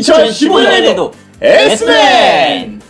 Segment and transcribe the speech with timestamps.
[0.00, 2.80] 2015년에도 S맨!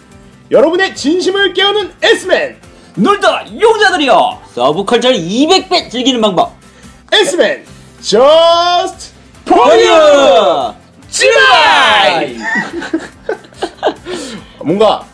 [0.51, 2.57] 여러분의 진심을 깨우는 S맨!
[2.95, 6.52] 놀다 용자들이여 서브컬처를 200배 즐기는 방법
[7.12, 7.65] S맨!
[8.02, 9.12] Just
[9.45, 10.73] 포유
[11.10, 12.37] 지라이!
[14.62, 15.05] 뭔가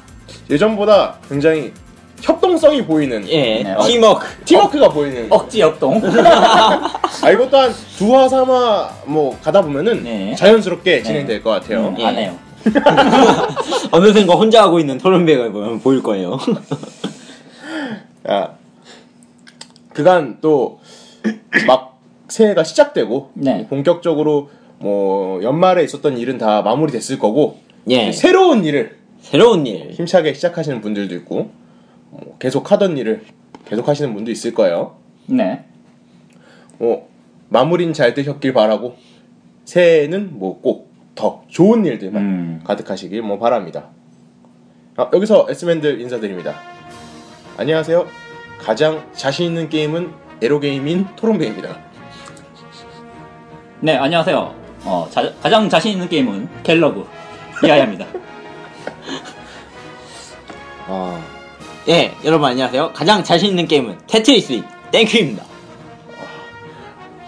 [0.51, 1.73] 예전보다 굉장히
[2.23, 6.01] 협동성이 보이는 예 네, 팀워크 팀워크가 보이는 억지 역동.
[7.23, 10.35] 아 이것 또한 두화 삼화 뭐 가다 보면은 네.
[10.35, 12.05] 자연스럽게 진행될 것 같아요 예.
[12.05, 12.39] 안 해요.
[13.93, 16.39] 어느샌가 혼자 하고 있는 토론백을 보면 보일 거예요
[18.25, 18.51] 아,
[19.95, 20.81] 그간 또
[21.67, 23.67] 막 새해가 시작되고 네.
[23.69, 30.81] 본격적으로 뭐 연말에 있었던 일은 다 마무리됐을 거고 예 새로운 일을 새로운 일 힘차게 시작하시는
[30.81, 31.51] 분들도 있고 뭐
[32.39, 33.25] 계속 하던 일을
[33.67, 34.97] 계속 하시는 분도 있을 거예요.
[35.27, 35.65] 네.
[36.79, 37.09] 뭐
[37.49, 38.97] 마무리는 잘 되셨길 바라고
[39.65, 42.61] 새해에는 뭐 꼭 더 좋은 일들만 음.
[42.63, 43.89] 가득하시길 뭐 바랍니다.
[44.97, 46.55] 아, 여기서 S맨들 인사드립니다.
[47.57, 48.07] 안녕하세요.
[48.61, 51.77] 가장 자신 있는 게임은 에로 게임인 토론베입니다.
[53.81, 54.55] 네, 안녕하세요.
[54.85, 57.05] 어, 자, 가장 자신 있는 게임은 갤러그
[57.65, 58.07] 이하야입니다.
[60.87, 61.21] 아,
[61.89, 65.45] 예 여러분 안녕하세요 가장 자신 있는 게임은 테트리스 땡큐입니다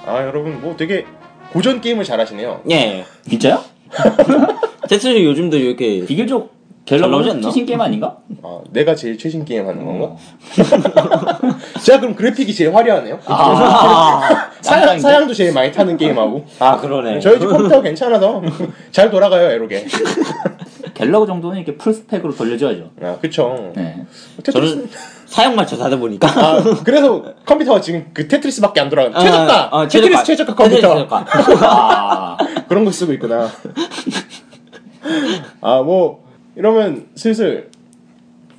[0.06, 1.04] 아 여러분 뭐 되게
[1.52, 2.62] 고전 게임을 잘하시네요.
[2.70, 3.62] 예 진짜요?
[4.88, 6.52] 테트리스 요즘도 이렇게 비교적
[6.90, 7.42] 잘 나오지 갤러그 않나?
[7.42, 8.16] 최신 게임 아닌가?
[8.42, 10.06] 아, 내가 제일 최신 게임 하는 건가?
[10.06, 10.18] 어.
[11.80, 13.20] 제가 그럼 그래픽이 제일 화려하네요.
[13.26, 14.98] 아, 사양?
[14.98, 18.42] 사양도 제일 많이 타는 게임하고 아 그러네 저희 집 컴퓨터 괜찮아서
[18.90, 19.86] 잘 돌아가요 갤러그.
[20.94, 22.90] 갤러그 정도는 이렇게 풀 스펙으로 돌려줘야죠.
[23.02, 23.72] 아 그쵸.
[23.76, 24.04] 네.
[24.42, 24.52] 테트리스.
[24.74, 24.90] 저는
[25.26, 29.16] 사양 맞춰서 하다 보니까 아 그래서 컴퓨터가 지금 그 테트리스밖에 안 돌아가.
[29.16, 29.68] 아, 최저가.
[29.72, 30.88] 아, 테트리스 최저가 컴퓨터.
[30.94, 31.26] 최저가.
[31.62, 32.36] 아,
[32.68, 33.48] 그런 거 쓰고 있구나.
[35.60, 37.70] 아뭐 이러면 슬슬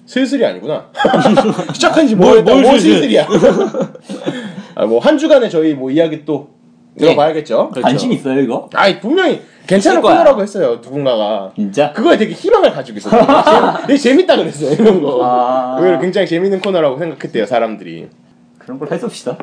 [0.06, 0.88] 슬슬이 아니구나.
[1.74, 2.52] 시작한지 뭘, 모르겠다.
[2.54, 2.94] 뭘뭐 슬슬.
[2.96, 3.28] 슬슬이야.
[4.76, 6.50] 아 뭐 한 주간의 저희 뭐 이야기 또
[6.98, 7.70] 들어봐야겠죠.
[7.70, 7.82] 그렇죠.
[7.82, 8.70] 관심 있어요, 이거?
[8.74, 10.14] 아이 분명히 괜찮은 거야.
[10.18, 11.52] 코너라고 했어요 누군가가.
[11.56, 11.92] 진짜?
[11.94, 13.78] 그거에 되게 희망을 가지고 있었어요.
[13.88, 15.20] 되게 재밌다 그랬어요 이런 거.
[15.24, 15.78] 아.
[15.80, 18.10] 의외로 굉장히 재밌는 코너라고 생각했대요 사람들이.
[18.58, 19.38] 그런 걸 해봅시다.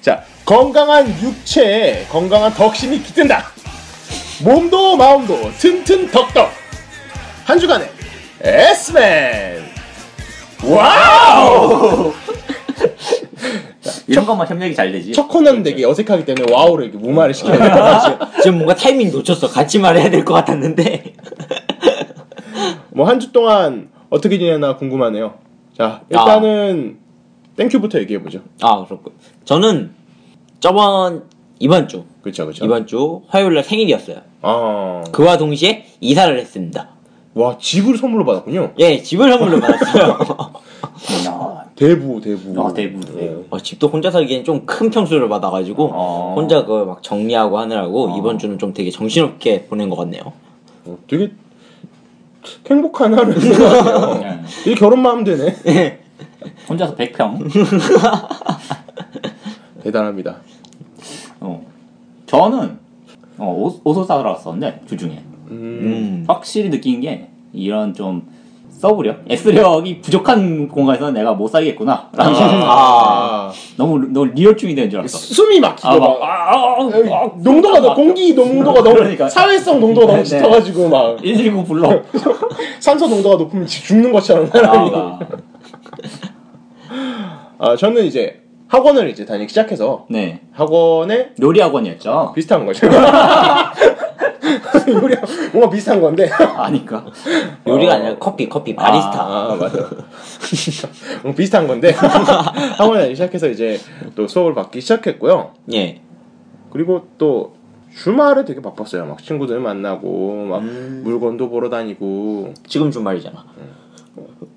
[0.00, 3.44] 자, 건강한 육체에 건강한 덕심이 깃든다.
[4.44, 6.50] 몸도 마음도 튼튼 덕덕.
[7.44, 7.88] 한 주간의
[8.40, 9.62] S맨.
[10.64, 12.12] 와우!
[14.06, 15.12] 이런 것만 협력이 잘 되지.
[15.12, 18.18] 첫 코너는 되게 어색하기 때문에 와우를 이렇게 무마를 시켜야 돼요.
[18.42, 21.14] 지금 뭔가 타이밍 놓쳤어 같이 말해야 될 것 같았는데
[22.90, 25.34] 뭐 한 주 동안 어떻게 지내나 궁금하네요.
[25.76, 26.98] 자, 일단은
[27.56, 28.40] 땡큐부터 얘기해 보죠.
[28.60, 29.12] 아 그렇군
[29.44, 29.92] 저는
[30.60, 31.24] 저번
[31.58, 32.64] 이번 주 그렇죠, 그렇죠.
[32.64, 36.88] 이번 주 화요일 날 생일이었어요 아, 그와 동시에 이사를 했습니다
[37.34, 38.72] 와 집을 선물로 받았군요.
[38.78, 40.18] 예 집을 선물로 받았어요
[41.26, 42.66] 야, 대부, 대부.
[42.66, 43.44] 아, 대부, 대부.
[43.50, 46.34] 어, 집도 혼자 살기엔 좀 큰 평수를 받아가지고 어.
[46.36, 48.18] 혼자 그걸 막 정리하고 하느라고 어.
[48.18, 50.32] 이번 주는 좀 되게 정신없게 보낸 것 같네요
[50.84, 51.32] 어, 되게
[52.68, 54.14] 행복한 하루인 것 같아요.
[54.20, 54.40] 네.
[54.62, 56.00] 이게 결혼만 하면 되네.
[56.68, 57.48] 혼자서 100평.
[59.82, 60.36] 대단합니다.
[61.40, 61.64] 어.
[62.26, 62.78] 저는
[63.38, 65.22] 어, 옷, 옷을 사러 갔었는데 주중에
[65.52, 66.24] 음, 음.
[66.26, 68.22] 확실히 느낀 게 이런 좀
[68.70, 72.08] 서브력, S력이 부족한 공간에서 내가 못 살겠구나.
[72.16, 75.18] 라는 생각이 아, 너무 너무 리얼충이 되는 줄 알았어.
[75.18, 78.96] 숨이 막히고 아, 막, 막, 아, 아, 아, 아, 농도가 너, 막 공기 농도가 너무
[78.96, 79.28] 그러니까.
[79.28, 80.28] 사회성 농도가 너무 네, 네.
[80.38, 82.02] 짙어가지고 막 119 불러.
[82.80, 84.50] 산소 농도가 높으면 지- 죽는 것처럼.
[84.52, 85.18] 아,
[87.58, 90.40] 아, 저는 이제 학원을 이제 다니기 시작해서 네.
[90.52, 92.32] 학원에 요리 학원이었죠.
[92.34, 92.88] 비슷한 거죠.
[95.02, 95.14] 우리
[95.52, 96.28] 뭔가 비슷한 건데.
[96.30, 97.04] 아니까.
[97.66, 97.96] 요리가 어.
[97.96, 99.78] 아니라 커피 커피 바리스타 아, 맞아.
[101.22, 101.90] 뭐 비슷한 건데
[102.76, 103.78] 학원에 다니기 시작해서 이제
[104.14, 105.52] 또 수업을 받기 시작했고요.
[105.74, 106.00] 예
[106.70, 107.54] 그리고 또
[107.94, 109.04] 주말에 되게 바빴어요.
[109.06, 111.02] 막 친구들 만나고 막 음.
[111.04, 113.44] 물건도 보러 다니고 지금 주말이잖아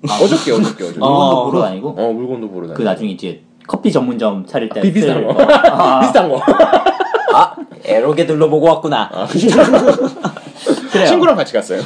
[0.02, 1.08] 어저께 어저께 어저께 어.
[1.08, 1.88] 물건도 보러 다니고.
[1.98, 5.34] 어 물건도 보러 다니고 그 나중에 이제 커피 전문점 차릴 때 비- 비슷한 쓸 거.
[5.34, 5.42] 거.
[5.52, 7.56] 아, 비슷한 거아
[7.86, 9.10] 에로게 둘러보고 왔구나
[10.92, 11.06] 그래요.
[11.06, 11.80] 친구랑 같이 갔어요.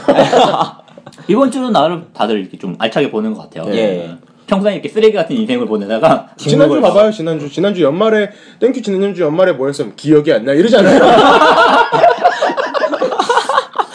[1.29, 3.73] 이번 주는 나름 다들 이렇게 좀 알차게 보는 것 같아요.
[3.75, 4.17] 예.
[4.47, 9.52] 평소에 이렇게 쓰레기 같은 인생을 보내다가 지난주 걸 봐봐요 지난주 지난주 연말에 땡큐 지난주 연말에
[9.52, 11.00] 뭐 했으면 기억이 안 나 이러잖아요.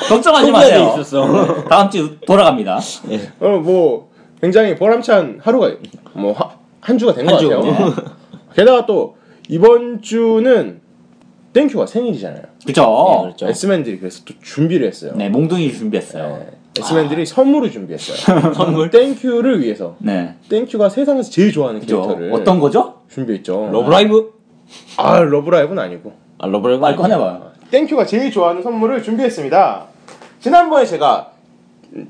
[0.08, 0.94] 걱정하지 마세요.
[0.94, 1.63] 있었어.
[1.68, 2.80] 다음 주 돌아갑니다.
[3.40, 4.10] 어, 뭐
[4.42, 5.72] 굉장히 보람찬 하루가
[6.13, 6.36] 뭐
[6.81, 7.34] 한 주가 된 것.
[7.34, 7.94] 같아요.
[8.56, 9.16] 게다가 또
[9.50, 10.81] 이번 주는
[11.56, 12.42] 땡큐가 생일이잖아요.
[12.66, 12.81] 그죠?
[12.84, 13.48] 네, 그렇죠.
[13.48, 15.13] S맨들이 그래서 또 준비를 했어요.
[15.16, 16.38] 네, 몽둥이 준비했어요.
[16.40, 16.48] 네.
[16.78, 18.52] S맨들이 선물을 준비했어요.
[18.54, 19.96] 선물 땡큐를 위해서.
[20.00, 20.34] 네.
[20.50, 22.02] 땡큐가 세상에서 제일 좋아하는 그죠?
[22.02, 22.96] 캐릭터를 어떤 거죠?
[23.10, 23.69] 준비했죠.
[23.72, 24.34] 러브라이브?
[24.98, 27.52] 아 러브라이브는 아니고 아 러브라이브 말 꺼내봐요.
[27.72, 29.86] 땡큐가 제일 좋아하는 선물을 준비했습니다.
[30.42, 31.31] 지난번에 제가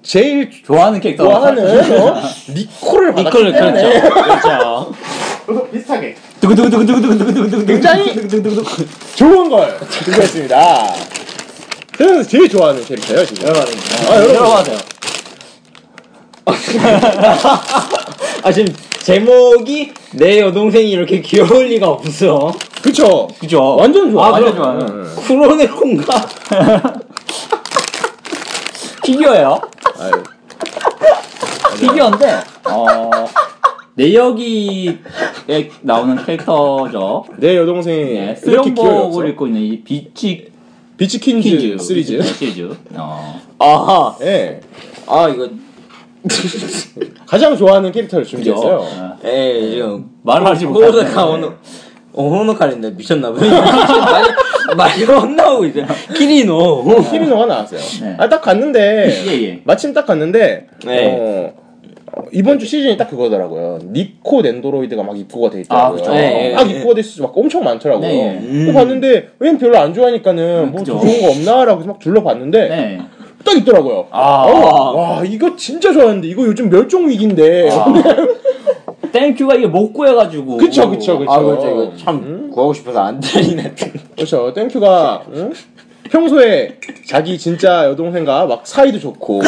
[0.01, 1.23] 제일 좋아하는 캐릭터.
[1.25, 1.63] 좋아하는
[2.01, 2.15] 어?
[2.49, 4.23] 니콜을 받았기 니콜을 때문에 그렇죠.
[4.23, 4.91] 그렇죠.
[5.45, 7.65] 저도 비슷하게 두구두구두구두구두구두구두구.
[7.65, 8.13] 굉장히
[9.15, 10.93] 좋은 걸 준비했습니다.
[11.97, 13.47] 저는 제일 좋아하는 캐릭터예요 지금.
[13.49, 14.77] 아 여러분 들어가세요.
[18.43, 22.53] 아 지금 제목이 내 여동생이 이렇게 귀여울 리가 없어.
[22.81, 23.75] 그쵸 그죠?
[23.75, 24.27] 완전 좋아.
[24.27, 24.55] 아, 완전.
[24.55, 24.79] 좋아요.
[24.81, 25.15] 응.
[25.15, 26.27] 쿠로네콘가?
[29.03, 29.61] 피규어예요.
[29.99, 30.11] 아유,
[31.79, 33.09] 피규어인데 어
[33.95, 34.97] 내역이에
[35.81, 37.25] 나오는 캐릭터죠.
[37.37, 38.35] 내 여동생이 네.
[38.35, 40.51] 수영복을 입고 있는 이 비치
[40.97, 42.21] 비치 킨즈, 퀴즈 시리즈.
[42.23, 42.69] 시리즈.
[42.93, 43.41] 어.
[43.59, 44.15] 아하.
[44.21, 44.59] 예.
[45.07, 45.49] 아 이거
[47.25, 48.77] 가장 좋아하는 캐릭터를 준비했어요.
[48.77, 49.17] 어.
[49.23, 50.91] 에 지금 말을 하지 못하네.
[50.91, 51.53] 호노카 호노
[52.13, 53.39] 어 호노카인데 미쳤나봐.
[54.75, 55.85] 말이 나오고 있어요.
[56.15, 57.01] 키리노.
[57.11, 57.79] 키리노가 나왔어요.
[58.01, 58.15] 네.
[58.17, 59.61] 아딱 갔는데 예, 예.
[59.63, 61.07] 마침 딱 갔는데 네.
[61.07, 61.64] 어, 어,
[62.31, 63.79] 이번 주 시즌이 딱 그거더라고요.
[63.91, 65.97] 니코 넨도로이드가 막 입고가 돼 아, 있더라고요.
[65.97, 66.11] 그쵸.
[66.13, 66.73] 네, 막 네.
[66.77, 68.07] 입고가 돼 있어 막 엄청 많더라고요.
[68.07, 68.39] 네.
[68.41, 68.73] 음.
[68.73, 70.99] 봤는데 왜냐면 별로 안 좋아하니까는 뭐 그죠.
[70.99, 72.99] 좋은 거 없나라고 막 둘러봤는데 네.
[73.43, 74.07] 딱 있더라고요.
[74.11, 74.43] 아.
[74.43, 77.69] 어, 와 이거 진짜 좋아하는데 이거 요즘 멸종 위기인데.
[77.71, 77.85] 아.
[79.11, 80.57] 땡큐가 이게 못 구해가지고.
[80.57, 81.31] 그쵸 그쵸 그쵸.
[81.31, 82.51] 아 그렇죠 이거 참 음?
[82.51, 83.73] 구하고 싶어서 안달이네.
[84.15, 84.53] 그렇죠.
[84.53, 85.53] 땡큐가 응?
[86.09, 89.41] 평소에 자기 진짜 여동생과 막 사이도 좋고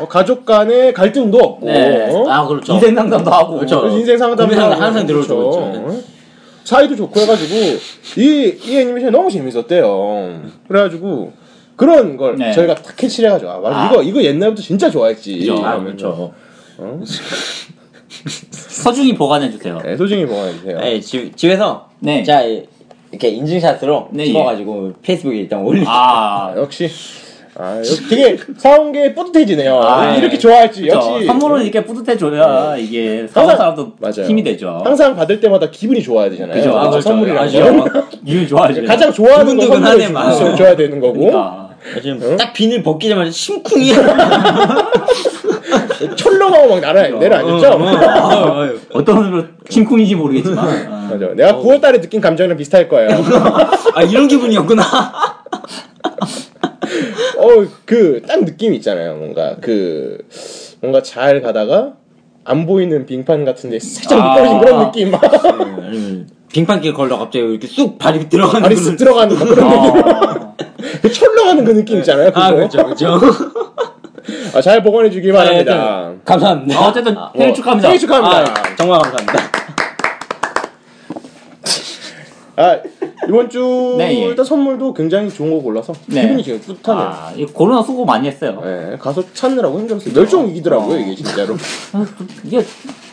[0.00, 2.10] 어, 가족 간의 갈등도 없고 네.
[2.10, 2.28] 어?
[2.28, 2.74] 아 그렇죠.
[2.74, 3.56] 인생 상담도 하고.
[3.56, 3.80] 그렇죠.
[3.80, 5.68] 그래서 인생 상담도 고민 상담 하고, 항상 들어주고 그렇죠.
[5.68, 5.80] 있죠.
[5.88, 6.02] 어?
[6.64, 7.54] 사이도 좋고 해가지고
[8.18, 10.42] 이, 이 애니메이션이 너무 재밌었대요.
[10.68, 11.32] 그래가지고
[11.76, 12.52] 그런 걸 네.
[12.52, 13.86] 저희가 다 캐치를 해가지고 아, 맞아 아.
[13.90, 15.38] 이거 이거 옛날부터 진짜 좋아했지.
[15.38, 15.64] 그죠.
[15.64, 15.78] 아.
[15.82, 16.32] 그렇죠.
[18.50, 19.78] 서중히 보관해 주세요.
[19.82, 20.78] 네, 소중히 보관해 주세요.
[20.78, 22.22] 네, 집 집에서 네.
[22.22, 22.62] 자 이
[23.12, 25.84] 렇게 인증샷으로 네, 찍어가지고 페이스북에 일단 올리.
[25.86, 26.54] 아, 아.
[26.58, 26.88] 역시
[27.54, 29.78] 아, 역시 되게 사온 게 뿌듯해지네요.
[29.82, 30.38] 아, 이렇게 네.
[30.38, 30.94] 좋아할지 그쵸.
[30.96, 34.26] 역시 선물은 이렇게 뿌듯해줘야 이게 사온 사람도 맞아요.
[34.26, 34.80] 힘이 되죠.
[34.82, 36.56] 항상 받을 때마다 기분이 좋아야 되잖아요.
[36.56, 36.78] 그죠.
[36.78, 37.00] 아.
[37.00, 37.78] 선물이라는?
[37.80, 38.04] 건.
[38.24, 38.84] 이유 좋아하죠.
[38.84, 41.61] 가장 좋아하는 거 선물을 줘야 되는 거고 그러니까.
[42.02, 42.36] 지금 응?
[42.36, 43.96] 딱 비늘 벗기자마자 심쿵이야.
[46.16, 47.68] 철렁하고 막 날아 내려앉았죠.
[47.70, 50.64] 어, 어 떤 으로 심쿵인지 모르겠지만.
[50.66, 51.08] 어.
[51.12, 51.34] 맞아.
[51.34, 53.10] 내가 9월달에 느낀 감정이랑 비슷할 거예요.
[53.94, 54.82] 아 이런 기분이었구나.
[57.38, 59.16] 어, 그 딱 느낌이 있잖아요.
[59.16, 60.18] 뭔가 그
[60.80, 61.94] 뭔가 잘 가다가
[62.44, 64.34] 안 보이는 빙판 같은데 살짝 아.
[64.34, 65.10] 미끄러진 그런 느낌.
[65.10, 65.20] 막
[66.52, 70.51] 빙판길 걸다 갑자기 이렇게 쑥 발이 들어가는 발이 쓱 들어가는 막 그런 느낌.
[71.02, 71.08] 어.
[71.08, 72.28] 그 철렁하는 그 느낌 있잖아요.
[72.28, 72.40] 그거.
[72.40, 73.20] 아 그렇죠 그렇죠.
[74.54, 76.10] 아, 잘 보관해 주길 바랍니다.
[76.10, 76.78] 네, 감사합니다.
[76.78, 77.88] 아, 어쨌든 생일 축하합니다.
[77.88, 78.52] 생일 축하합니다.
[78.52, 79.52] 아, 정말 감사합니다.
[82.54, 82.78] 아,
[83.28, 84.26] 이번 주 네, 예.
[84.26, 86.22] 일단 선물도 굉장히 좋은 거 골라서 네.
[86.22, 87.04] 기분이 지금 뿌듯하네요.
[87.04, 88.60] 아, 이 코로나 수고 많이 했어요.
[88.62, 90.14] 네, 가서 찾느라고 힘들었어요.
[90.14, 91.56] 멸종 위기더라고요, 이게 진짜로.
[91.94, 92.06] 아,
[92.44, 92.64] 이게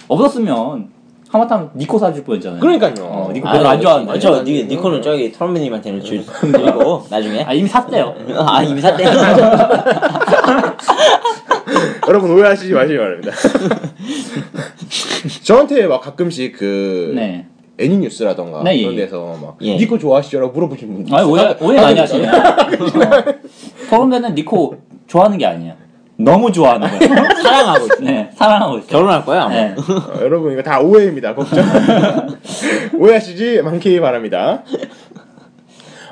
[0.08, 0.90] 없었으면
[1.30, 2.60] 하마터면 니코 사줄 뻔했잖아요.
[2.60, 2.94] 그러니까요.
[3.02, 4.20] 어, 니코 아, 별로 안 좋아하는데.
[4.20, 7.44] 저 니, 니코는 저기 털매님한테는 줄 드리고 나중에.
[7.44, 8.16] 아 이미 샀대요.
[8.36, 9.04] 아 이미 샀대.
[12.08, 13.32] 여러분 오해하시지 마시기 바랍니다.
[15.44, 17.46] 저한테 막 가끔씩 그 네.
[17.80, 19.02] 애니 뉴스라던가 네, 예, 그런 예.
[19.02, 19.78] 데서 막 예.
[19.78, 22.28] 니코 좋아하시죠라고 물어보신 분들 아 오해 오해 많이 하시네.
[23.90, 25.76] 그런데는 니코 좋아하는 게 아니에요.
[26.20, 27.16] 너무 좋아하는 거예요.
[27.42, 27.96] 사랑하고 있어.
[28.02, 28.88] 네, 사랑하고 있어요.
[28.90, 29.44] 결혼할 거야.
[29.44, 29.54] 아마.
[29.54, 29.74] 네.
[29.78, 31.34] 어, 여러분 이거 다 오해입니다.
[31.34, 31.64] 걱정.
[33.00, 34.64] 오해하시지 않기 바랍니다.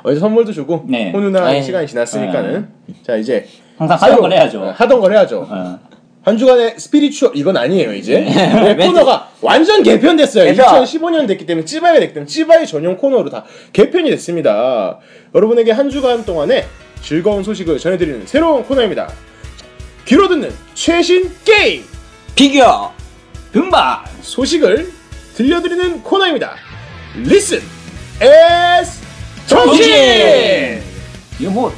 [0.02, 1.10] 어제 선물도 주고 네.
[1.12, 1.62] 훈훈한 아이.
[1.62, 2.68] 시간이 지났으니까는
[3.02, 3.46] 자 이제
[3.76, 4.74] 항상 하던 새로- 걸 해야죠.
[4.76, 5.46] 하던 걸 해야죠.
[5.50, 5.78] 어.
[6.22, 8.74] 한 주간의 spiritual 이건 아니에요 이제 네.
[8.74, 10.44] 네, 코너가 완전 개편됐어요.
[10.46, 10.82] 개편.
[10.84, 14.98] 2015년 됐기 때문에 Zwei가 됐기 때문에 Zwei 전용 코너로 다 개편이 됐습니다.
[15.34, 16.64] 여러분에게 한 주간 동안의
[17.02, 19.08] 즐거운 소식을 전해드리는 새로운 코너입니다.
[20.08, 21.84] 귀로 듣는 최신 게임
[22.34, 22.92] 피규어.
[23.52, 24.90] 금방 소식을
[25.34, 26.54] 들려드리는 코너입니다.
[27.18, 27.62] Listen
[28.22, 29.00] as
[29.46, 30.80] 정신.
[31.38, 31.72] 이거 뭐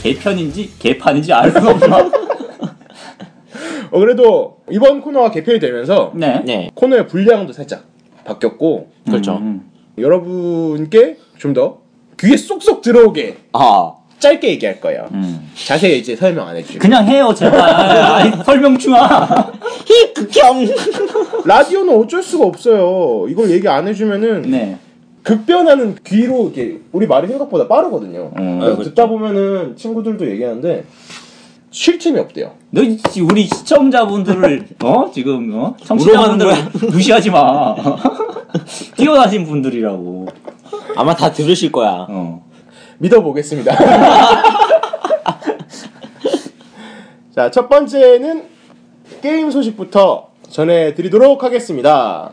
[0.00, 1.98] 개편인지 개판인지 알 수 없나?
[3.90, 6.42] 어 그래도 이번 코너가 개편이 되면서 네.
[6.44, 6.70] 네.
[6.72, 7.84] 코너의 분량도 살짝
[8.24, 9.38] 바뀌었고 그렇죠.
[9.38, 11.78] 음, 여러분께 좀 더
[12.20, 13.92] 귀에 쏙쏙 들어오게 아.
[14.18, 15.08] 짧게 얘기할 거예요.
[15.12, 15.50] 음.
[15.66, 16.78] 자세히 이제 설명 안 해주시고.
[16.80, 17.60] 그냥 해요 제발.
[17.60, 19.52] 아니, 설명 중아.
[19.86, 20.66] 히 극혐.
[21.44, 23.26] 라디오는 어쩔 수가 없어요.
[23.28, 24.78] 이걸 얘기 안 해주면은 네.
[25.22, 28.30] 급변하는 귀로 이렇게 우리 말이 생각보다 빠르거든요.
[28.38, 28.60] 음.
[28.60, 30.84] 그래서 듣다 보면은 친구들도 얘기하는데
[31.72, 32.52] 쉴 틈이 없대요.
[32.70, 36.52] 너 이- 우리 시청자분들을 어 지금 어 청취자분들을
[36.90, 37.74] 무시하지 마.
[38.96, 40.26] 뛰어나신 분들이라고.
[40.96, 42.06] 아마 다 들으실 거야.
[42.08, 42.45] 어.
[42.98, 43.76] 믿어보겠습니다.
[47.34, 48.44] 자, 첫 번째는
[49.20, 52.32] 게임 소식부터 전해드리도록 하겠습니다.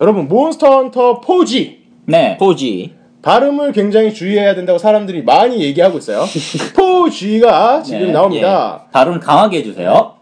[0.00, 1.76] 여러분, 몬스터 헌터 4G.
[2.04, 2.36] 네.
[2.38, 2.94] 포지.
[3.22, 6.20] 발음을 굉장히 주의해야 된다고 사람들이 많이 얘기하고 있어요.
[6.76, 8.84] 4G가 지금 네, 나옵니다.
[8.92, 10.14] 발음 강하게 해주세요.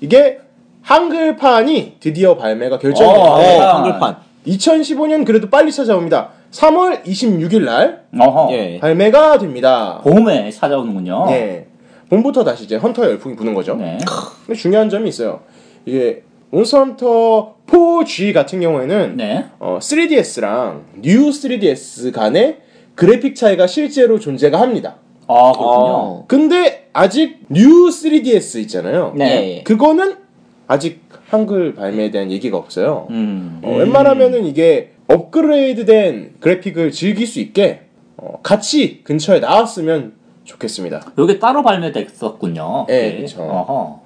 [0.00, 0.40] 이게
[0.82, 3.76] 한글판이 드디어 발매가 어, 됐는데 어, 아.
[3.76, 4.16] 한글판.
[4.46, 6.30] 2015년 그래도 빨리 찾아옵니다.
[6.50, 8.04] 3월 26일 날.
[8.50, 8.78] 예.
[8.80, 10.00] 발매가 됩니다.
[10.02, 11.26] 봄에 찾아오는군요.
[11.30, 11.66] 예.
[12.08, 13.76] 봄부터 다시 이제 헌터 열풍이 부는 거죠.
[13.76, 13.98] 네.
[14.46, 15.40] 근데 중요한 점이 있어요.
[15.86, 19.46] 이게 몬스터 헌터 4G 같은 경우에는 네.
[19.60, 22.58] 어, 3DS랑 뉴 3DS 간의
[22.96, 24.96] 그래픽 차이가 실제로 존재가 합니다.
[25.28, 25.92] 아 그렇군요.
[25.92, 26.24] 어.
[26.26, 29.12] 근데 아직 뉴 3DS 있잖아요.
[29.16, 29.58] 네.
[29.58, 29.62] 예.
[29.62, 30.16] 그거는
[30.66, 33.06] 아직 한글 발매에 대한 얘기가 없어요.
[33.10, 33.60] 음.
[33.62, 37.82] 어, 웬만하면은 이게 업그레이드된 그래픽을 즐길 수 있게
[38.16, 40.12] 어, 같이 근처에 나왔으면
[40.44, 41.12] 좋겠습니다.
[41.18, 42.86] 요게 따로 발매됐었군요.
[42.90, 43.42] 예, 그쵸.
[43.42, 44.00] 어허.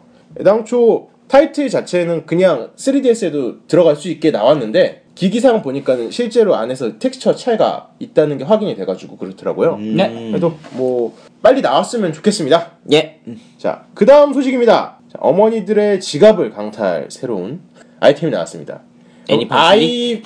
[0.45, 7.91] 당초 타이틀 자체는 그냥 3DS에도 들어갈 수 있게 나왔는데 기기상 보니까는 실제로 안에서 텍스처 차이가
[7.99, 9.75] 있다는 게 확인이 돼가지고 그렇더라고요.
[9.75, 9.97] 음.
[9.97, 10.31] 네.
[10.31, 12.73] 그래도 뭐 빨리 나왔으면 좋겠습니다.
[12.93, 13.21] 예.
[13.59, 14.99] 자, 그 다음 소식입니다.
[15.13, 17.61] 자, 어머니들의 지갑을 강탈 새로운
[18.01, 18.81] 아이템이 나왔습니다.
[19.29, 20.23] 애니팡 아이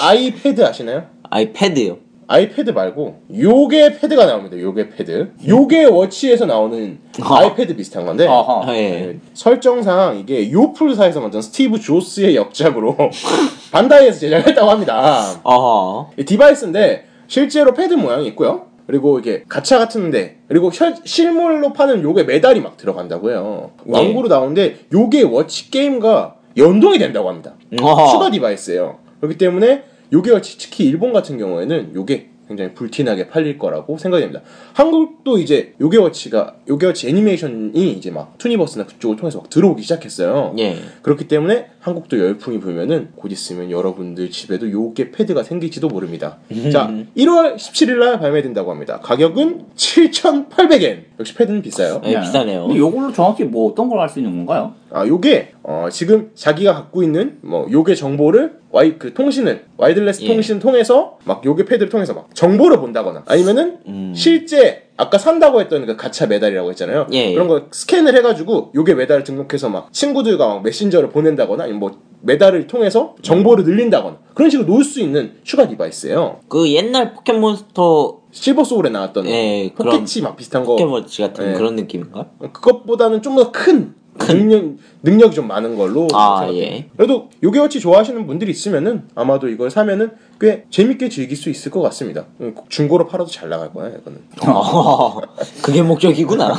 [0.00, 1.04] 아이패드 아시나요?
[1.30, 1.98] 아이패드요.
[2.26, 4.56] 아이패드 말고 요괴 패드가 나옵니다.
[4.58, 5.32] 요괴 패드.
[5.48, 7.34] 요괴 워치에서 나오는 어.
[7.34, 8.72] 아이패드 비슷한 건데 어허.
[8.76, 8.80] 예.
[8.90, 12.96] 네, 설정상 이게 요플사에서 만든 스티브 조스의 역작으로
[13.72, 15.40] 반다이에서 제작했다고 합니다.
[15.42, 16.10] 어허.
[16.18, 18.66] 이 device인데 실제로 패드 모양이 있고요.
[18.86, 23.70] 그리고 이게 가차 같은데 그리고 셔- 실물로 파는 요괴 메달이 막 들어간다고 해요.
[23.90, 27.54] 광고로 나오는데 요괴 워치 게임과 연동이 된다고 합니다.
[27.80, 28.10] 어허.
[28.12, 28.98] 추가 device예요.
[29.20, 34.40] 그렇기 때문에 요괴 워치 특히 일본 같은 경우에는 요게 굉장히 불티나게 팔릴 거라고 생각이 됩니다.
[34.72, 40.56] 한국도 이제 요괴 워치가 요괴 워치 애니메이션이 이제 막 투니버스나 그쪽을 통해서 막 들어오기 시작했어요.
[40.58, 40.74] 예.
[41.02, 46.38] 그렇기 때문에 한국도 열풍이 불면은 곧 있으면 여러분들 집에도 요괴 패드가 생길지도 모릅니다.
[46.72, 48.98] 자, 1월 17일 날 발매된다고 합니다.
[49.00, 51.04] 가격은 7,800엔.
[51.20, 52.00] 역시 패드는 비싸요.
[52.04, 52.66] 예, 비싸네요.
[52.66, 54.74] 근데 요걸로 정확히 뭐 어떤 걸 할 수 있는 건가요?
[54.92, 60.26] 아, 요게 어, 지금 자기가 갖고 있는 뭐 요괴 정보를 와이 그 통신을 wireless 예.
[60.28, 64.12] 통신 통해서 막 요괴 패드를 통해서 막 정보를 본다거나 아니면은 음.
[64.14, 67.06] 실제 아까 산다고 했던 그 가차 메달이라고 했잖아요.
[67.12, 67.34] 예, 예.
[67.34, 71.92] 그런 거 스캔을 해가지고 요괴 메달을 등록해서 막 친구들과 막 메신저를 보낸다거나 아니면 뭐
[72.22, 76.40] 메달을 통해서 정보를 늘린다거나 그런 식으로 놓을 수 있는 추가 device예요.
[76.48, 81.52] 그 옛날 포켓몬스터 실버 소울에 나왔던 예, 포켓치 막 비슷한 거 포켓몬치 같은 예.
[81.54, 82.26] 그런 느낌인가?
[82.52, 83.94] 그것보다는 좀 더 큰
[84.26, 86.48] 능력, 능력이 좀 많은 걸로 아.
[86.52, 86.86] 예.
[86.96, 92.24] 그래도 요괴워치 좋아하시는 분들이 있으면은 아마도 이걸 사면은 꽤 재밌게 즐길 수 있을 것 같습니다.
[92.40, 94.20] 음, 중고로 팔아도 잘 나갈 거야 이거는.
[94.48, 95.20] 어,
[95.62, 96.54] 그게 목적이구나.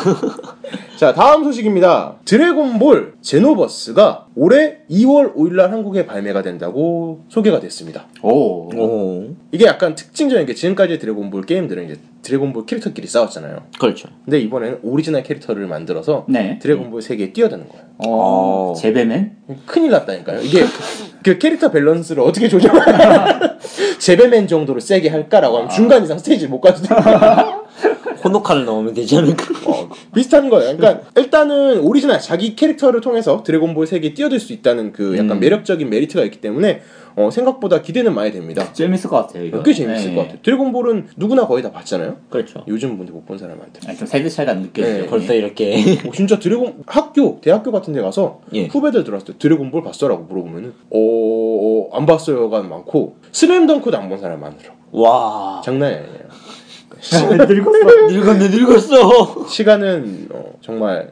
[0.97, 2.17] 자 다음 소식입니다.
[2.25, 8.05] 드래곤볼 제노버스가 올해 2월 5일날 한국에 발매가 된다고 소개가 됐습니다.
[8.21, 8.69] 오.
[8.75, 13.63] 오, 이게 약간 특징적인 게 지금까지 드래곤볼 게임들은 이제 드래곤볼 캐릭터끼리 싸웠잖아요.
[13.79, 14.09] 그렇죠.
[14.25, 16.59] 근데 이번에는 오리지널 캐릭터를 만들어서 네.
[16.59, 17.85] 드래곤볼 세계에 뛰어드는 거예요.
[17.97, 18.71] 어.
[18.71, 18.73] 어.
[18.75, 19.38] 재배맨?
[19.65, 20.41] 큰일 났다니까요.
[20.41, 20.65] 이게
[21.23, 23.39] 그 캐릭터 밸런스를 어떻게 조정하냐.
[24.05, 26.89] 제배맨 정도로 세게 할까라고 하면 중간 이상 스테이지를 못 가도 돼.
[28.24, 29.46] 호노카를 넣으면 되지 않을까?
[29.70, 30.75] 어, 비슷한 거예요.
[30.75, 35.39] 그러니까 일단은 오리지널 자기 캐릭터를 통해서 드래곤볼 세계에 뛰어들 수 있다는 그 약간 음.
[35.39, 36.81] 매력적인 메리트가 있기 때문에
[37.15, 38.72] 어, 생각보다 기대는 많이 됩니다.
[38.74, 39.62] 재밌을 것 같아요, 이거.
[39.63, 40.15] 꽤 재밌을 네.
[40.15, 40.39] 것 같아요.
[40.44, 42.18] 드래곤볼은 누구나 거의 다 봤잖아요.
[42.30, 42.63] 그렇죠.
[42.68, 43.80] 요즘 분들 못본 사람 많대.
[43.88, 45.01] 아니, 좀 세대 차이가 느껴지죠.
[45.03, 45.75] 네, 벌써 이렇게
[46.08, 48.65] 어, 진짜 드래곤 학교 대학교 같은 데 가서 예.
[48.68, 54.75] 후배들 들어왔을 때 드래곤볼 봤어라고 물어보면은 어, 안 봤어요가 많고 슬램덩크도 안 본 사람 많더라고.
[54.94, 56.21] 와 장난이 아니에요.
[57.01, 58.08] 늙었어.
[58.10, 59.48] 늙었네 늙었어.
[59.48, 61.12] 시간은 어, 정말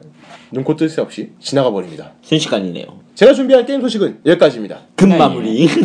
[0.52, 2.12] 눈코 뜰 새 없이 지나가 버립니다.
[2.22, 2.86] 순식간이네요.
[3.16, 4.78] 제가 준비한 게임 소식은 여기까지입니다.
[4.96, 5.18] 금 네.
[5.18, 5.68] 마무리.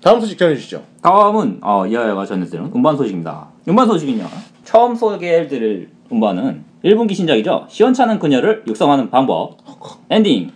[0.00, 0.82] 다음 소식 전해주시죠.
[1.02, 3.48] 다음은 어, 이하야가 전해드리는 음반 소식입니다.
[3.68, 4.26] 음반 소식은요.
[4.64, 7.66] 처음 소개해드릴 음반은 일분기 신작이죠.
[7.68, 9.56] 시원찮은 그녀를 육성하는 방법.
[10.10, 10.50] 엔딩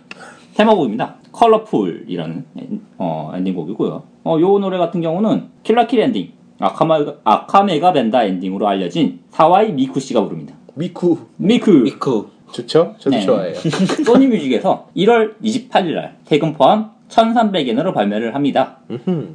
[0.55, 1.15] 테마곡입니다.
[1.31, 4.03] Colorful이라는 엔- 어, 엔딩곡이고요.
[4.25, 10.23] 어, 요 노래 같은 경우는 킬라킬 엔딩 아카마, 아카메가 벤다 엔딩으로 알려진 사와이 미쿠 씨가
[10.23, 10.55] 부릅니다.
[10.75, 11.71] 미쿠 미쿠!
[11.71, 12.27] 미쿠.
[12.51, 12.95] 좋죠?
[12.97, 13.21] 저도 네.
[13.25, 13.53] 좋아해요.
[14.05, 18.77] 소니 뮤직에서 1월 28일 날 태금 포함 1,300엔으로 발매를 합니다.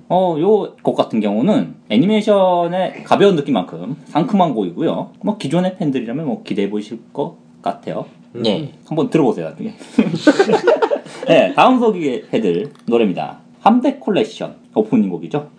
[0.09, 5.11] 어, 요 곡 같은 경우는 애니메이션의 가벼운 느낌만큼 상큼한 곡이고요.
[5.23, 8.07] 뭐 기존의 팬들이라면 뭐 기대해 보실 것 같아요.
[8.45, 8.73] 예.
[8.87, 9.51] 한번 들어보세요.
[9.51, 9.75] 나중에.
[11.29, 13.39] 네, 다음 소개해드릴 노래입니다.
[13.61, 15.51] 함대 콜렉션 오프닝 곡이죠.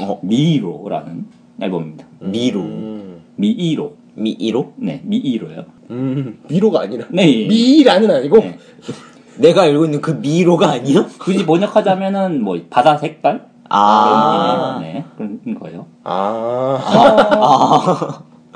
[0.00, 1.26] 어, 미이로라는
[1.60, 2.06] 앨범입니다.
[2.20, 2.60] 미로.
[2.60, 3.22] 음.
[3.36, 3.94] 미이로.
[4.14, 4.72] 미이로?
[4.76, 5.64] 네, 미이로요.
[5.90, 7.46] 음, 미로가 아니라 네.
[7.46, 8.58] 미라는 아니고 네.
[9.38, 11.06] 내가 알고 있는 그 미로가 아니야?
[11.18, 14.78] 굳이 번역하자면은 뭐 바다 색깔 아.
[14.80, 15.86] 네, 그런 거예요.
[16.04, 16.80] 아,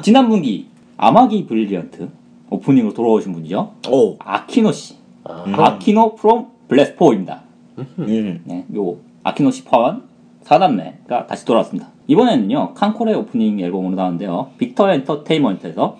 [0.02, 2.08] 지난 분기 아마기 브릴리언트
[2.50, 3.72] 오프닝으로 돌아오신 분이죠.
[3.90, 4.16] 오.
[4.20, 4.94] 아키노 씨.
[5.24, 5.44] 아.
[5.56, 7.42] 아키노 from bless4입니다.
[7.78, 8.42] 음.
[8.44, 10.07] 네, 요 아키노 씨 포함한
[10.48, 11.88] 4단매가 다시 돌아왔습니다.
[12.06, 14.50] 이번에는요, 칸코레 오프닝 앨범으로 나왔는데요.
[14.58, 15.98] 빅터 엔터테인먼트에서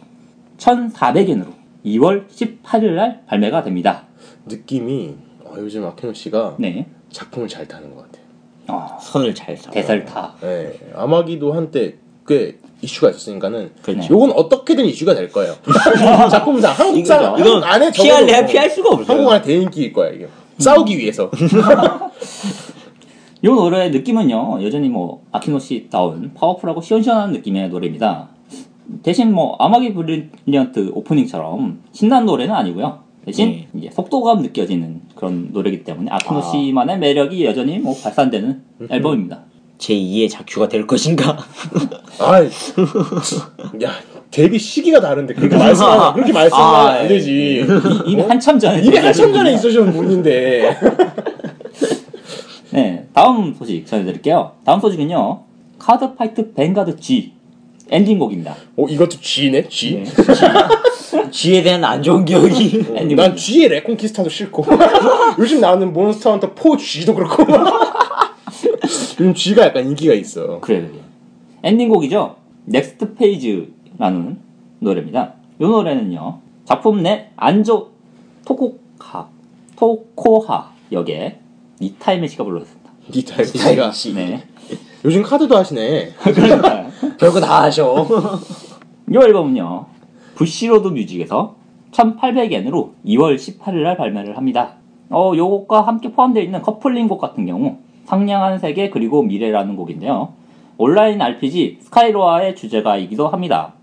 [0.59, 1.47] 1,400엔으로
[1.85, 4.05] 2월 18일 날 발매가 됩니다.
[4.47, 5.15] 느낌이
[5.45, 6.87] 어, 요즘 아키노 씨가 네.
[7.11, 8.25] 작품을 잘 타는 것 같아요.
[8.69, 9.71] 어, 선을 잘 사.
[9.71, 10.37] 대설타.
[10.41, 11.95] 네, 아마기도 한때
[12.27, 14.09] 꽤 이슈가 있었으니까는 그렇지.
[14.13, 15.55] 요건 어떻게든 이슈가 될 거예요.
[16.31, 19.17] 작품상 한국상 이거- 한국 이건 안에 피할래야 피할 수가 없어요.
[19.17, 20.29] 한국 안에 대인기일 거야 이게.
[20.59, 21.31] 싸우기 위해서.
[23.45, 28.29] 요 노래의 느낌은요, 여전히 뭐, 아키노 씨다운 파워풀하고 시원시원한 느낌의 노래입니다.
[29.03, 32.99] 대신 뭐, 아마기 브릴리언트 오프닝처럼 신나는 노래는 아니고요.
[33.25, 33.69] 대신 네.
[33.77, 36.43] 이제 속도감 느껴지는 그런 노래이기 때문에 아키노 아.
[36.97, 39.41] 매력이 여전히 뭐 발산되는 앨범입니다.
[39.77, 41.37] 제2의 자큐가 될 것인가?
[42.19, 43.91] 아, 야
[44.31, 47.65] 데뷔 시기가 다른데 그렇게 말씀하면 그렇게 말씀하면 아, 안 되지.
[48.07, 49.53] 이- 이미 한참 전에 이미 한참 전에.
[49.55, 50.77] 있으신 분인데.
[52.79, 54.53] 네, 다음 소식 전해드릴게요.
[54.65, 55.41] 다음 소식은요,
[55.81, 57.33] 카드 파이트 뱅가드 G
[57.91, 58.55] 엔딩곡입니다.
[58.77, 60.05] 어 이것도 G네 G.
[61.33, 62.87] G에 대한 안 좋은 기억이.
[62.95, 63.17] 엔딩곡.
[63.17, 64.65] 난 G의 레콘키스타도 싫고
[65.41, 67.45] 요즘 나오는 몬스터 헌터 4 G도 그렇고
[69.19, 70.61] 요즘 G가 약간 인기가 있어.
[70.61, 70.87] 그래요.
[70.87, 71.03] 그래요.
[71.65, 72.37] 엔딩곡이죠.
[72.67, 74.39] Next Page라는
[74.79, 75.35] 노래입니다.
[75.61, 76.39] 이 노래는요.
[76.65, 77.91] 작품 내 안조
[78.45, 79.29] 토코하
[79.75, 81.39] 토코하 역의
[81.81, 82.78] 니타 에미 씨가 불렀습니다.
[83.15, 84.43] 니타 에미 씨가 네.
[85.05, 86.13] 요즘 카드도 하시네.
[87.19, 88.07] 별거 다 하셔.
[89.11, 89.87] 이 앨범은요.
[90.35, 91.57] 부시로드 뮤직에서
[91.93, 94.75] 1,800엔으로 2월 18일 날 발매를 합니다.
[95.11, 100.35] 어, 요곡과 함께 포함되어 있는 커플링 곡 같은 경우 상냥한 세계 그리고 미래라는 곡인데요.
[100.77, 103.75] 온라인 RPG 스카이로아의 주제가이기도 합니다.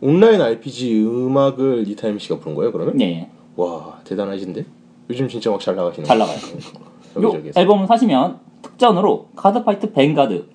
[0.00, 2.96] 온라인 RPG 음악을 니타 에미 씨가 부른 거예요 그러면?
[2.96, 3.28] 네.
[3.56, 4.64] 와 대단하신데?
[5.10, 6.38] 요즘 진짜 막 잘 나가시는 잘 나가요.
[7.22, 7.42] 요.
[7.54, 10.46] 앨범을 사시면 특전으로 카드파이트 뱅가드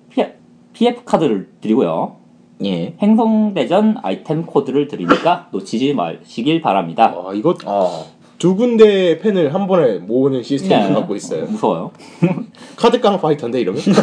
[0.72, 2.16] PF 카드를 드리고요.
[2.64, 2.94] 예.
[3.00, 7.14] 행성대전 아이템 코드를 드리니까 놓치지 마시길 바랍니다.
[7.16, 8.04] 와 이거 어.
[8.38, 10.94] 두 군데 팬을 한 번에 모으는 시스템을 네.
[10.94, 11.46] 갖고 있어요.
[11.46, 11.92] 무서워요.
[12.76, 13.80] 카드깡 파이터인데 이러면?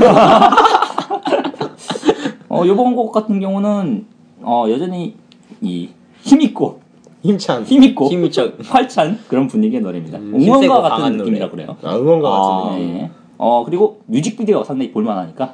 [2.50, 4.08] 어, 요번 곡 같은 경우는
[4.42, 5.16] 어, 여전히
[5.62, 5.89] 이
[6.22, 6.82] 힘있고
[7.22, 7.63] 힘찬.
[7.63, 10.18] 힘있고 저 활찬 그런 분위기의 노래입니다.
[10.18, 11.50] 힘세고 응원가 같은 느낌이라.
[11.52, 11.78] 그래요.
[11.84, 12.63] 아 응원가 아.
[12.70, 12.86] 같은데.
[12.94, 13.12] 네.
[13.45, 15.53] 어 그리고 뮤직비디오 상당히 볼만하니까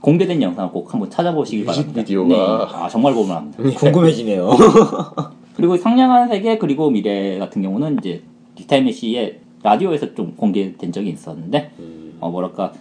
[0.00, 2.00] 공개된 영상을 꼭 한번 찾아보시길 바랍니다.
[2.02, 2.36] 뮤직비디오가- 네.
[2.74, 3.62] 아 정말 볼만합니다.
[3.78, 4.50] 궁금해지네요.
[5.54, 8.22] 그리고 상냥한 세계 그리고 미래 같은 경우는 이제
[8.56, 11.70] 니타 에미 씨의 라디오에서 좀 공개된 적이 있었는데
[12.18, 12.72] 어 뭐랄까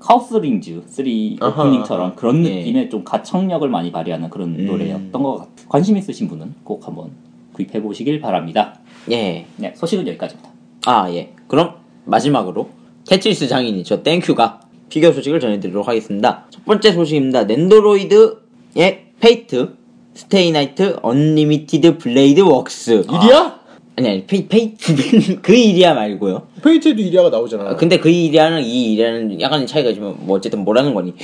[0.00, 1.06] 카오스 링즈 3
[1.40, 2.56] 아하, 오프닝처럼 그런 예.
[2.56, 4.66] 느낌의 좀 가창력을 많이 발휘하는 그런 음.
[4.66, 5.68] 노래였던 것 같아요.
[5.68, 7.10] 관심 있으신 분은 꼭 한번
[7.52, 8.80] 구입해 보시길 바랍니다.
[9.12, 9.46] 예.
[9.56, 10.50] 네 소식은 여기까지입니다.
[10.86, 11.32] 아, 예.
[11.46, 11.74] 그럼
[12.06, 12.68] 마지막으로
[13.08, 14.02] 테트리스 장인이죠.
[14.02, 16.46] 땡큐가 피규어 소식을 전해드리도록 하겠습니다.
[16.50, 17.46] 첫 번째 소식입니다.
[17.46, 19.74] 넨도로이드의 Fate
[20.14, 23.04] stay night Unlimited Blade Works.
[23.10, 23.60] 이리야?
[23.96, 26.48] 아니 아니 페이 Fate 그 이리야 말고요.
[26.62, 27.70] Fate에도 이리야가 나오잖아.
[27.70, 31.14] 아, 근데 그 이리야는 이 이리야는 약간 차이가 있지만 뭐 어쨌든 뭐라는 거니?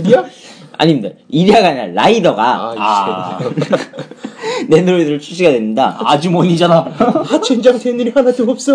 [0.00, 0.24] 이리야?
[0.76, 1.14] 아닙니다.
[1.28, 3.38] 이리야가 아니라 라이더가 아, 아
[4.68, 5.96] 넨도로이드로 출시가 됩니다.
[6.04, 6.94] 아주머니잖아.
[6.98, 8.74] 아 젠장 된 일이 하나도 없어.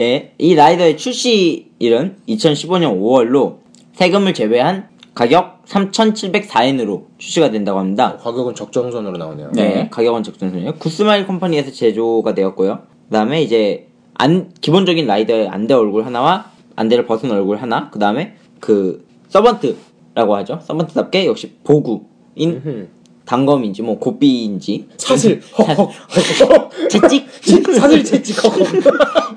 [0.00, 3.58] 예, 이 라이더의 출시일은 2015년 5월로
[3.94, 8.18] 세금을 제외한 가격 3,704엔으로 출시가 된다고 합니다.
[8.18, 9.50] 가격은 적정선으로 나오네요.
[9.52, 9.88] 네, 네.
[9.90, 10.74] 가격은 적정선이에요.
[10.74, 12.80] 굿스마일 컴퍼니에서 제조가 되었고요.
[13.08, 18.34] 그 다음에 이제 안, 기본적인 라이더의 안대 얼굴 하나와 안대를 벗은 얼굴 하나, 그 다음에
[18.60, 20.60] 그 서번트라고 하죠.
[20.62, 22.88] 서번트답게 역시 보구인.
[23.26, 25.42] 단검인지 뭐 고삐인지 사슬.
[25.58, 25.90] 헉헉.
[26.88, 27.28] 채찍
[27.74, 28.42] 사슬 채찍.
[28.44, 28.66] 헉헉.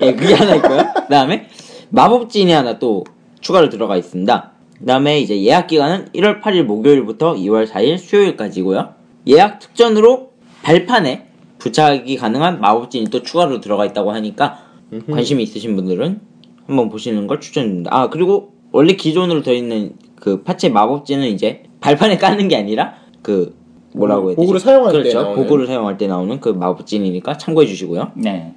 [0.02, 0.78] 예, 그게 하나 있고요.
[0.94, 1.48] 그 다음에
[1.90, 3.04] 마법진이 하나 또
[3.40, 4.52] 추가로 들어가 있습니다.
[4.78, 8.94] 그다음에 이제 예약 기간은 1월 8일 목요일부터 2월 4일 수요일까지고요.
[9.28, 10.30] 예약 특전으로
[10.62, 11.26] 발판에
[11.58, 14.64] 부착이 가능한 마법진이 또 추가로 들어가 있다고 하니까
[15.10, 16.20] 관심이 있으신 분들은
[16.66, 17.90] 한번 보시는 걸 추천드립니다.
[17.92, 23.59] 아 그리고 원래 기존으로 더 있는 그 파체 마법진은 이제 발판에 까는 게 아니라 그
[23.92, 24.36] 뭐라고 해야 되지?
[24.36, 25.22] 고구를 사용할 때 그렇죠.
[25.22, 25.42] 나오는.
[25.42, 28.12] 보구를 사용할 때 나오는 그 마법진이니까 참고해 주시고요.
[28.14, 28.54] 네.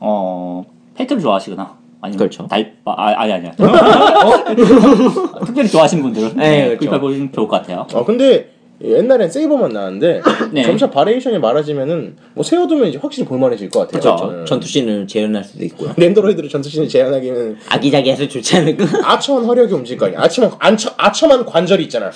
[0.00, 2.46] 어, Fate를 좋아하시거나 아니면 그렇죠.
[2.46, 3.52] 달빠 아 아니 아니야.
[3.58, 5.44] 어?
[5.44, 6.78] 특별히 좋아하시는 분들은 네, 네, 그렇죠.
[6.78, 7.86] 구입해 보시면 좋을 것 같아요.
[7.94, 8.50] 어 근데
[8.82, 10.20] 옛날엔 세이버만 나왔는데
[10.52, 10.62] 네.
[10.62, 14.00] 점차 바리에이션이 많아지면은 뭐 세워두면 이제 확실히 볼만해질 것 같아요.
[14.16, 14.28] 그렇죠.
[14.28, 14.44] 음.
[14.44, 15.92] 전투씬을 재현할 수도 있고요.
[15.96, 18.84] 넨도로이드로 전투씬을 재현하기는 아기자기해서 좋지 않을까?
[19.02, 20.20] 아처만 화력이 움직일 거 아니야.
[20.58, 22.10] 아처, 아처만 관절이 있잖아.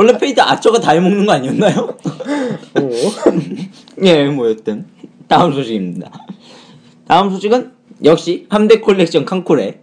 [0.00, 1.94] 원래 Fate 아처가 다 해먹는 거 아니었나요?
[2.80, 2.90] 오.
[4.02, 4.86] 예, 뭐였든
[5.28, 6.10] 다음 소식입니다.
[7.06, 7.72] 다음 소식은
[8.04, 9.80] 역시 함대 콜렉션 칸코레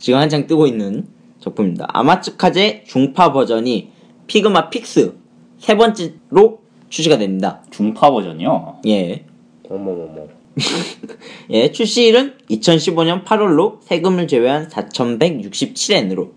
[0.00, 1.06] 지금 한창 뜨고 있는
[1.38, 1.86] 작품입니다.
[1.92, 3.92] 아마츠카제 중파 버전이
[4.26, 5.14] 피그마 픽스
[5.60, 7.62] 세 번째로 출시가 됩니다.
[7.70, 8.80] 중파 버전이요.
[8.88, 9.24] 예.
[9.70, 10.26] 어머머머.
[11.50, 16.32] 예, 출시일은 2015년 8월로 세금을 제외한 4,167엔으로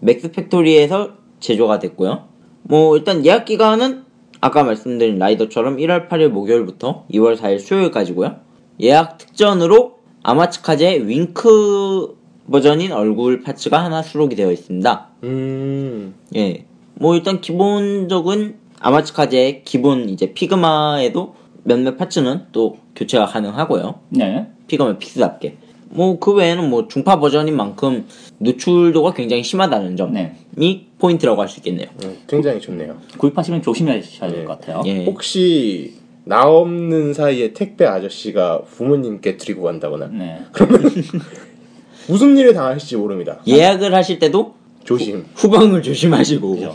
[0.00, 2.33] 맥스 팩토리에서 제조가 됐고요.
[2.64, 4.04] 뭐 일단 예약 기간은
[4.40, 8.36] 아까 말씀드린 라이더처럼 1월 8일 목요일부터 2월 4일 수요일까지고요.
[8.80, 12.16] 예약 특전으로 아마츠카제 윙크
[12.50, 15.08] 버전인 얼굴 parts가 하나 수록이 되어 있습니다.
[15.22, 16.14] 음.
[16.36, 16.66] 예.
[16.94, 24.00] 뭐 일단 기본적인 아마츠카제 기본 이제 피그마에도 몇몇 parts는 또 교체가 가능하고요.
[24.10, 24.48] 네.
[24.66, 25.56] 피그마 픽스답게.
[25.94, 28.06] 뭐 그 외에는 뭐 중파 버전인 만큼
[28.38, 30.86] 노출도가 굉장히 심하다는 점이 네.
[30.98, 31.86] 포인트라고 할 수 있겠네요.
[32.04, 32.96] 음, 굉장히 좋네요.
[33.18, 34.44] 구입하시면 조심하셔야 될 네.
[34.44, 34.82] 것 같아요.
[34.86, 35.04] 예.
[35.04, 40.40] 혹시 나 없는 사이에 택배 아저씨가 부모님께 드리고 간다거나 네.
[42.08, 43.40] 무슨 일을 당하실지 모릅니다.
[43.46, 44.54] 예약을 하실 때도
[44.84, 45.24] 조심.
[45.34, 46.72] 후 방을 조심하시고 그죠.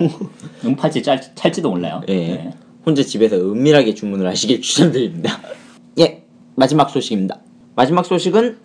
[0.66, 2.02] 음파지 짤, 찰지도 몰라요.
[2.08, 2.16] 예.
[2.16, 2.54] 네.
[2.86, 5.40] 혼자 집에서 은밀하게 주문을 하시길 추천드립니다.
[6.00, 6.24] 예,
[6.56, 7.40] 마지막 소식입니다.
[7.76, 8.58] 마지막 소식은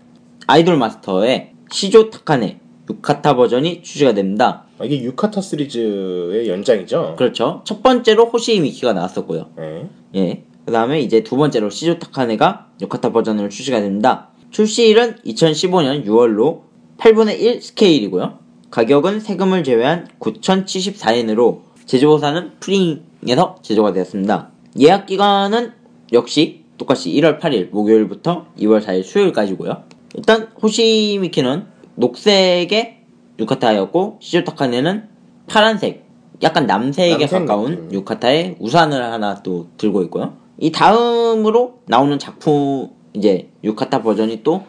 [0.46, 4.64] 아이돌 마스터의 시조 타카네 유카타 버전이 출시가 됩니다.
[4.78, 7.14] 아, 이게 유카타 시리즈의 연장이죠?
[7.16, 7.62] 그렇죠.
[7.64, 9.50] 첫 번째로 호시이 미키가 나왔었고요.
[9.56, 9.88] 네.
[10.16, 10.44] 예.
[10.66, 14.28] 그 다음에 이제 두 번째로 시조 타카네가 유카타 버전으로 출시가 됩니다.
[14.50, 16.62] 출시일은 2015년 6월로
[16.98, 18.38] 8분의 1 스케일이고요.
[18.70, 24.50] 가격은 세금을 제외한 9,074엔으로 제조사는 프링에서 제조가 되었습니다.
[24.80, 25.72] 예약 기간은
[26.12, 29.84] 역시 똑같이 1월 8일 목요일부터 2월 4일 수요일까지고요.
[30.14, 32.98] 일단 호시미키는 녹색의
[33.38, 35.08] 유카타였고 시조타카네는
[35.46, 36.04] 파란색,
[36.42, 37.92] 약간 남색에 남색 가까운 느낌.
[37.92, 40.34] 유카타에 우산을 하나 또 들고 있고요.
[40.58, 44.64] 이 다음으로 나오는 작품 이제 유카타 버전이 또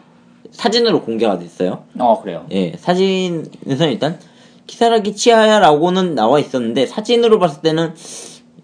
[0.50, 1.84] 사진으로 공개가 됐어요.
[1.98, 2.46] 어, 그래요.
[2.52, 4.18] 예, 사진에서 일단
[4.66, 7.94] 키사라기 치아야라고는 나와 있었는데 사진으로 봤을 때는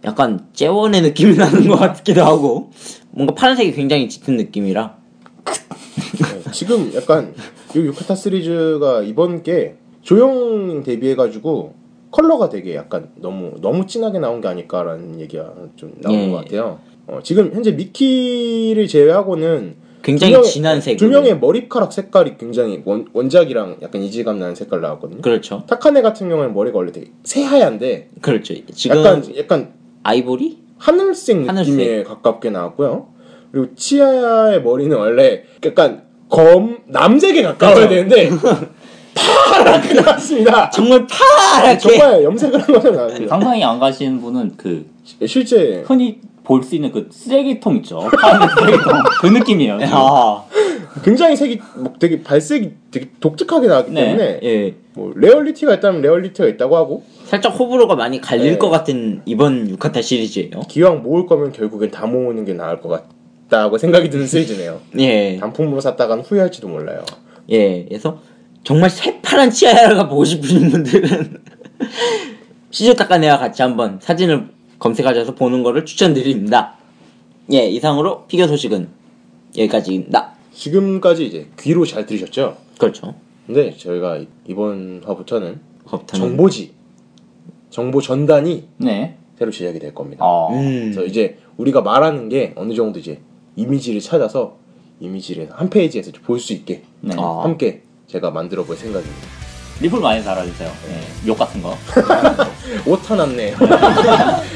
[0.04, 2.70] 약간 째원의 느낌이 나는 것 같기도 하고
[3.10, 4.96] 뭔가 파란색이 굉장히 짙은 느낌이라
[5.44, 7.34] 네, 지금 약간
[7.74, 11.74] 이 유카타 시리즈가 이번 게 조용 데뷔해가지고
[12.10, 16.30] 컬러가 되게 약간 너무 너무 진하게 나온 게 아닐까라는 얘기가 좀 나오는 예.
[16.30, 16.78] 것 같아요.
[17.06, 23.06] 어, 지금 현재 미키를 제외하고는 굉장히 두 진한 색으로 두 명의 머리카락 색깔이 굉장히 원,
[23.12, 25.22] 원작이랑 약간 이질감 나는 색깔 나왔거든요.
[25.22, 28.54] 그렇죠, 타카네 같은 경우는 머리가 원래 되게 새하얀데 그렇죠.
[28.72, 31.74] 지금 약간 약간 아이보리 하늘색 하늘색.
[31.74, 33.08] 느낌에 가깝게 나왔고요.
[33.52, 37.88] 그리고 치아의 머리는 원래 약간 검 남색에 가까워야.
[37.88, 38.30] 되는데
[39.14, 40.70] 파랗게 나왔습니다.
[40.70, 43.34] 정말 파랗게 정말 염색을 한 것처럼 나왔습니다.
[43.36, 44.86] 상상이 안 가시는 분은 그
[45.26, 47.98] 실제 흔히 볼 수 있는 그 쓰레기통 있죠.
[48.20, 48.92] 파란 쓰레기통.
[49.20, 49.78] 그 느낌이에요.
[49.92, 50.42] 아,
[51.04, 54.06] 굉장히 색이 뭐 되게 발색이 되게 독특하게 나왔기 네.
[54.06, 54.74] 때문에 예.
[54.94, 58.58] 뭐 리얼리티가 있다면 리얼리티가 있다고 하고 살짝 호불호가 많이 갈릴 네.
[58.58, 60.62] 것 같은 이번 유카타 시리즈예요.
[60.68, 63.04] 기왕 모을 거면 결국엔 다 모으는 게 나을 것 같
[63.52, 64.80] 다고 생각이 드는 시리즈네요.
[64.98, 65.36] 예.
[65.38, 67.04] 단품으로 샀다간 후회할지도 몰라요.
[67.50, 68.18] 예, 그래서
[68.64, 71.42] 정말 새파란 치아야가 보고 싶으신 분들은
[72.70, 76.78] 시즈 타카네와 같이 한번 사진을 검색하셔서 보는 거를 추천드립니다.
[77.52, 78.88] 예, 이상으로 피겨 소식은
[79.58, 80.32] 여기까지입니다.
[80.54, 82.56] 지금까지 이제 귀로 잘 들으셨죠?
[82.78, 83.14] 그렇죠.
[83.46, 86.26] 근데 저희가 이- 이번 화부터는 겁타는.
[86.26, 86.72] 정보지
[87.68, 89.16] 정보 전단이 네.
[89.38, 90.24] 새로 시작이 될 겁니다.
[90.24, 90.54] 어.
[90.54, 90.90] 음.
[90.94, 93.20] 그래서 이제 우리가 말하는 게 어느 정도 이제
[93.56, 94.56] 이미지를 찾아서
[95.00, 97.14] 이미지를 한 페이지에서 볼 수 있게 네.
[97.18, 97.40] 아.
[97.42, 99.26] 함께 제가 만들어 볼 생각입니다.
[99.80, 100.70] 리플 많이 달아주세요.
[100.88, 101.00] 네.
[101.26, 101.76] 욕 같은 거.
[102.86, 103.54] 오타 났네.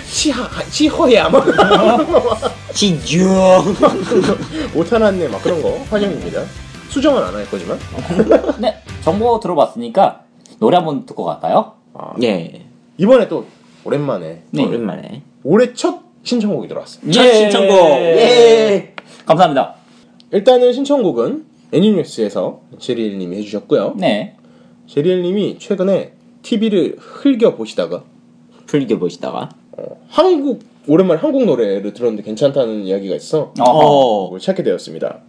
[0.09, 1.45] 치하 치허야 막
[2.73, 3.27] 지주.
[4.75, 6.43] 오타 났네 막 그런 거 환영입니다.
[6.91, 7.79] 수정은 안 할 거지만
[8.61, 8.77] 네.
[9.03, 10.23] 정보 들어봤으니까
[10.61, 11.73] 노래 한번 듣고 갈까요?
[12.23, 12.63] 예.
[12.99, 13.47] 이번에 또
[13.85, 14.65] 오랜만에 네.
[14.65, 15.23] 오랜만에.
[15.43, 17.11] 올해 첫 신청곡이 들어왔어요.
[17.11, 17.77] 첫 신청곡.
[17.77, 18.95] 예.
[19.25, 19.77] 감사합니다.
[20.33, 23.95] 일단은 신청곡은 애니뉴스에서 제리엘님이 해주셨고요.
[23.97, 24.37] 네.
[24.89, 28.03] 제리엘님이 최근에 TV를 흘겨 보시다가
[28.67, 29.51] 풀게 보시다가.
[30.09, 33.53] 한국 오랜만에 한국 노래를 들었는데 괜찮다는 이야기가 있어.
[33.55, 35.21] 그걸 찾게 되었습니다.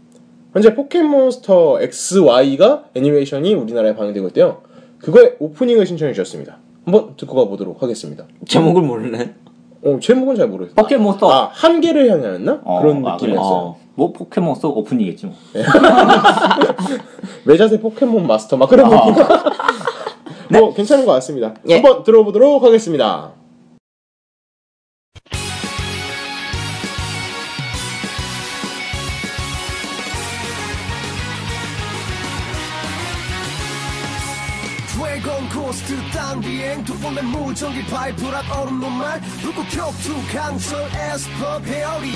[0.54, 4.64] 현재 포켓몬스터 XY가 애니메이션이 우리나라에 방영되고 있대요.
[4.98, 6.58] 그거의 오프닝을 신청해 주셨습니다.
[6.86, 8.26] 한번 듣고 가보도록 하겠습니다.
[8.48, 9.36] 제목을 모르네.
[9.84, 10.76] 어, 제목은 잘 모르겠어요.
[10.76, 11.32] 포켓몬스터.
[11.32, 12.62] 아, 한계를 향하였나?
[12.64, 13.56] 어, 그런 아, 느낌이었어요.
[13.56, 13.78] 어.
[13.96, 15.36] 뭐 포켓몬스터 오프닝이겠지 뭐.
[17.46, 19.06] 외자세 포켓몬 마스터 막 그런 아.
[19.06, 19.24] 느낌.
[20.60, 21.56] 뭐 괜찮은 것 같습니다.
[21.68, 21.76] 예.
[21.76, 23.32] 한번 들어보도록 하겠습니다.
[36.42, 42.14] 비행 두 번의 무전기 파이프락 얼음 논말 불꽃 격투 강철 에스퍼 페어리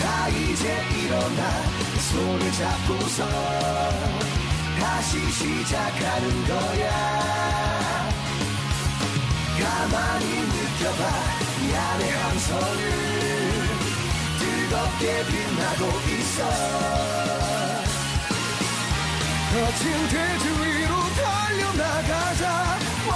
[0.00, 1.74] 자 이제 일어나.
[2.10, 3.26] 손을 잡고서
[4.78, 6.90] 다시 시작하는 거야.
[9.58, 11.02] 가만히 느껴봐.
[11.62, 12.82] 이 안의 함선을
[14.38, 16.38] 뜨겁게 빛나고 있어.
[19.50, 22.78] 거친 대지 위로 달려나가자.
[23.06, 23.12] 워,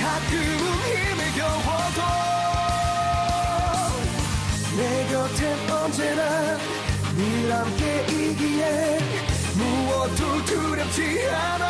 [0.00, 2.00] 가끔은 힘을 겨워도.
[4.76, 6.22] 내 곁엔 언제나
[7.16, 8.98] 늘 함께 이기에
[9.54, 11.64] 무엇도 두렵지 않아.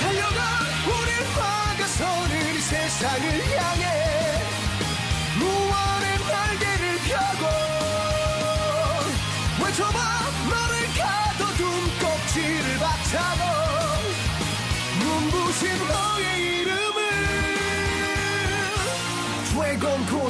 [0.00, 0.40] 달려가
[0.86, 3.24] 우릴 막아서는 이 세상을
[3.58, 4.03] 향해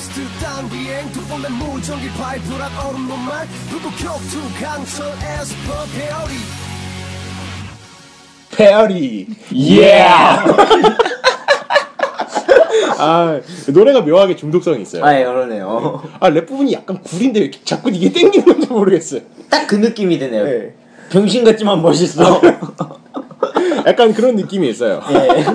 [0.04, 5.06] ghost 땅 비행 독 벌레 물 전기 바위 풀 악 얼음 normal 불꽃 격투 강철
[5.06, 6.34] esper fairy
[8.54, 9.26] fairy.
[9.80, 10.02] 예.
[12.98, 13.40] 아,
[13.72, 15.02] 노래가 묘하게 중독성이 있어요.
[15.06, 16.02] 아, 예, 그러네요.
[16.20, 19.22] 아, 랩 부분이 약간 구린데 왜 자꾸 이게 땡기는 건지 모르겠어요.
[19.48, 20.44] 딱 그 느낌이 드네요.
[20.44, 20.74] 네.
[21.10, 22.42] 병신 같지만 멋있어.
[23.86, 25.00] 약간 그런 느낌이 있어요.
[25.10, 25.46] 예.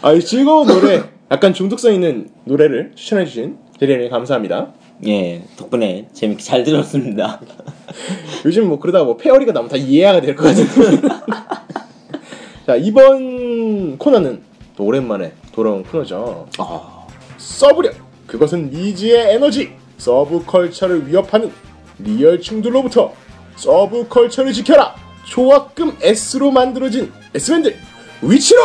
[0.00, 1.02] 아, 이 즐거운 노래,
[1.34, 4.68] 약간 중독성 있는 노래를 추천해주신 제리님 감사합니다.
[5.04, 7.40] 예, 덕분에 재밌게 잘 들었습니다.
[8.46, 11.08] 요즘 뭐 그러다가 뭐 fairy가 나오면 다 이해가 될 것 같은데.
[12.66, 14.42] 자, 이번 코너는
[14.76, 16.46] 또 오랜만에 돌아온 코너죠.
[16.58, 17.04] 아,
[17.36, 17.96] 서브력!
[18.28, 19.72] 그것은 미지의 에너지!
[19.98, 21.50] subculture를 위협하는
[21.98, 23.12] 리얼충들로부터
[23.56, 24.94] subculture를 지켜라!
[25.24, 27.74] 초합금 S로 만들어진 S밴드
[28.22, 28.60] 위치로!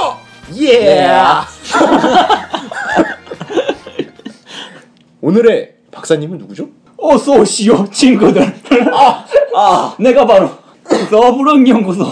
[0.57, 1.07] 예!
[5.21, 6.69] 오늘의 박사님은 누구죠?
[6.97, 8.41] 어서 오시오 친구들.
[8.93, 10.49] 아, 아, 내가 바로
[11.09, 12.05] 서브력 연구소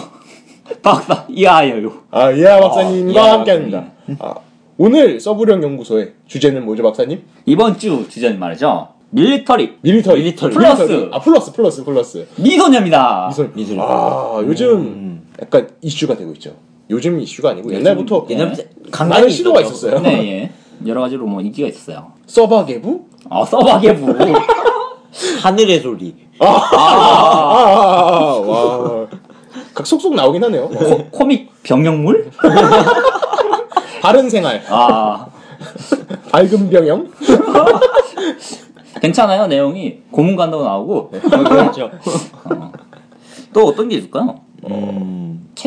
[0.81, 1.91] 박사 이하여요.
[2.11, 3.85] 아, 이하 박사님과 이하 함께합니다.
[4.19, 4.35] 아,
[4.77, 7.23] 오늘 서브력 연구소의 주제는 뭐죠, 박사님?
[7.45, 8.89] 이번 주 주제는 말이죠.
[9.09, 10.19] military military.
[10.21, 10.53] military.
[10.53, 10.81] 플러스.
[10.83, 11.09] military.
[11.13, 12.27] 아, 플러스, 플러스, 플러스.
[12.37, 13.27] 미소녀입니다.
[13.29, 13.81] 미소, 미소녀.
[13.81, 16.53] 아, 요즘 약간 이슈가 되고 있죠.
[16.89, 19.61] 요즘 이슈가 아니고 옛날부터 옛날부터 많은 강간이 시도가.
[19.61, 19.99] 있었어요.
[19.99, 20.51] 네, 예.
[20.87, 22.13] 여러 가지로 뭐 인기가 있었어요.
[22.27, 23.05] 서바게부?
[23.29, 24.15] 아, 서바게부.
[25.41, 26.15] 하늘의 소리.
[26.39, 29.07] 아, 아, 아, 와.
[29.73, 30.63] 각 속속 나오긴 하네요.
[30.65, 30.69] 어.
[30.69, 32.29] 코, 코믹 병영물?
[34.01, 35.25] 바른 생활, 아,
[36.31, 37.11] 밝은 병영.
[39.01, 39.47] 괜찮아요.
[39.47, 41.11] 내용이 고문 간다고 나오고.
[41.11, 41.91] 그렇죠.
[43.53, 44.39] 또 어떤 게 있을까요?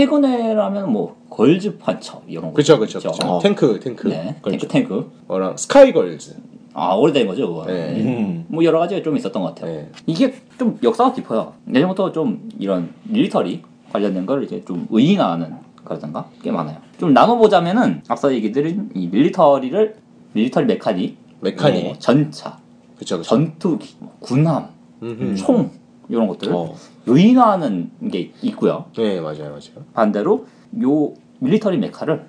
[0.01, 2.53] 음, 최근에라면 뭐 걸즈 판처 이런 거.
[2.53, 2.99] 그쵸, 그쵸.
[2.99, 3.11] 그쵸.
[3.25, 3.39] 어.
[3.41, 4.09] 탱크, 탱크.
[4.09, 4.37] 네.
[4.43, 5.11] 탱크 탱크.
[5.29, 6.37] 어랑 스카이걸즈.
[6.73, 7.49] 아 오래된 거죠.
[7.49, 7.67] 그거.
[7.67, 8.01] 네.
[8.03, 8.45] 음.
[8.49, 9.75] 뭐 여러 가지가 좀 있었던 것 같아요.
[9.77, 9.89] 네.
[10.07, 11.53] 이게 좀 역사가 깊어요.
[11.73, 16.79] 예전부터 좀 이런 military 관련된 걸 이제 좀 의인화하는 거라든가 꽤 많아요.
[16.99, 19.97] 좀 나눠보자면은 앞서 얘기 드린 이 military를
[20.33, 21.85] military mechanic, mechanic.
[21.85, 22.59] 뭐 전차,
[22.97, 23.29] 그쵸, 그쵸.
[23.29, 24.69] 전투기, 뭐 군함,
[25.03, 25.35] 음흠.
[25.35, 25.71] 총
[26.11, 26.75] 이런 것들을 어.
[27.07, 28.87] 의인화하는 게 있고요.
[28.97, 29.85] 네, 맞아요, 맞아요.
[29.95, 30.47] 반대로
[30.83, 32.27] 요 밀리터리 메카를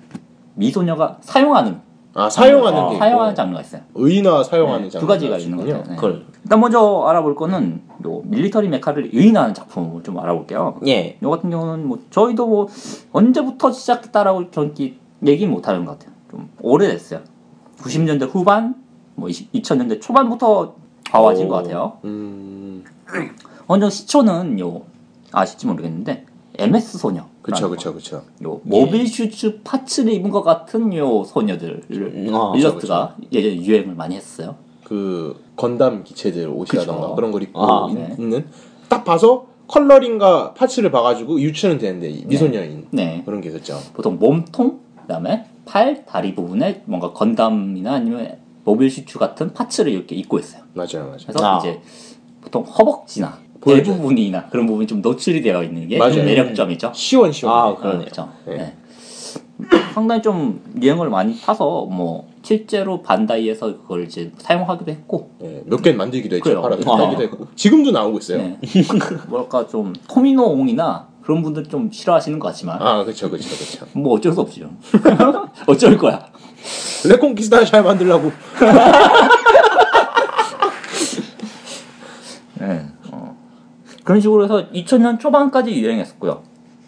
[0.54, 1.80] 미소녀가 사용하는
[2.14, 2.98] 아, 사용하는 어, 게.
[2.98, 3.82] 사용하는 장르가 있어요.
[3.94, 5.00] 의인화 사용하는 네, 장르.
[5.00, 5.82] 두 가지가 있는 것 같아요.
[5.88, 5.94] 네.
[5.96, 6.26] 그걸.
[6.44, 10.78] 일단 먼저 알아볼 거는 요 밀리터리 메카를 의인화하는 작품을 좀 알아볼게요.
[10.86, 11.18] 예.
[11.22, 12.68] 요 같은 경우는 뭐 저희도 뭐
[13.12, 16.14] 언제부터 시작했다라고 정확히 얘기 못 하는 것 같아요.
[16.30, 17.20] 좀 오래됐어요.
[17.78, 18.74] 90년대 후반,
[19.14, 20.74] 뭐 2000년대 초반부터
[21.10, 21.98] 봐와진 것 같아요.
[22.04, 22.84] 음,
[23.72, 24.82] 먼저 시초는 요
[25.32, 26.26] 아실지 모르겠는데
[26.58, 27.24] MS 소녀.
[27.40, 28.22] 그쵸 그쵸 그쵸.
[28.44, 34.56] 요 모빌 슈즈 파츠를 입은 것 같은 요 소녀들을 아, 일러스트가 예전에 유행을 많이 했어요.
[34.84, 37.14] 그 건담 기체들 옷이라던가 그쵸.
[37.14, 38.14] 그런걸 입고 아, 있- 네.
[38.18, 38.46] 있는
[38.90, 43.22] 딱 봐서 coloring과 parts를 봐가지고 유추는 되는데 이 미소녀인 네.
[43.24, 43.78] 그런 게 있었죠.
[43.94, 50.38] 보통 몸통, 그다음에 팔, 다리 부분에 뭔가 건담이나 아니면 mobile suits 같은 parts를 이렇게 입고
[50.38, 50.62] 있어요.
[50.74, 51.16] 맞아요 맞아요.
[51.26, 51.58] 그래서 아.
[51.60, 51.80] 이제
[52.42, 53.38] 보통 허벅지나.
[53.64, 56.14] 배 부분이나 그런 부분이 좀 노출이 되어 있는 게 맞아요.
[56.14, 56.92] 좀 매력점이죠.
[56.94, 57.54] 시원 시원.
[57.54, 58.00] 아, 아, 그러네요.
[58.00, 58.28] 그렇죠.
[58.46, 58.56] 네.
[58.56, 58.76] 네.
[59.94, 65.98] 상당히 좀 유행을 많이 타서 뭐 실제로 반다이에서 그걸 이제 사용하기도 했고 예, 몇 개는
[65.98, 66.44] 만들기도 했죠.
[66.44, 66.62] 그래요.
[66.62, 66.96] 팔아서 아.
[66.96, 68.38] 팔기도 했고 지금도 나오고 있어요.
[68.38, 68.58] 네.
[69.28, 73.86] 뭐랄까 좀 토미노옹이나 그런 분들 좀 싫어하시는 것 같지만 아 그쵸 그쵸 그쵸.
[73.92, 74.68] 뭐 어쩔 수 없죠.
[75.68, 76.26] 어쩔 거야.
[77.08, 78.32] 레콘키스타 잘 만들라고.
[82.60, 82.86] 네.
[84.02, 84.04] 어.
[84.04, 86.42] 그런 식으로 해서 2000년 초반까지 유행했었고요.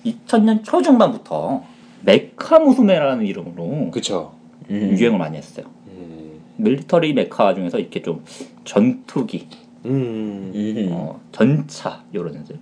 [0.05, 1.63] 2000년 초중반부터
[2.03, 4.35] 메카 무스메라는 이름으로 그쵸.
[4.69, 5.67] 유행을 많이 했어요.
[5.89, 6.41] 음.
[6.57, 8.23] 밀리터리 메카 중에서 이렇게 좀
[8.65, 9.49] 전투기,
[9.87, 10.53] 음.
[10.55, 10.89] 음.
[10.91, 12.59] 어, 전차 이런 애들,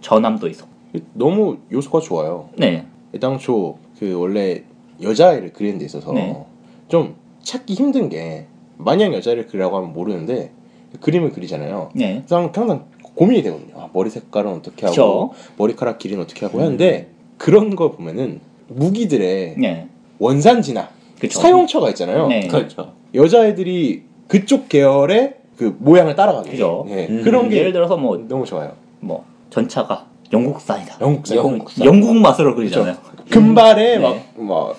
[0.00, 0.66] 전함도 있어.
[1.12, 2.48] 너무 요소가 좋아요.
[2.56, 2.86] 네,
[3.20, 4.62] 당초 그 원래
[5.02, 6.44] 여자아이를 그리는 데 있어서 네.
[6.88, 8.46] 좀 찾기 힘든 게
[8.78, 10.52] 마냥 여자를 그리라고 하면 모르는데
[11.00, 11.90] 그림을 그리잖아요.
[11.94, 13.74] 네, 항상 고민이 되거든요.
[13.76, 15.52] 아, 머리 색깔은 어떻게 하고 그쵸.
[15.56, 21.40] 머리카락 길이는 어떻게 하고 하는데 그런 거 보면은 무기들의 네, 원산지나 그쵸.
[21.40, 22.28] 사용처가 있잖아요.
[22.28, 22.46] 네.
[22.46, 22.92] 그렇죠.
[23.14, 26.50] 여자애들이 그쪽 계열의 그 모양을 따라가게.
[26.50, 26.84] 그죠.
[26.90, 27.22] 예, 음.
[27.24, 28.72] 그런 게 예를 들어서 뭐, 너무 좋아요.
[29.00, 30.98] 뭐 전차가 영국산이다.
[31.00, 31.36] 영국산.
[31.38, 31.86] 영국산.
[31.86, 32.96] 영국 맛으로 그리잖아요.
[33.30, 33.98] 금발에 네.
[33.98, 34.76] 막, 막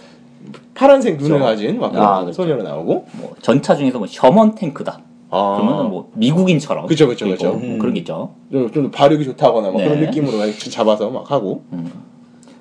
[0.76, 1.44] 파란색 눈을 그쵸.
[1.44, 2.44] 가진 막 아, 그런 그쵸.
[2.44, 3.06] 소녀로 나오고.
[3.14, 5.00] 뭐 전차 중에서 뭐 셔먼 탱크다.
[5.30, 5.58] 아.
[5.60, 6.88] 그러면은 뭐 미국인처럼.
[6.88, 7.54] 그쵸, 그쵸, 그쵸.
[7.54, 8.34] 뭐 그런 게 있죠.
[8.52, 9.86] 좀, 좀 발육이 좋다거나 막 네.
[9.86, 11.64] 그런 느낌으로 막 잡아서 막 하고.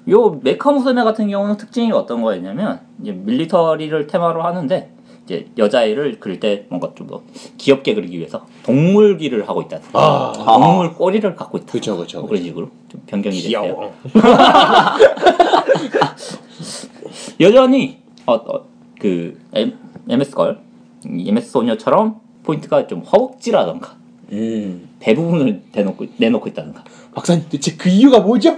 [0.08, 4.92] 요 메카 무스메 같은 경우는 특징이 어떤 거였냐면 이제 밀리터리를 테마로 하는데
[5.24, 7.22] 이제 여자애를 그릴 때 뭔가 좀 더
[7.58, 9.78] 귀엽게 그리기 위해서 동물기를 하고 있다.
[9.94, 10.32] 아.
[10.36, 11.72] 동물 꼬리를 갖고 있다.
[11.72, 13.92] 그쵸, 그쵸, 뭐 그런 식으로 좀 변경이 됐어요.
[17.40, 18.64] 여전히 어, 어,
[19.00, 19.72] 그 M,
[20.08, 20.58] MS 걸
[21.04, 23.96] MS 소녀처럼 포인트가 좀 허벅지라던가
[24.32, 24.88] 음.
[25.00, 28.56] 대부분을 대놓고 내놓고 있다던가 박사님 대체 그 이유가 뭐죠?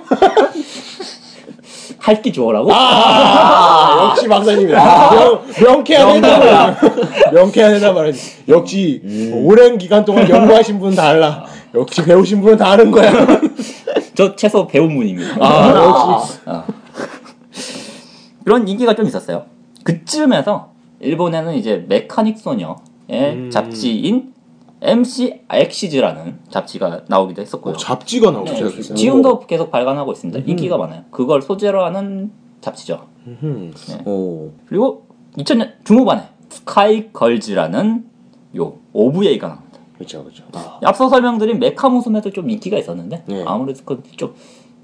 [1.98, 5.11] 할게 좋으라고 아, 역시 박사님이다.
[5.11, 7.33] 명, 명쾌한 대답을.
[7.33, 7.83] 명쾌한.
[7.83, 8.44] 하지.
[8.48, 9.03] 역시
[9.35, 11.44] 오랜 기간 동안 연구하신 분은 다 알라.
[11.74, 13.12] 역시 배우신 분은 다 아는 거야.
[14.14, 15.37] 저 최소 배운 분입니다.
[15.44, 16.38] 아, 역시.
[18.44, 19.44] 그런 인기가 좀 있었어요.
[19.85, 22.77] 그쯤에서 일본에는 이제 메카닉 소녀의
[23.11, 23.51] 음.
[23.51, 24.33] 잡지인
[24.81, 27.75] MC 엑시즈라는 잡지가 나오기도 했었고요.
[27.75, 28.53] 어, 잡지가 나오죠.
[28.53, 28.94] 네, 그랬어요.
[28.94, 30.40] 지금도 계속 발간하고 있습니다.
[30.47, 31.05] 인기가 많아요.
[31.11, 33.07] 그걸 소재로 하는 잡지죠.
[33.27, 33.73] 음.
[34.05, 34.51] 오.
[34.66, 38.05] 그리고 2000년 중후반에 스카이 걸즈라는
[38.57, 39.79] 요 OVA가 나옵니다.
[39.94, 40.44] 그렇죠, 그렇죠.
[40.85, 43.44] 앞서 설명드린 메카 무스메도 좀 인기가 있었는데 네.
[43.47, 44.35] 아무래도 그건 좀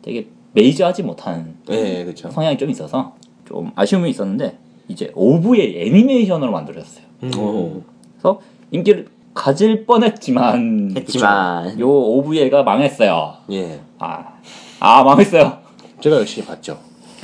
[0.02, 2.30] 되게 메이저하지 못한 네, 그렇죠.
[2.30, 3.14] 성향이 좀 있어서
[3.46, 4.58] 좀 아쉬움이 있었는데
[4.88, 7.04] 이제 OVA 애니메이션으로 만들어졌어요.
[7.22, 7.84] 음.
[8.24, 13.34] 그래서 인기를 가질 뻔했지만 했지만 요 OVA가 망했어요.
[13.50, 14.38] 예, 아,
[14.80, 15.58] 아 망했어요.
[16.00, 16.78] 제가 열심히 봤죠.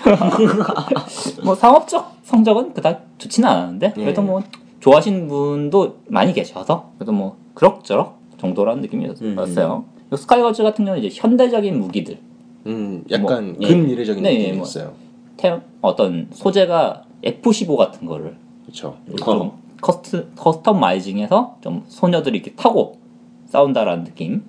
[1.44, 4.00] 뭐 상업적 성적은 그닥 좋지는 않았는데 예.
[4.00, 4.42] 그래도 뭐
[4.80, 9.84] 좋아하시는 분도 많이 계셔서 그래도 뭐 그럭저럭 정도라는 느낌이었어요.
[10.12, 12.18] 요 스카이걸즈 같은 경우는 이제 현대적인 무기들,
[12.66, 13.68] 음, 약간 뭐, 예.
[13.68, 14.66] 근미래적인 네, 느낌이 뭐.
[14.66, 14.92] 있어요.
[15.36, 18.96] 태, 어떤 소재가 F15 같은 거를 그렇죠.
[19.16, 22.98] 좀 cust, customizing해서 좀 소녀들이 이렇게 타고
[23.46, 24.40] 싸운다라는 느낌의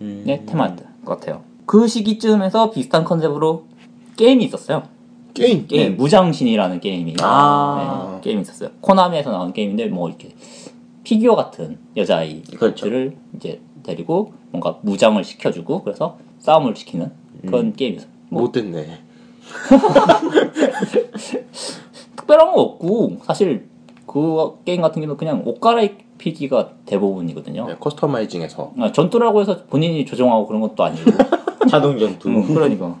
[0.00, 0.24] 음.
[0.46, 1.42] 테마였던 것 같아요.
[1.66, 3.64] 그 시기쯤에서 비슷한 컨셉으로
[4.16, 4.82] 게임이 있었어요.
[5.34, 5.66] 게임.
[5.68, 8.14] 네, 무장신이라는 게임이 아.
[8.16, 8.70] 네, 게임이 있었어요.
[8.80, 10.30] 코나미에서 나온 게임인데 뭐 이렇게
[11.04, 12.86] 피규어 같은 여자아이들을 그렇죠.
[13.36, 17.10] 이제 데리고 뭔가 무장을 시켜주고 그래서 싸움을 시키는
[17.46, 17.72] 그런 음.
[17.72, 18.10] 게임이었어요.
[18.28, 18.98] 뭐 못됐네.
[22.16, 23.68] 특별한 거 없고 사실
[24.10, 27.66] 그 게임 같은 경우는 그냥 옷 갈아입히기가 대부분이거든요.
[27.68, 28.72] 네, customizing해서.
[28.80, 31.12] 아, 전투라고 해서 본인이 조종하고 그런 것도 아니고
[31.70, 32.28] 자동 전투.
[32.28, 32.96] 음, 그러니까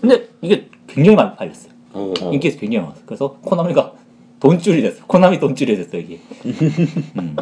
[0.00, 1.72] 근데 이게 굉장히 많이 팔렸어요.
[1.94, 2.14] 오.
[2.32, 3.04] 인기가 굉장히 많았어요.
[3.06, 3.92] 그래서 코나미가
[4.38, 5.02] 돈줄이 됐어요.
[5.08, 6.20] 코나미 돈줄이 됐어요 이게.
[7.18, 7.36] 음.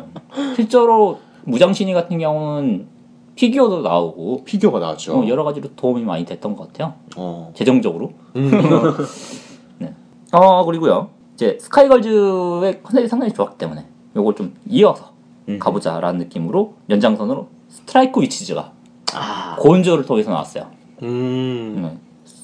[0.56, 2.86] 실제로 무장신희 같은 경우는
[3.34, 5.20] 피규어도 나오고 피규어가 나왔죠.
[5.20, 6.94] 어, 여러 가지로 도움이 많이 됐던 것 같아요.
[7.16, 7.52] 어.
[7.54, 8.12] 재정적으로.
[8.36, 8.50] 음.
[9.76, 9.92] 네.
[10.32, 11.19] 어 그리고요.
[11.41, 15.12] 이제 스카이걸즈의 컨셉이 상당히 좋았기 때문에 요걸 좀 이어서
[15.49, 15.59] 음.
[15.59, 18.72] 가보자라는 느낌으로 연장선으로 스트라이크 위치즈가
[19.14, 19.57] 아.
[19.59, 20.66] 고은조를 통해서 나왔어요.
[21.03, 21.80] 음.
[21.80, 21.99] 네.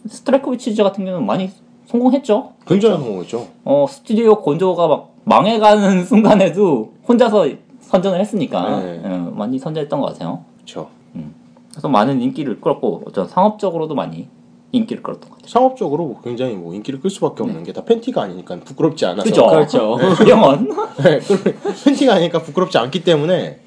[0.09, 1.51] 스트라이크 위치즈 같은 경우는 많이
[1.85, 2.55] 성공했죠.
[2.67, 3.47] 굉장히 성공했죠.
[3.67, 7.49] 어, 스튜디오 곤조가 막 망해가는 순간에도 혼자서
[7.81, 9.03] 선전을 했으니까 네.
[9.05, 10.43] 예, 많이 선전했던 것 같아요.
[10.57, 10.89] 그렇죠.
[11.71, 14.29] 그래서 많은 인기를 끌었고 어떤 상업적으로도 많이
[14.77, 15.49] 인기를 끌었던 것 같아요.
[15.49, 19.25] 상업적으로 뭐 굉장히 뭐 인기를 끌 수밖에 없는 게다 팬티가 아니니까 부끄럽지 않아서.
[19.25, 19.47] 그죠?
[19.47, 19.99] 그렇죠.
[20.29, 20.69] 영원.
[21.03, 21.21] 네,
[21.85, 23.61] 팬티가 아니니까 부끄럽지 않기 때문에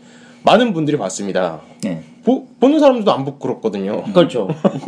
[0.44, 1.62] 많은 분들이 봤습니다.
[1.84, 2.04] 네.
[2.24, 4.04] 보, 보는 사람들도 안 부끄럽거든요.
[4.14, 4.48] 그렇죠.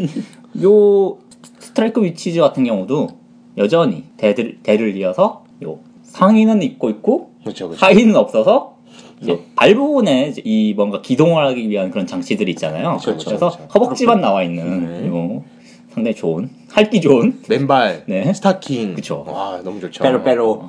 [0.63, 1.17] 요
[1.59, 3.09] 스트라이크 위치즈 같은 경우도
[3.57, 7.86] 여전히 대를, 대를 이어서 요 상의는 입고 있고 그렇죠, 그렇죠.
[7.86, 8.78] 하의는 없어서
[9.22, 12.97] 이제 발 부분에 이제 이 뭔가 기동을 하기 위한 그런 장치들이 있잖아요.
[13.01, 13.67] 그렇죠, 래서 그렇죠.
[13.74, 15.07] 허벅지만 나와 있는 네.
[15.07, 15.43] 요
[15.94, 18.34] 상당히 좋은 핥기 좋은 맨발, 네.
[18.34, 18.96] 스타킹.
[18.96, 19.26] 그쵸.
[19.28, 20.04] 와, 너무 좋죠.
[20.03, 20.64] ペロペロ.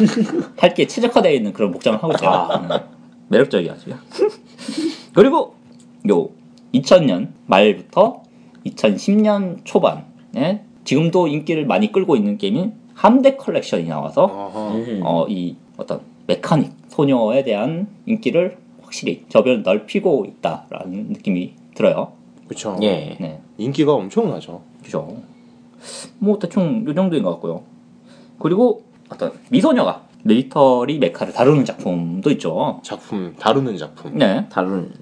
[0.56, 2.30] 핥기에 최적화되어 있는 그런 복장을 하고 있어요.
[2.30, 2.66] 아.
[2.66, 2.84] 네.
[3.28, 3.90] 매력적이죠.
[5.14, 5.54] 그리고
[6.08, 6.30] 요
[6.72, 8.22] 2000년 말부터
[8.66, 14.24] 2010년 초반에 지금도 인기를 많이 끌고 있는 게임인 함대 컬렉션이 나와서.
[15.02, 22.12] 어, 이 어떤 mechanic 소녀에 대한 인기를 확실히 저변을 넓히고 있다라는 느낌이 들어요.
[22.48, 22.78] 그쵸.
[22.82, 23.16] 예.
[23.20, 24.62] 네, 인기가 엄청나죠.
[24.82, 25.16] 그죠.
[26.18, 27.62] 뭐 대충 요 정도인 것 같고요.
[28.38, 32.80] 그리고 어떤 미소녀가 밀리터리 메카를 다루는 작품도 있죠.
[32.82, 34.16] 작품, 다루는 작품.
[34.18, 34.92] 네, 다른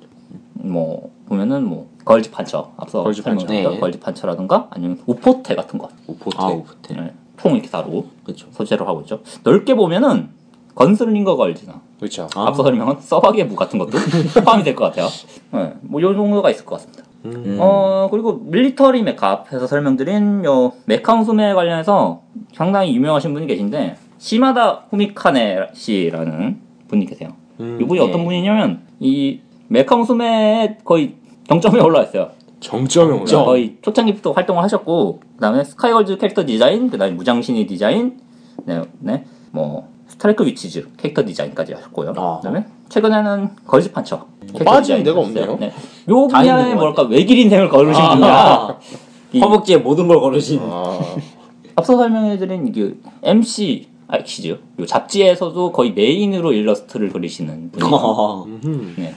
[0.54, 3.46] 뭐 보면은 뭐 걸즈 판처 앞서 걸즈 판처.
[3.46, 3.78] 네.
[3.78, 6.36] 걸즈 판처라든가 아니면 우포테 같은 거 오포테.
[6.38, 6.96] 아 오프텐.
[6.96, 8.48] 네, 총 이렇게 다루고 그렇죠.
[8.50, 9.20] 소재로 하고 있죠.
[9.44, 10.30] 넓게 보면은
[10.74, 12.28] 건슬링거 걸즈나 그렇죠.
[12.34, 12.48] 아.
[12.48, 13.92] 앞서 설명한 서바게 무 같은 것도
[14.44, 15.06] 포함이 될 것 같아요.
[15.52, 17.04] 네, 뭐요 정도가 있을 것 같습니다.
[17.24, 17.56] 음.
[17.60, 22.22] 어 그리고 military メカ 앞에서 설명드린 요 メカ娘 관련해서
[22.54, 27.30] 상당히 유명하신 분이 계신데 시마다 후미카네 씨라는 분이 계세요.
[27.60, 27.78] 음.
[27.80, 28.06] 이분이 네.
[28.06, 31.14] 어떤 분이냐면 이 메카 우스메에 거의
[31.48, 32.30] 정점에 올라 있어요.
[32.60, 33.24] 정점에 올라.
[33.24, 33.44] 점.
[33.44, 38.20] 거의 초창기부터 활동을 하셨고 그다음에 스카이 걸즈 캐릭터 디자인, 그다음에 무장신희 디자인,
[38.64, 39.91] 네, 네, 뭐
[40.22, 42.10] 스트라이크 위치즈 캐릭터 디자인까지 하셨고요.
[42.16, 42.36] 아.
[42.36, 45.20] 그다음에 최근에는 걸즈 판처 캐릭터 빠진 디자인 데가.
[45.20, 45.56] 없네요.
[45.58, 45.72] 네.
[46.08, 48.78] 요 분야에 것 뭐랄까 외길 인생을 걸으신 아,
[49.32, 50.60] 이- 허벅지에 모든 걸 걸으신.
[50.62, 51.00] 아,
[51.74, 52.94] 앞서 설명해드린 이게
[53.24, 54.46] MC 악시즈
[54.78, 57.72] 요 잡지에서도 거의 메인으로 일러스트를 그리시는.
[57.82, 58.44] 어.
[58.44, 58.94] 음.
[58.96, 59.16] 네.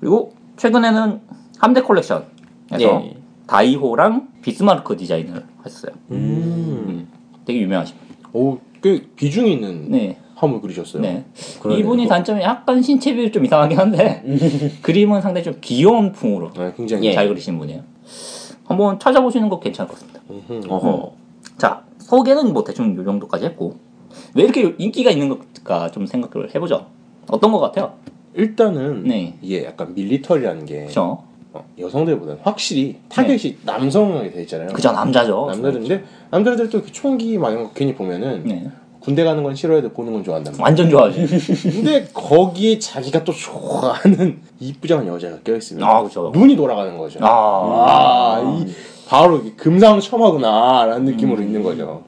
[0.00, 1.20] 그리고 최근에는
[1.56, 2.26] 함대 컬렉션에서
[2.80, 3.16] 예.
[3.46, 5.92] 다이호랑 비스마르크 디자인을 했어요.
[6.10, 7.08] 음.
[7.46, 8.08] 되게 유명하신 분.
[8.34, 10.18] 오, 꽤 비중이 있는 네.
[10.34, 11.02] 화물 그리셨어요.
[11.02, 11.24] 네.
[11.68, 14.22] 이분이 단점이 약간 신체 비율이 좀 이상하긴 한데
[14.82, 17.08] 그림은 상당히 좀 귀여운 풍으로 네, 굉장히.
[17.08, 17.12] 예.
[17.12, 17.82] 잘 그리신 분이에요.
[18.64, 20.20] 한번 찾아보시는 거 괜찮을 것 같습니다.
[20.68, 21.12] 어허.
[21.56, 23.76] 자, 소개는 뭐 대충 요 정도까지 했고
[24.34, 26.86] 왜 이렇게 인기가 있는 걸까 좀 생각을 해보죠.
[27.28, 27.94] 어떤 것 같아요?
[28.34, 29.36] 일단은 네.
[29.42, 31.24] 이게 약간 밀리터리라는 게 그죠?
[31.52, 34.68] 어, 여성들보다는 확실히 타겟이 남성형이 돼 있잖아요.
[34.68, 34.74] 네.
[34.74, 35.46] 그죠 남자죠.
[35.50, 38.70] 남자들인데 남자들도 이렇게 총기 막 이런 거 괜히 보면은 네.
[39.00, 40.64] 군대 가는 건 싫어해도 보는 건 좋아한단 말이야.
[40.64, 41.26] 완전 좋아하지.
[41.70, 46.30] 근데 거기에 자기가 또 좋아하는 이쁘장한 여자가 껴있으면 아, 그죠.
[46.34, 47.18] 눈이 돌아가는 거죠.
[47.22, 48.70] 아, 아, 이
[49.08, 51.44] 바로 이게 금상 첨화구나라는 느낌으로 음.
[51.44, 52.02] 있는 거죠.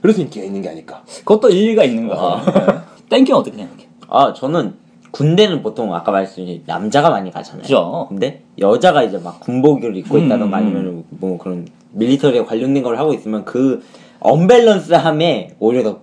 [0.00, 1.04] 그래서 인기가 있는 게 아닐까.
[1.18, 2.82] 그것도 일리가 있는 거 같아요.
[3.08, 3.86] 땡큐는 어떻게 생각해?
[4.08, 4.74] 아 저는
[5.12, 7.62] 군대는 보통 아까 말씀드린 남자가 많이 가잖아요.
[7.62, 8.06] 그죠?
[8.08, 10.62] 근데 여자가 이제 막 군복을 입고 음, 있다던가 음.
[10.62, 13.82] 아니면 뭐 그런 밀리터리에 관련된 걸 하고 있으면 그
[14.20, 16.00] 언밸런스함에 오히려 더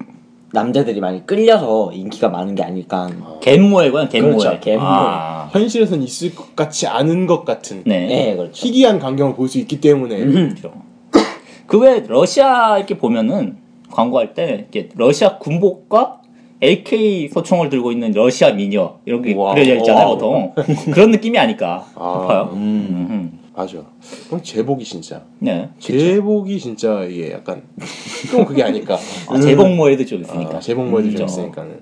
[0.52, 3.08] 남자들이 많이 끌려서 인기가 많은 게 아닐까.
[3.42, 4.32] 갯모에고요, 갯모에.
[4.38, 4.84] 그렇죠, 갯모에.
[4.88, 8.08] 아, 현실에선 있을 것 같지 않은 것 같은 네.
[8.08, 8.52] 네, 그렇죠.
[8.54, 10.72] 희귀한 광경을 볼 수 있기 때문에 그렇죠.
[11.68, 13.58] 그 왜 러시아 이렇게 보면은
[13.92, 16.19] 광고할 때 이렇게 러시아 군복과
[16.62, 19.54] AK 소총을 들고 있는 러시아 미녀 이런 게 wow.
[19.54, 20.14] 그려져 있잖아요, wow.
[20.18, 20.54] 보통.
[20.92, 22.20] 그런 느낌이 아닐까 아.
[22.22, 22.50] 싶어요.
[22.54, 23.08] 음.
[23.10, 23.40] 음.
[23.56, 23.78] 맞아.
[24.28, 25.70] 그럼 제복이 진짜 네.
[25.80, 27.64] 제복이 진짜 이게 약간
[28.32, 28.98] 좀 그게 아닐까.
[29.28, 30.58] 아, 제복 모에도 좀 있으니까.
[30.58, 31.82] 아, 제복 좀 음, 있으니까는.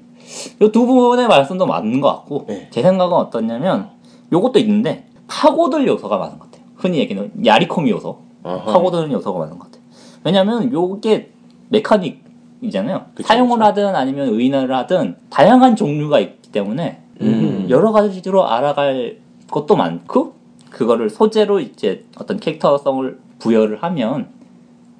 [0.61, 2.67] 이두 분의 말씀도 맞는 것 같고 네.
[2.71, 3.89] 제 생각은 어떠냐면
[4.31, 6.65] 요것도 있는데 파고들 요소가 많은 것 같아요.
[6.75, 8.73] 흔히 얘기하는 야리코미 요소, 아하.
[8.73, 9.83] 파고드는 요소가 많은 것 같아요.
[10.23, 11.29] 왜냐하면 요게
[11.69, 12.23] 메카닉
[12.61, 13.05] 이잖아요.
[13.13, 13.65] 그쵸, 사용을 그쵸.
[13.65, 17.67] 하든 아니면 의인을 하든 다양한 종류가 있기 때문에 음.
[17.69, 19.17] 여러 가지로 알아갈
[19.49, 20.33] 것도 많고
[20.69, 24.29] 그거를 소재로 이제 어떤 캐릭터성을 부여를 하면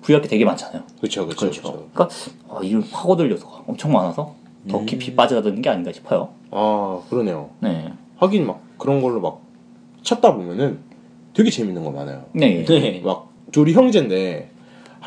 [0.02, 0.84] 부여할 게 되게 많잖아요.
[1.00, 1.62] 그렇죠, 그렇죠.
[1.62, 2.10] 그러니까
[2.48, 4.36] 어, 이런 파고들 요소가 엄청 많아서
[4.70, 6.30] 더 깊이 빠져드는 게 아닌가 싶어요.
[6.52, 7.50] 아 그러네요.
[7.60, 7.92] 네.
[8.18, 9.42] 하긴 막 그런 걸로 막
[10.04, 10.80] 찾다 보면은
[11.34, 12.26] 되게 재밌는 거 많아요.
[12.34, 12.64] 네.
[12.66, 13.02] 네.
[13.04, 14.50] 막 둘이 형제인데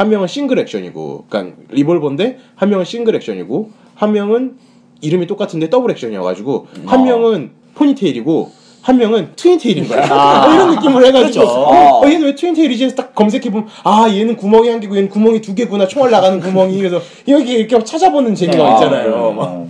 [0.00, 4.56] 한 명은 싱글 액션이고, 그러니까 리볼버인데 한 명은 싱글 액션이고 한 명은
[5.02, 7.04] 이름이 똑같은데 더블 액션이어가지고 한 아.
[7.04, 10.06] 명은 포니테일이고 한 명은 twin tail인 거야.
[10.10, 10.46] 아.
[10.54, 11.50] 이런 느낌을 해가지고 그렇죠.
[11.50, 12.84] 어, 얘는 왜 twin tail이지?
[12.84, 16.78] 해서 딱 검색해보면 아 얘는 구멍이 한 개고 얘는 구멍이 두 개구나 총알 나가는 구멍이
[16.78, 19.32] 그래서 이렇게 이렇게 찾아보는 재미가 아, 있잖아요.
[19.32, 19.42] 막.
[19.42, 19.68] 어.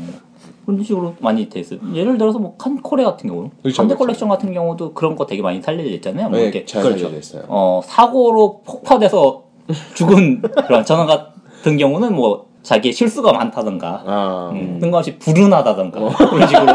[0.64, 1.80] 그런 식으로 많이 돼 있어요.
[1.92, 3.98] 예를 들어서 뭐 칸코레 같은 경우, 그렇죠, 함대 그렇죠.
[3.98, 6.28] 컬렉션 같은 경우도 그런 거 되게 많이 살려져 있잖아요.
[6.28, 6.98] 뭐 네, 이렇게 잘 그렇죠.
[7.00, 7.42] 살려져 있어요.
[7.48, 9.49] 어, 사고로 폭파돼서
[9.94, 16.66] 죽은 그런 전함 같은 경우는 뭐 자기의 실수가 많다던가 아, 음, 뜬금없이 불운하다던가 그런 식으로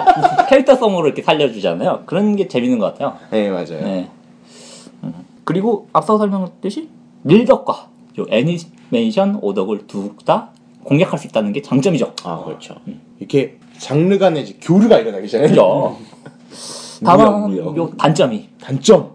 [0.49, 2.03] 캐릭터성으로 이렇게 살려주잖아요.
[2.05, 3.17] 그런 게 재밌는 것 같아요.
[3.31, 3.81] 네 맞아요.
[3.83, 4.09] 네.
[5.03, 5.13] 음.
[5.43, 6.89] 그리고 앞서 설명했듯이
[7.21, 7.87] 밀덕과
[8.19, 10.49] 요 애니메이션 오덕을 둘다
[10.83, 12.13] 공략할 수 있다는 게 장점이죠.
[12.23, 12.75] 아 그렇죠.
[13.19, 15.49] 이렇게 장르 간의 이제 교류가 일어나기 시작해요.
[15.49, 15.97] 그죠?
[17.05, 17.55] 다만.
[17.57, 19.14] 요 단점이 단점.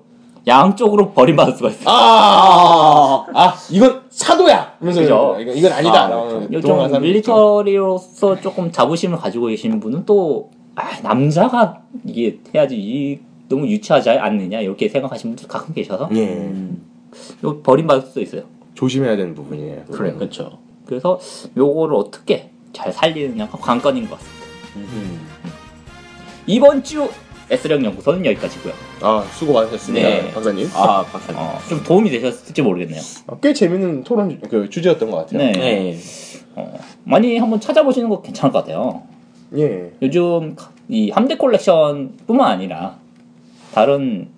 [0.51, 1.85] 양쪽으로 버림받을 수가 있어요.
[1.89, 4.75] 아, 아, 이건 사도야.
[4.79, 5.37] 하면서 그죠?
[5.41, 6.07] 이건, 이건 아니다.
[6.07, 7.01] 아, 요즘 있죠.
[7.01, 14.61] 밀리터리로서 조금 자부심을 가지고 계신 분은 또 아, 남자가 이게 해야지 이, 너무 유치하지 않느냐
[14.61, 16.53] 이렇게 생각하시는 분들 가끔 계셔서 예,
[17.45, 18.43] 요 버림받을 수도 있어요.
[18.75, 19.85] 조심해야 되는 부분이에요.
[19.91, 20.17] 그래요.
[20.17, 20.59] 그렇죠.
[20.87, 21.19] 그래서
[21.57, 24.47] 요거를 어떻게 잘 살리느냐가 관건인 것 같습니다.
[24.77, 25.21] 음.
[26.47, 27.09] 이번 주
[27.51, 28.73] S령 연구소는 여기까지고요.
[29.03, 30.31] 아, 수고 많으셨습니다, 네.
[30.33, 30.69] 박사님.
[30.75, 31.41] 아 박사님.
[31.41, 33.01] 어, 좀 도움이 되셨을지 모르겠네요.
[33.27, 35.39] 아, 꽤 재밌는 토론 주- 그 주제였던 것 같아요.
[35.39, 35.53] 네.
[35.53, 35.99] 네.
[36.55, 36.73] 어,
[37.05, 39.03] 많이 한번 찾아보시는 거 괜찮을 것 같아요.
[39.57, 39.91] 예.
[40.01, 40.55] 요즘
[40.89, 42.97] 이 함대 콜렉션뿐만 아니라
[43.75, 44.29] 다른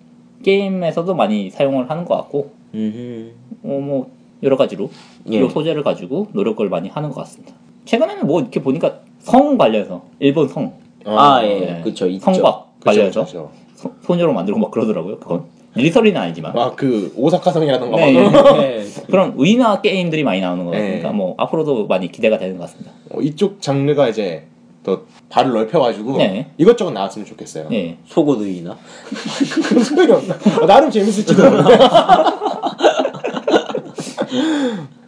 [0.42, 3.32] 게임에서도 많이 사용을 하는 것 같고 음.
[3.62, 4.10] 어, 뭐
[4.42, 4.90] 여러 가지로
[5.30, 5.36] 예.
[5.44, 7.52] 이 소재를 가지고 노력을 많이 하는 것 같습니다.
[7.84, 11.60] 최근에는 뭐 이렇게 보니까 성 관련해서 일본 성아 예.
[11.60, 11.80] 네.
[11.82, 12.06] 그렇죠.
[12.18, 13.51] 성곽 관련해서 그죠.
[13.74, 15.18] 소- 소녀로 만들고 막 그러더라고요.
[15.18, 17.97] 그건 밀리터리는 아니지만 아, 그 오사카성이라던가.
[17.97, 18.85] 네, 막 네.
[19.11, 20.80] 그런 의나 게임들이 많이 나오는 것 네.
[20.80, 22.93] 같으니까 뭐 앞으로도 많이 기대가 되는 것 같습니다.
[23.11, 24.45] 어, 이쪽 장르가 이제
[24.83, 26.49] 더 발을 넓혀가지고 네.
[26.59, 27.68] 이것저것 나왔으면 좋겠어요.
[27.72, 27.97] 예.
[28.07, 28.76] 속옷의나.
[29.68, 30.37] 그런 소용이 없나?
[30.61, 31.78] 어, 나름 재밌을지도 모르겠네.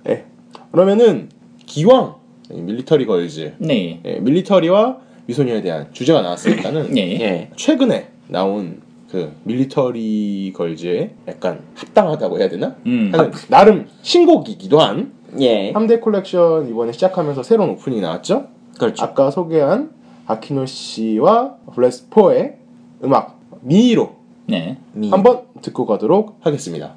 [0.04, 0.24] 네.
[0.72, 1.28] 그러면은
[1.66, 2.16] 기왕
[2.52, 4.00] 이 밀리터리 걸즈, 네.
[4.04, 7.02] 예, 밀리터리와 미소녀에 대한 주제가 나왔으니까는 예.
[7.20, 7.50] 예.
[7.56, 12.74] 최근에 나온 그 밀리터리 걸즈에 약간 합당하다고 해야 되나?
[12.86, 13.10] 음.
[13.12, 15.72] 하는 나름 신곡이기도 한 예.
[15.72, 18.48] 3대 콜렉션 이번에 시작하면서 새로운 오프닝이 나왔죠?
[18.78, 19.04] 그렇죠.
[19.04, 19.90] 아까 소개한
[20.26, 22.56] 아키노 씨와 블레스포의
[23.04, 24.16] 음악 미로
[24.46, 24.78] 네.
[24.92, 25.10] 미.
[25.10, 26.96] 한번 듣고 가도록 하겠습니다.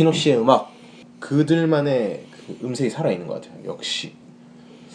[0.00, 0.72] 아키노 씨의 음악
[1.18, 3.62] 그들만의 그 음색이 살아 있는 것 같아요.
[3.66, 4.14] 역시.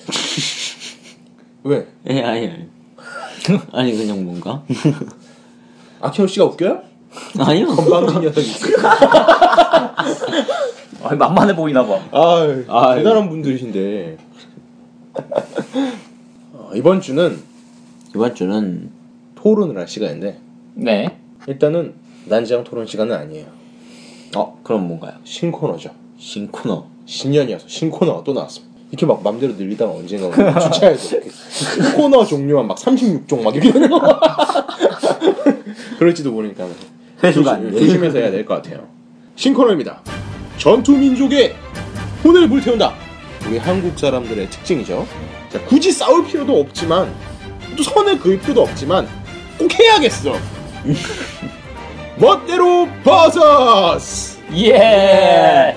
[1.64, 1.88] 왜?
[2.10, 2.68] 예, 아니, 아니.
[3.72, 4.64] 아니, 그냥 뭔가?
[6.01, 6.82] 아키노 씨가 웃겨요?
[7.38, 7.68] 아니요.
[7.68, 8.47] 건방진 녀석이.
[11.03, 11.99] 아, 만만해 보이나 봐.
[12.12, 12.97] 아, 아유.
[12.97, 14.18] 대단한 분들이신데.
[16.53, 17.43] 어, 이번 주는
[18.16, 18.89] 이번 주는,
[19.36, 20.39] 토론을 할 시간인데
[20.74, 21.16] 네.
[21.47, 21.93] 일단은
[22.26, 23.55] 난지랑 토론 시간은 아니에요.
[24.36, 25.13] 어, 그럼 뭔가요?
[25.23, 25.91] 신코너죠.
[26.17, 26.86] 신코너.
[27.05, 28.73] 신년이어서 신코너가 또 나왔습니다.
[28.91, 31.30] 이렇게 막 맘대로 늘리다가 언젠가 주차해서 이렇게
[31.95, 33.99] 코너 종류만 막 36종 막 이렇게 되는 거
[35.99, 36.73] 그럴지도 모르니까 돼.
[37.80, 38.88] 조심해서 해야 될 것 같아요.
[39.36, 40.01] 신코너입니다.
[40.57, 41.55] 전투 민족의
[42.23, 42.93] 혼을 불태운다.
[43.47, 45.05] 우리 한국 사람들의 특징이죠.
[45.49, 47.13] 자, 굳이 싸울 필요도 없지만
[47.78, 49.07] 또 선을 그을 필요도 없지만
[49.59, 50.34] 꼭 해야겠어.
[52.20, 54.39] 멋대로 versus!
[54.55, 55.76] 예.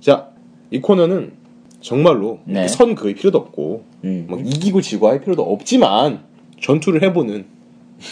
[0.00, 0.30] 자,
[0.70, 1.34] 이 코너는
[1.80, 2.66] 정말로 네.
[2.66, 4.26] 선 그을 필요도 없고 음.
[4.28, 6.24] 뭐 이기고 지고 할 필요도 없지만
[6.62, 7.44] 전투를 해보는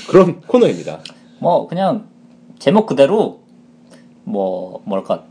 [0.08, 1.00] 그런 코너입니다.
[1.38, 2.06] 뭐 그냥
[2.58, 3.40] 제목 그대로
[4.24, 5.24] 뭐 뭐랄까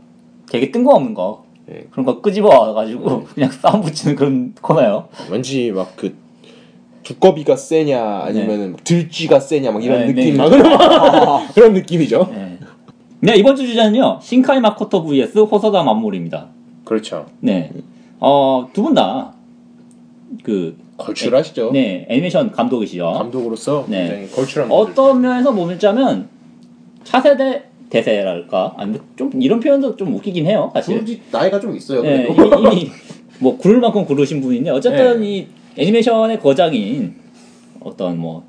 [0.50, 1.86] 되게 뜬금없는 거 예.
[1.92, 5.08] 그런 거 끄집어 와가지고 그냥 싸움 붙이는 그런 코너예요.
[5.30, 6.21] 왠지 막 그
[7.02, 10.38] 두꺼비가 세냐 아니면은 들쥐가 세냐 막 이런 네, 느낌 네.
[10.38, 10.48] 막
[11.54, 12.28] 그런 느낌이죠.
[12.32, 12.58] 네.
[13.20, 16.48] 네 이번 주 주제는요 신카이 마코토 vs 호소다 만몰입니다.
[16.84, 17.26] 그렇죠.
[17.40, 17.70] 네.
[18.20, 19.32] 어, 두 분 다,
[20.44, 21.70] 그, 걸출하시죠.
[21.72, 23.12] 네, 애니메이션 감독이시죠.
[23.18, 24.06] 감독으로서 네.
[24.06, 24.70] 굉장히 걸출한.
[24.70, 26.28] 어떤 면에서 보자면,
[27.02, 28.74] 차세대 대세랄까?
[28.76, 30.98] 아니, 좀, 이런 표현도 좀 웃기긴 해요, 사실.
[31.00, 32.02] 굳이 나이가 좀 있어요.
[32.02, 32.28] 네.
[32.30, 32.90] 이미, 이미,
[33.40, 35.28] 뭐, 구를 만큼 구르신 분인데, 어쨌든 네.
[35.28, 35.46] 이
[35.76, 37.14] 애니메이션의 거장인
[37.80, 38.44] 어떤 뭐,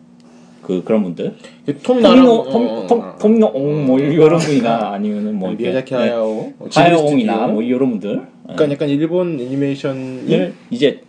[0.61, 1.35] 그, 그런 분들.
[1.83, 5.63] 톰 토미노, 나랑 톰, 톰, 톰노, 옹, 뭐, 이런 분이나 아니면은 뭐, 이렇게.
[5.63, 7.61] 미야자키 하야오, 뭐 하야옹이나 지브리 뭐.
[7.61, 8.21] 이런 분들.
[8.43, 11.01] 그러니까 약간 일본 애니메이션이 을 이제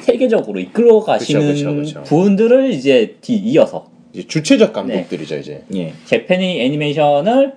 [0.00, 1.84] 세계적으로 이끌어 가시는.
[2.04, 5.64] 분들을 이제 뒤 이어서 이제 주체적 감독들이죠 이제.
[5.74, 7.54] 예, 재팬이 애니메이션을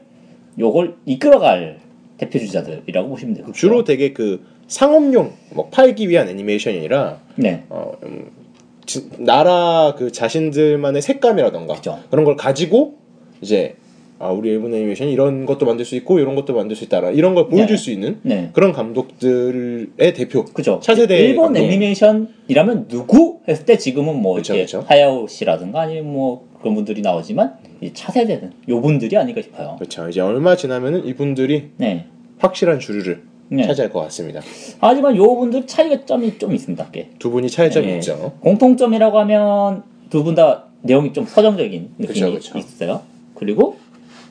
[0.57, 1.79] 요걸 이끌어갈
[2.17, 3.47] 대표 주자들이라고 보시면 돼요.
[3.53, 8.29] 주로 되게 그 상업용 뭐 팔기 위한 애니메이션이 아니라 네, 어, 음,
[8.85, 11.99] 지- 나라 그 자신들만의 색감이라던가 그쵸.
[12.09, 12.95] 그런 걸 가지고
[13.41, 13.75] 이제
[14.19, 17.35] 아 우리 일본 애니메이션이 이런 것도 만들 수 있고 이런 것도 만들 수 있다라 이런
[17.35, 17.81] 걸 보여줄 네.
[17.81, 20.45] 수 있는 네, 그런 감독들의 대표.
[20.45, 20.79] 그죠.
[20.83, 21.61] 차세대 일본 감독.
[21.61, 24.83] 애니메이션이라면 누구 했을 때 지금은 뭐 그쵸, 이렇게 그쵸.
[24.87, 29.75] 하야오 씨라든가 아니면 뭐 그런 분들이 나오지만 이 차세대는 요 분들이 아닐까 싶어요.
[29.79, 30.09] 그렇죠.
[30.09, 32.05] 이제 얼마 지나면은 이분들이 네.
[32.39, 33.63] 확실한 주류를 네.
[33.65, 34.41] 차지할 것 같습니다.
[34.79, 36.87] 하지만 요 분들 차이점이 좀 있습니다.
[36.91, 37.09] 꽤.
[37.19, 37.95] 두 분이 차이점이 네.
[37.95, 38.33] 있죠.
[38.41, 42.57] 공통점이라고 하면 두 분 다 내용이 좀 서정적인 느낌이 그쵸, 그쵸.
[42.57, 43.01] 있어요.
[43.35, 43.77] 그리고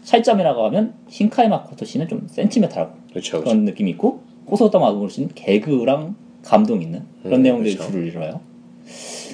[0.04, 3.40] 차이점이라고 하면 신카이 마코토 씨는 좀 센티멘탈하고 그렇죠.
[3.42, 7.90] 그런 느낌이 있고 호소다 마도모 씨는 개그랑 감동 있는 그런 음, 내용들이 그쵸.
[7.90, 8.40] 주를 이뤄요.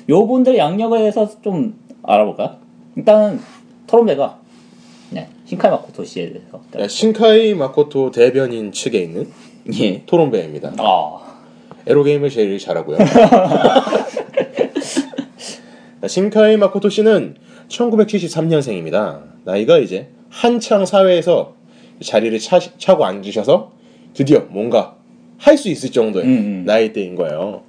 [0.09, 2.57] 요 분들의 양력에 대해서 좀 알아볼까요?
[2.97, 3.39] 일단은
[3.87, 4.39] 토론배가
[5.11, 9.29] 네, 신카이 마코토 씨에 대해서 일단- 야, 신카이 마코토 대변인 측에 있는
[9.73, 10.03] 예.
[10.07, 10.75] 토론배입니다.
[10.79, 11.19] 아,
[11.87, 12.99] 에로게임을 제일 잘하고요.
[16.01, 17.37] 자, 신카이 마코토 씨는
[17.69, 19.21] 1973년생입니다.
[19.45, 21.55] 나이가 이제 한창 사회에서
[22.03, 23.73] 자리를 차, 차고 앉으셔서
[24.13, 24.97] 드디어 뭔가
[25.39, 26.65] 할 수 있을 정도의 음, 음.
[26.67, 27.63] 나이대인 거예요.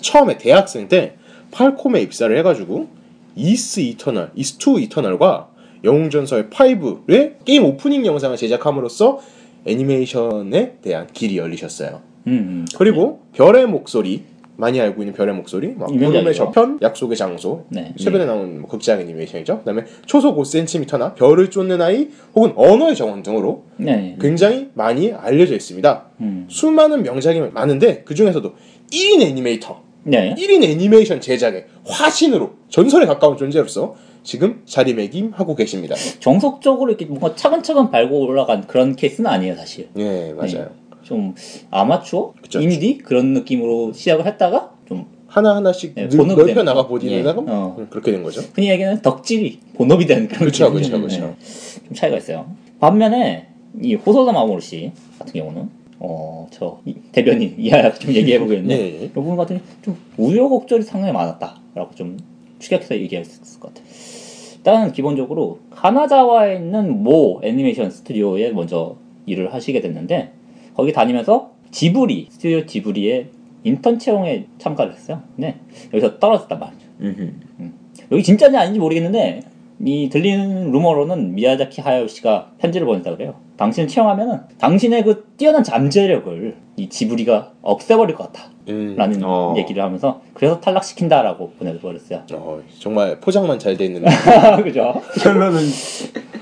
[0.00, 1.14] 처음에 대학생 때
[1.50, 2.88] 팔콤에 입사를 해가지고
[3.36, 5.48] 이스 이터널, 이스2 이터널과
[5.84, 9.20] 영웅전설 5의 게임 오프닝 영상을 제작함으로써
[9.66, 12.00] 애니메이션에 대한 길이 열리셨어요.
[12.26, 12.64] 음, 음.
[12.76, 14.24] 그리고 별의 목소리
[14.56, 15.86] 많이 알고 있는 별의 목소리, 막.
[15.86, 17.94] 구름의 저편, 약속의 장소, 네.
[17.98, 19.58] 최근에 나온 뭐 극장 애니메이션이죠.
[19.60, 26.04] 그다음에 초속 5cm나 별을 쫓는 아이, 혹은 언어의 정원 등으로 네, 굉장히 많이 알려져 있습니다.
[26.20, 26.46] 음.
[26.48, 28.52] 수많은 명작이 많은데 그 중에서도
[28.92, 35.94] 1인 애니메이터, 네, 1인 애니메이션 제작의 화신으로 전설에 가까운 존재로서 지금 자리매김하고 계십니다.
[36.20, 39.88] 정석적으로 이렇게 뭔가 차근차근 밟고 올라간 그런 케이스는 아니에요, 사실.
[39.94, 40.70] 네, 맞아요.
[41.02, 41.34] 좀
[41.70, 46.86] 아마추어 그쵸, 인디 그런 느낌으로 시작을 했다가 좀 하나 하나씩 네, 넓혀 나가.
[46.86, 47.44] 보디다가 예.
[47.48, 47.86] 어.
[47.90, 48.42] 그렇게 된 거죠.
[48.54, 50.44] 흔히 얘기하는 덕질이 본업이 되는 그런.
[50.44, 50.98] 그쵸, 그쵸.
[50.98, 51.08] 네.
[51.18, 51.34] 좀
[51.94, 52.54] 차이가 있어요.
[52.78, 53.48] 반면에
[53.80, 56.80] 이 호소다 마모루 씨 같은 경우는 어저
[57.12, 59.04] 대변인 이하야 좀 얘기해 보겠는데 예, 예.
[59.06, 62.18] 이분 같은 경우 좀 우여곡절이 상당히 많았다라고 좀
[62.58, 63.86] 축약해서 얘기할 수 있을 것 같아요.
[64.62, 68.96] 일단 기본적으로 카나자와에 있는 모 애니메이션 스튜디오에 먼저
[69.26, 70.32] 일을 하시게 됐는데
[70.74, 73.26] 거기 다니면서 지브리 스튜디오 지브리의
[73.64, 75.22] 인턴 채용에 참가를 했어요.
[75.34, 75.56] 네
[75.92, 76.86] 여기서 떨어졌단 말이죠.
[77.00, 77.32] 음흠.
[78.12, 79.42] 여기 진짜인지 아닌지 모르겠는데
[79.84, 83.34] 이 들리는 루머로는 미야자키 하야오 씨가 편지를 보냈다 그래요.
[83.56, 88.30] 당신을 채용하면은 당신의 그 뛰어난 잠재력을 이 지브리가 없애버릴 것
[88.68, 89.54] 음, 같다라는 어.
[89.58, 92.22] 얘기를 하면서 그래서 탈락시킨다라고 보내버렸어요.
[92.34, 94.02] 어, 정말 포장만 잘 돼 있는
[94.62, 95.00] 그죠?
[95.22, 95.60] 그러면은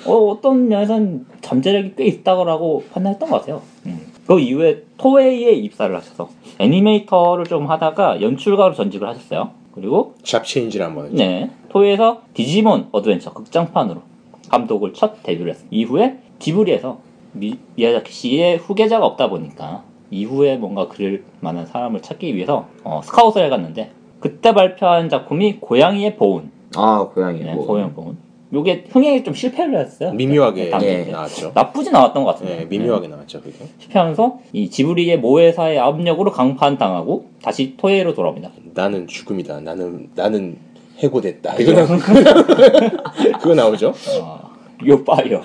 [0.06, 3.62] 어, 어떤 면에서는 잠재력이 꽤 있다고 판단했던 것 같아요.
[3.86, 4.00] 음.
[4.26, 6.28] 그 이후에 토에이에 입사를 하셔서
[6.60, 9.50] 애니메이터를 좀 하다가 연출가로 전직을 하셨어요.
[9.72, 11.16] 그리고 job change를 한번 했죠.
[11.16, 14.02] 네, 토에이에서 디지몬 어드벤처 극장판으로
[14.48, 15.66] 감독을 첫 데뷔를 했어요.
[15.70, 16.98] 이후에 지브리에서
[17.32, 23.44] 미, 미야자키 씨의 후계자가 없다 보니까 이후에 뭔가 그릴 만한 사람을 찾기 위해서 어, 스카웃을
[23.44, 26.50] 해갔는데 그때 발표한 작품이 고양이의 보온.
[26.76, 27.66] 아 고양이 네, 뭐.
[27.66, 28.16] 고양이 보온.
[28.52, 30.12] 요게 흥행에 좀 실패를 했어요.
[30.12, 31.06] 미묘하게 당시에.
[31.06, 31.10] 예.
[31.12, 31.52] 나왔죠.
[31.54, 32.56] 나쁘진 않았던 것 같은데.
[32.56, 33.40] 네, 미묘하게 나왔죠.
[33.40, 33.54] 그게.
[33.78, 38.50] 실패하면서 이 지브리의 모회사의 압력으로 강판당하고 다시 토에이로 돌아옵니다.
[38.74, 39.60] 나는 죽음이다.
[39.60, 40.58] 나는 나는
[40.98, 41.54] 해고됐다.
[41.60, 41.86] 이거 나
[43.38, 43.94] 그거 나오죠.
[44.20, 44.50] 어,
[44.80, 45.40] You're fire.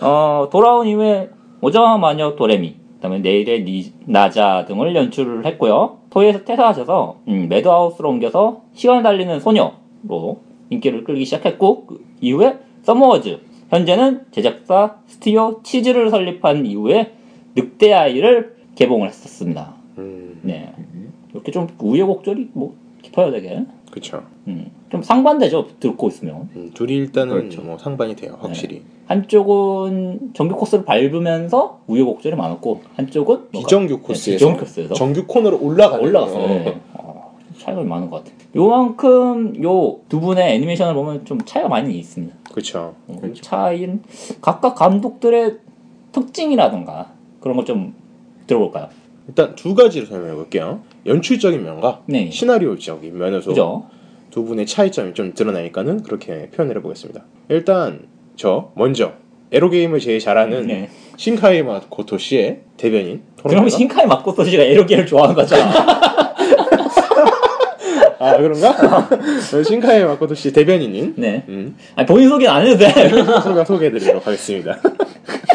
[0.00, 1.30] 어, 돌아온 이후에
[1.66, 5.98] 오자마 마녀 도레미, 그다음에 내일의 니, 나자 등을 연출을 했고요.
[6.10, 10.40] 토이에서 퇴사하셔서 음, 매드하우스로 옮겨서 시간을 달리는 소녀로
[10.70, 13.40] 인기를 끌기 시작했고 그 이후에 서머워즈
[13.70, 17.14] 현재는 제작사 스튜디오 치즈를 설립한 이후에
[17.56, 19.74] 늑대 아이를 개봉을 했었습니다.
[19.98, 20.72] 음, 네.
[21.32, 23.64] 이렇게 좀 우여곡절이 뭐 깊어요 되게.
[23.96, 24.22] 그쵸.
[24.46, 26.50] 음, 좀 상반되죠 듣고 있으면.
[26.54, 27.62] 음, 둘이 일단은 그렇죠.
[27.62, 28.82] 뭐 상반이 돼요, 확실히.
[29.06, 36.04] 한쪽은 정규 코스를 밟으면서 우여곡절이 많았고 한쪽은 비정규 네, 코스에서 비정규 코스에서 정규 코너로 올라가는
[36.04, 36.44] 올라갔어요.
[36.44, 36.46] 어.
[36.46, 36.80] 네.
[36.92, 38.36] 어, 차이가 많은 것 같아요.
[38.54, 42.34] 요만큼 요 두 분의 애니메이션을 보면 좀 차이가 많이 있습니다.
[43.08, 44.02] 어, 그 차이는
[44.42, 45.56] 각각 감독들의
[46.12, 47.94] 특징이라든가 그런 걸 좀
[48.46, 48.88] 들어볼까요?
[49.28, 50.82] 일단 두 가지로 설명해 볼게요.
[51.06, 52.30] 연출적인 면과 네.
[52.30, 53.86] 시나리오적인 면에서 그죠?
[54.30, 57.24] 두 분의 차이점이 좀 드러나니까는 그렇게 표현을 해보겠습니다.
[57.48, 58.06] 일단
[58.36, 59.12] 저 먼저
[59.52, 60.90] 에로 게임을 제일 잘하는 네.
[61.16, 65.72] 신카이마 고토 씨의 대변인 그럼 신카이 마코토 씨가 에로게를 좋아하는 거잖아.
[68.18, 69.08] 아 그런가?
[69.64, 71.44] 신카이 마코토 씨 대변인인 네.
[71.48, 73.08] 음, 아니 본인 소개는 안 해도 돼.
[73.42, 74.78] 소가 소개해드리도록 하겠습니다.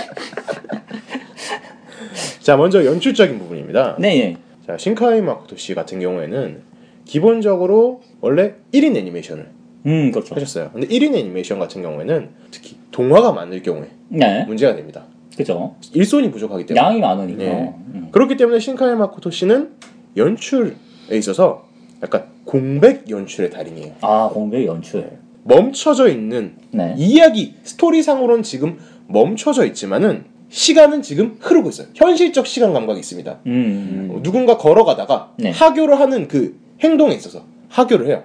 [2.41, 3.97] 자 먼저 연출적인 부분입니다.
[3.99, 4.09] 네.
[4.15, 4.37] 네.
[4.65, 6.61] 자 신카이 마코토 씨 같은 경우에는
[7.05, 9.47] 기본적으로 원래 1인 애니메이션을
[9.85, 10.35] 음 그렇죠.
[10.35, 10.71] 하셨어요.
[10.73, 14.43] 근데 1인 애니메이션 같은 경우에는 특히 동화가 많을 경우에 네.
[14.45, 15.05] 문제가 됩니다.
[15.37, 15.75] 그죠.
[15.93, 17.43] 일손이 부족하기 때문에 양이 많으니까.
[17.43, 17.73] 네.
[17.93, 18.09] 음.
[18.11, 19.71] 그렇기 때문에 신카이 마코토 씨는
[20.17, 20.73] 연출에
[21.11, 21.67] 있어서
[22.03, 23.93] 약간 공백 연출의 달인이에요.
[24.01, 25.09] 아 공백 연출.
[25.43, 26.93] 멈춰져 있는 네.
[26.97, 28.77] 이야기 스토리상으로는 지금
[29.07, 30.25] 멈춰져 있지만은
[30.55, 31.87] 시간은 지금 흐르고 있어요.
[31.95, 33.39] 현실적 시간 감각이 있습니다.
[33.47, 34.09] 음.
[34.11, 35.49] 어, 누군가 걸어가다가 네.
[35.51, 38.23] 하교를 하는 그 행동에 있어서 하교를 해요.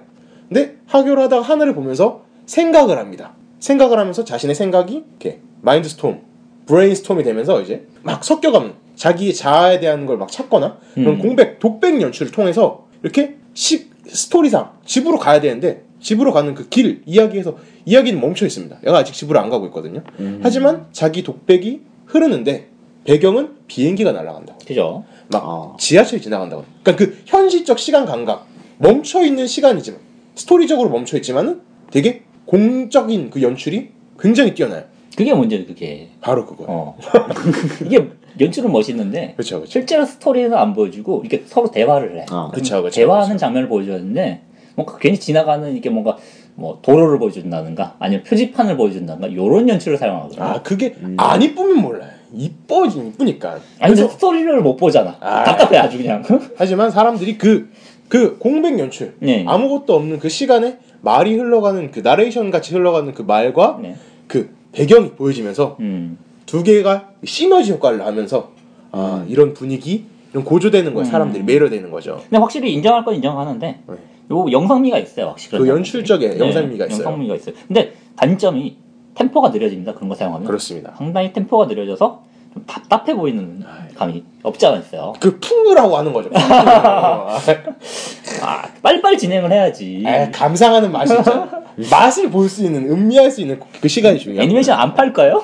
[0.49, 3.33] 근데 하교를 하다가 하늘을 보면서 생각을 합니다.
[3.59, 6.21] 생각을 하면서 자신의 생각이 이렇게 mind storm,
[6.65, 11.19] brain storm이 되면서 이제 막 섞여가면 자기의 자아에 대한 걸 막 찾거나 그런 음.
[11.19, 17.57] 공백, 독백 연출을 통해서 이렇게 시, 스토리상 집으로 가야 되는데 집으로 가는 그 길 이야기에서
[17.85, 18.79] 이야기는 멈춰 있습니다.
[18.85, 20.03] 얘가 아직 집으로 안 가고 있거든요.
[20.43, 22.67] 하지만 자기 독백이 흐르는데
[23.05, 24.59] 배경은 비행기가 날아간다고.
[24.65, 25.05] 그죠.
[25.29, 25.77] 막 아.
[25.79, 26.65] 지하철이 지나간다고.
[26.83, 28.47] 그러니까 그 현실적 시간 감각
[28.79, 29.99] 멈춰 있는 시간이지만
[30.35, 33.89] 스토리적으로 멈춰 있지만은 되게 공적인 그 연출이
[34.19, 34.83] 굉장히 뛰어나요.
[35.15, 36.09] 그게 문제죠 그게.
[36.21, 36.71] 바로 그거예요.
[36.71, 36.97] 어.
[37.85, 38.07] 이게
[38.39, 39.71] 연출은 멋있는데 그렇죠, 그렇죠.
[39.71, 42.25] 실제로 스토리는 안 보여주고 이렇게 서로 대화를 해.
[42.29, 42.95] 아, 그렇죠, 그렇죠.
[42.95, 44.41] 대화하는 장면을 보여주는데
[44.75, 46.17] 뭔가 괜히 지나가는 이게 뭔가
[46.57, 50.43] 뭐 도로를 보여준다든가 아니면 표지판을 보여준다든가 이런 연출을 사용하거든요.
[50.43, 52.09] 아 그게 안 이쁘면 몰라요.
[52.33, 53.59] 이뻐진 이쁘니까.
[53.79, 55.15] 아니 근데 스토리를 못 보잖아.
[55.19, 55.43] 아.
[55.43, 56.23] 답답해 아주 그냥.
[56.57, 57.69] 하지만 사람들이 그,
[58.09, 59.45] 그 공백 연출, 네.
[59.47, 63.95] 아무것도 없는 그 시간에 말이 흘러가는 그 나레이션 같이 흘러가는 그 말과 네.
[64.25, 66.17] 그 배경이 보여지면서 음.
[66.47, 68.51] 두 개가 시너지 효과를 하면서
[68.91, 71.05] 아 이런 분위기, 이런 고조되는 거에 음.
[71.05, 72.19] 사람들이 매료되는 거죠.
[72.23, 73.95] 근데 확실히 인정할 건 인정하는데 네.
[74.31, 75.59] 요 영상미가 있어요 확실히.
[75.59, 77.03] 그 연출적인 네, 영상미가 있어요.
[77.05, 77.55] 영상미가 있어요.
[77.67, 78.75] 근데 단점이
[79.15, 79.93] 템포가 느려집니다.
[79.93, 80.45] 그런 거 사용하면.
[80.47, 80.93] 그렇습니다.
[80.97, 82.23] 상당히 템포가 느려져서
[82.53, 83.63] 좀 답답해 보이는
[83.95, 85.13] 감이 없지 않아 있어요.
[85.19, 86.29] 그 풍류라고 하는 거죠.
[86.33, 87.37] 아,
[88.43, 90.03] 아, 빨리빨리 진행을 해야지.
[90.05, 91.49] 아, 감상하는 맛이 있잖아.
[91.91, 94.43] 맛을 볼 수 있는, 음미할 수 있는 그 시간이 중요해요.
[94.43, 95.43] 애니메이션 안 팔까요?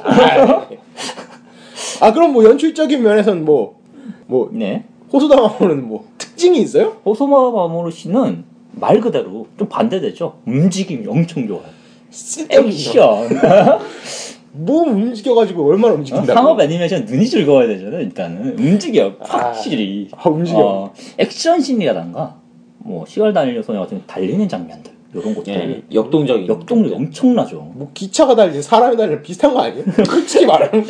[2.02, 3.82] 아 그럼 뭐 연출적인 면에서는 뭐
[4.26, 4.86] 뭐 네.
[5.12, 6.98] 호소다마모는 뭐 특징이 있어요?
[7.06, 10.40] 호소마 마모루 씨는 말 그대로 좀 반대되죠.
[10.46, 11.64] 움직임이 엄청 좋아요.
[12.50, 13.30] 액션.
[14.56, 16.34] 몸 움직여가지고 얼마나 움직인다고?
[16.34, 18.02] 상업 애니메이션 눈이 즐거워야 되잖아요.
[18.02, 20.10] 일단은 움직여 확실히.
[20.16, 20.60] 아, 움직여.
[20.60, 22.36] 어, 액션씬이라던가
[22.78, 26.48] 뭐 시간 달리는 소녀 같은 달리는 장면들 이런 것들이 예, 역동적인.
[26.48, 27.72] 역동력 엄청나죠.
[27.76, 29.86] 뭐 기차가 달리는 사람이 달리는 비슷한 거 아니에요?
[30.06, 30.86] 솔직히 말하면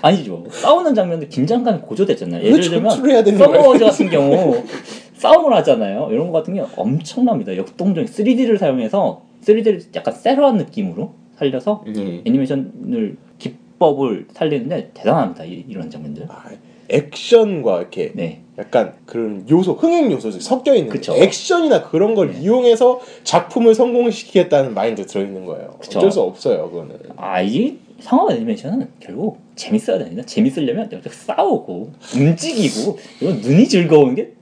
[0.00, 0.44] 아니죠.
[0.50, 2.42] 싸우는 장면들 긴장감이 고조됐잖아요.
[2.42, 3.84] 왜 예를 들면 해야 되는 서버워즈?
[3.84, 4.62] 같은 경우
[5.22, 6.08] 싸움을 하잖아요.
[6.10, 7.56] 이런 거 같은 게 엄청납니다.
[7.56, 12.22] 역동적인 3D를 사용해서 3D를 약간 세로한 느낌으로 살려서 예.
[12.24, 15.44] 애니메이션을 기법을 살리는데 대단합니다.
[15.44, 16.26] 이, 런 장면들.
[16.28, 16.50] 아,
[16.88, 18.40] 액션과 이렇게 네.
[18.58, 20.92] 약간 그런 요소, 흥행 요소들이 섞여 있는.
[21.16, 22.40] 액션이나 그런 걸 네.
[22.40, 25.76] 이용해서 작품을 성공시키겠다는 마인드 들어 있는 거예요.
[25.78, 26.00] 그쵸.
[26.00, 26.96] 어쩔 수 없어요, 그거는.
[27.16, 30.24] 아, 이 상업 애니메이션은 결국 재밌어야 됩니다.
[30.26, 34.32] 재밌으려면 이렇게 싸우고 움직이고 이건 눈이 즐거운 게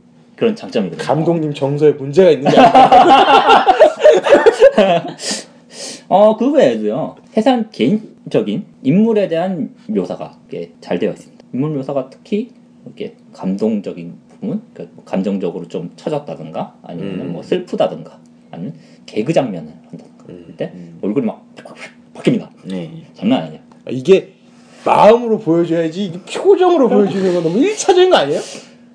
[0.41, 1.05] 그런 장점이거든요.
[1.07, 3.67] 감독님 정서에 문제가 있는 게 아니라
[6.09, 7.17] 어, 그 외에도요.
[7.29, 11.45] 세상 개인적인 인물에 대한 묘사가 꽤 잘 되어 있습니다.
[11.53, 12.49] 인물 묘사가 특히
[12.87, 17.33] 이렇게 감동적인 부분, 그러니까 뭐 감정적으로 좀 처졌다든가, 아니면 음.
[17.35, 18.19] 뭐 슬프다든가,
[18.51, 18.75] 아니면
[19.05, 20.25] 개그 장면을 한다든가.
[20.27, 20.73] 그때
[21.03, 21.45] 얼굴이 막
[22.15, 22.49] 바뀝니다.
[22.65, 23.05] 네.
[23.13, 23.61] 장난 아니에요.
[23.91, 24.33] 이게
[24.87, 28.41] 마음으로 보여줘야지 표정으로 보여주는 건 너무 일차적인 거 아니에요?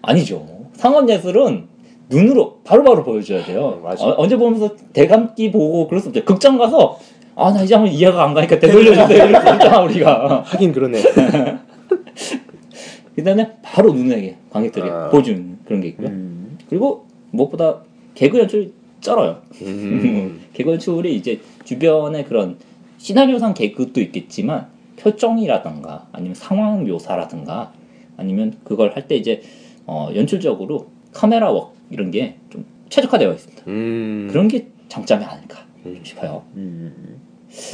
[0.02, 0.55] 아니죠.
[0.76, 1.68] 상업 예술은
[2.10, 3.82] 눈으로 바로 바로 보여줘야 돼요.
[3.84, 6.24] 어, 언제 보면서 대감기 보고 그럴 수 없죠.
[6.24, 7.00] 극장 가서
[7.36, 10.42] 아 나이 장면 이해가 안 가니까 되돌려주세요 이렇게 했잖아 우리가.
[10.46, 11.02] 하긴 그러네.
[13.18, 15.10] 일단은 바로 눈에게 관객들이 아.
[15.10, 16.08] 보여주는 그런 게 있고요.
[16.10, 16.58] 음.
[16.70, 17.78] 그리고 무엇보다
[18.14, 19.38] 개그 연출이 쩔어요.
[19.62, 20.42] 음.
[20.54, 22.58] 개그 연출이 이제 주변에 그런
[22.98, 24.68] 시나리오상 개그도 있겠지만
[24.98, 27.72] 표정이라든가 아니면 상황 묘사라든가
[28.18, 29.42] 아니면 그걸 할 때 이제
[29.86, 33.64] 어, 연출적으로 카메라 웍 이런 게 좀 최적화되어 있습니다.
[33.68, 34.28] 음.
[34.32, 36.00] 그런 게 장점이 아닐까 음.
[36.04, 36.44] 싶어요.
[36.56, 37.20] 음.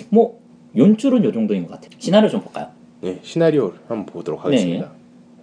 [0.09, 0.39] 뭐
[0.75, 1.89] 연출은 요 정도인 것 같아요.
[1.97, 2.67] 시나리오 좀 볼까요?
[3.01, 4.91] 네, 시나리오를 한번 보도록 하겠습니다.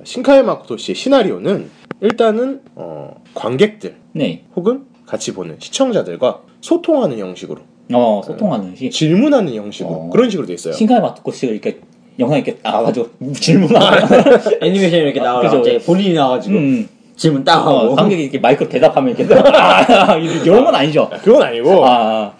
[0.04, 1.68] 신카이 마코토 씨의 시나리오는
[2.00, 7.60] 일단은 어, 관객들 네, 혹은 같이 보는 시청자들과 소통하는 형식으로
[7.92, 10.10] 어 소통하는 시 질문하는 형식으로 어.
[10.10, 10.74] 그런 식으로 돼 있어요.
[10.74, 11.80] 신카이 마토코 씨가 이렇게
[12.18, 14.08] 영상 이렇게 나와가지고 질문하는
[14.62, 15.56] 애니메이션 이렇게 나와서 그죠.
[15.56, 20.64] 갑자기 본인이 나와가지고 음, 질문 딱 어, 하고 관객이 이렇게 마이크로 대답하면 이렇게 아, 이런
[20.64, 21.10] 건 아니죠.
[21.22, 22.32] 그건 아니고 아,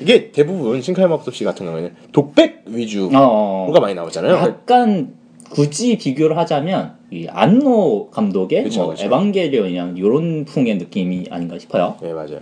[0.00, 4.34] 이게 대부분 신카이 마코토 씨 같은 경우에는 독백 위주가 어, 많이 나오잖아요.
[4.36, 5.14] 약간
[5.50, 9.04] 굳이 비교를 하자면 이 안노 감독의 그쵸, 뭐 그쵸.
[9.04, 11.96] 에반게리온이랑 이런 풍의 느낌이 아닌가 싶어요.
[12.02, 12.40] 네 맞아요.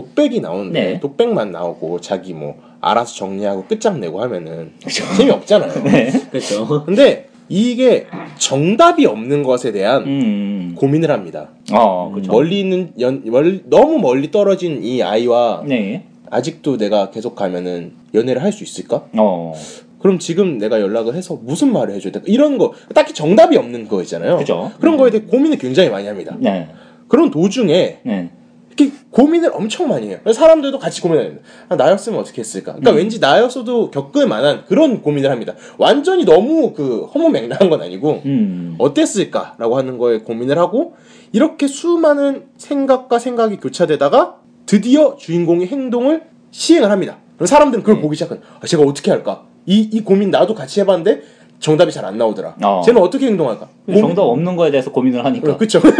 [0.00, 1.00] 독백이 나오는데 네.
[1.00, 5.72] 독백만 나오고 자기 뭐 알아서 정리하고 끝장내고 하면은 재미없잖아요.
[5.84, 6.12] 네.
[6.30, 6.84] 그렇죠.
[6.84, 11.48] 근데 이게 정답이 없는 것에 대한 음, 고민을 합니다.
[11.72, 12.30] 어, 그렇죠.
[12.30, 18.42] 멀리 있는 연, 멀, 너무 멀리 떨어진 이 아이와 네, 아직도 내가 계속 가면은 연애를
[18.42, 19.06] 할 수 있을까?
[19.16, 19.54] 어,
[19.98, 22.26] 그럼 지금 내가 연락을 해서 무슨 말을 해줘야 될까?
[22.28, 24.36] 이런 거 딱히 정답이 없는 거 있잖아요.
[24.36, 24.72] 그죠.
[24.78, 26.36] 런 거에 대해 고민을 굉장히 많이 합니다.
[26.38, 26.68] 네,
[27.08, 28.30] 그런 도중에 네,
[28.78, 30.18] 이렇게 고민을 엄청 많이 해요.
[30.30, 31.32] 사람들도 같이 고민해요.
[31.70, 32.72] 아, 나였으면 어떻게 했을까?
[32.72, 32.96] 그러니까 음.
[32.96, 35.54] 왠지 나였어도 겪을 만한 그런 고민을 합니다.
[35.78, 40.94] 완전히 너무 그 허무맹랑한 건 아니고 음, 어땠을까라고 하는 거에 고민을 하고
[41.32, 47.16] 이렇게 수많은 생각과 생각이 교차되다가 드디어 주인공의 행동을 시행을 합니다.
[47.36, 48.02] 그럼 사람들은 그걸 네.
[48.02, 48.40] 보기 시작한.
[48.60, 49.44] 아, 제가 어떻게 할까?
[49.64, 51.22] 이, 이 고민 나도 같이 해봤는데
[51.60, 52.56] 정답이 잘 안 나오더라.
[52.62, 52.82] 어.
[52.84, 53.68] 쟤는 어떻게 행동할까?
[53.86, 55.52] 고민- 정답 없는 거에 대해서 고민을 하니까.
[55.52, 55.80] 어, 그쵸.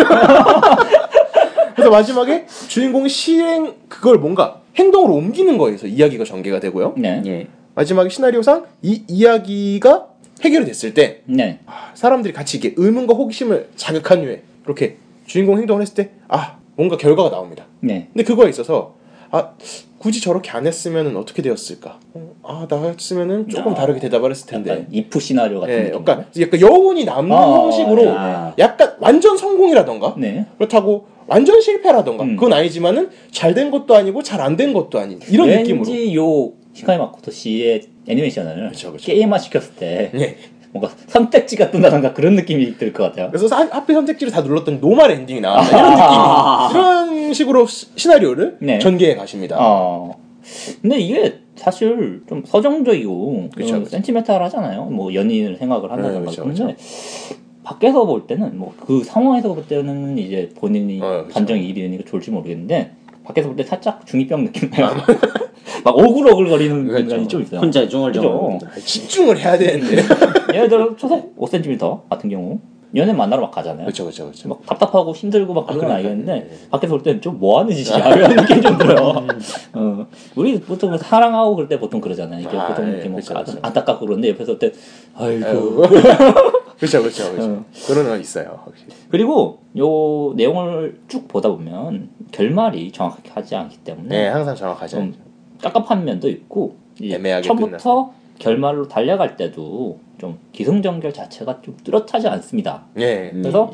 [1.76, 6.94] 그래서 마지막에 주인공이 시행 그걸 뭔가 행동으로 옮기는 거에서 이야기가 전개가 되고요.
[6.96, 7.46] 네, 예.
[7.74, 10.08] 마지막에 시나리오상 이 이야기가
[10.42, 11.60] 해결이 됐을 때 네,
[11.94, 14.96] 사람들이 같이 이렇게 의문과 호기심을 자극한 후에 그렇게
[15.26, 17.66] 주인공 행동을 했을 때 아 뭔가 결과가 나옵니다.
[17.80, 18.94] 네, 근데 그거에 있어서
[19.30, 19.50] 아
[19.98, 21.98] 굳이 저렇게 안 했으면 어떻게 되었을까?
[22.14, 24.70] 어, 아 나였으면은 조금 아, 다르게 대답을 했을 텐데.
[24.70, 26.00] 약간 if 시나리오 같은 예, 느낌.
[26.00, 28.52] 약간 약간 여운이 남는 아, 형식으로 네.
[28.58, 30.46] 약간 완전 성공이라던가 네.
[30.58, 32.36] 그렇다고 완전 실패라던가 음.
[32.36, 36.52] 그건 아니지만은 잘 된 것도 아니고 잘 안 된 것도 아닌 이런 왠지 느낌으로 요
[36.72, 39.06] 신카이 마코토 씨의 애니메이션을 그쵸, 그쵸.
[39.06, 40.36] 게임화 시켰을 때 예.
[40.72, 43.28] 뭔가 선택지가 뜬다던가 그런 느낌이 들 것 같아요.
[43.30, 48.58] 그래서 사- 하필 선택지를 다 눌렀더니 normal 엔딩이 나왔다 이런 느낌 이런 식으로 시, 시나리오를
[48.60, 48.78] 네.
[48.78, 49.56] 전개해 가십니다.
[49.58, 50.18] 어.
[50.82, 53.84] 근데 이게 사실 좀 서정적이고 그쵸, 좀.
[53.86, 54.84] 센티멘탈하잖아요.
[54.84, 56.30] 뭐 연인을 생각을 한다던가.
[56.30, 56.76] 네, 그쵸, 근데
[57.66, 61.34] 밖에서 볼 때는 뭐 그 상황에서 볼 때는 이제 본인이 어, 그쵸.
[61.34, 62.92] 감정이 일이니까 좋을지 모르겠는데
[63.24, 64.90] 밖에서 볼 때 살짝 중이병 느낌 나요.
[65.84, 67.08] 막 오글오글거리는 그렇죠.
[67.08, 67.60] 순간이 좀 있어요.
[67.60, 68.58] 혼자 중얼중얼.
[68.64, 69.96] 아, 집중을 해야 되는데.
[70.54, 72.60] 예를 들어 초속 5cm 같은 경우
[72.96, 73.84] 연애 만나러 막 가잖아요.
[73.84, 74.48] 그렇죠, 그렇죠, 그렇죠.
[74.48, 76.50] 막 답답하고 힘들고 막 그런 그러니까, 아이였는데 네.
[76.70, 79.26] 밖에서 볼 때는 좀 뭐 하는 짓이야 이런 느낌이 좀 들어요.
[79.74, 82.40] 어, 우리 보통 사랑하고 그럴 때 보통 그러잖아요.
[82.40, 83.58] 이렇게 아, 보통 예, 이렇게 뭐 그쵸, 그쵸.
[83.62, 84.72] 안타깝고 그런데 옆에서 볼때
[85.14, 85.82] 아이고.
[86.78, 87.50] 그렇죠, 그렇죠, 그렇죠.
[87.52, 87.64] 어.
[87.86, 88.90] 그런 건 있어요, 확실히.
[89.10, 94.96] 그리고 요 내용을 쭉 보다 보면 결말이 정확하게 하지 않기 때문에 네, 항상 정확하죠.
[94.98, 95.14] 좀
[95.62, 98.12] 깝깝한 면도 있고 애매하게 처음부터 끝나서.
[98.38, 102.84] 결말로 달려갈 때도 좀 기승전결 자체가 좀 뚜렷하지 않습니다.
[102.98, 103.30] 예.
[103.34, 103.42] 음.
[103.42, 103.70] 그래서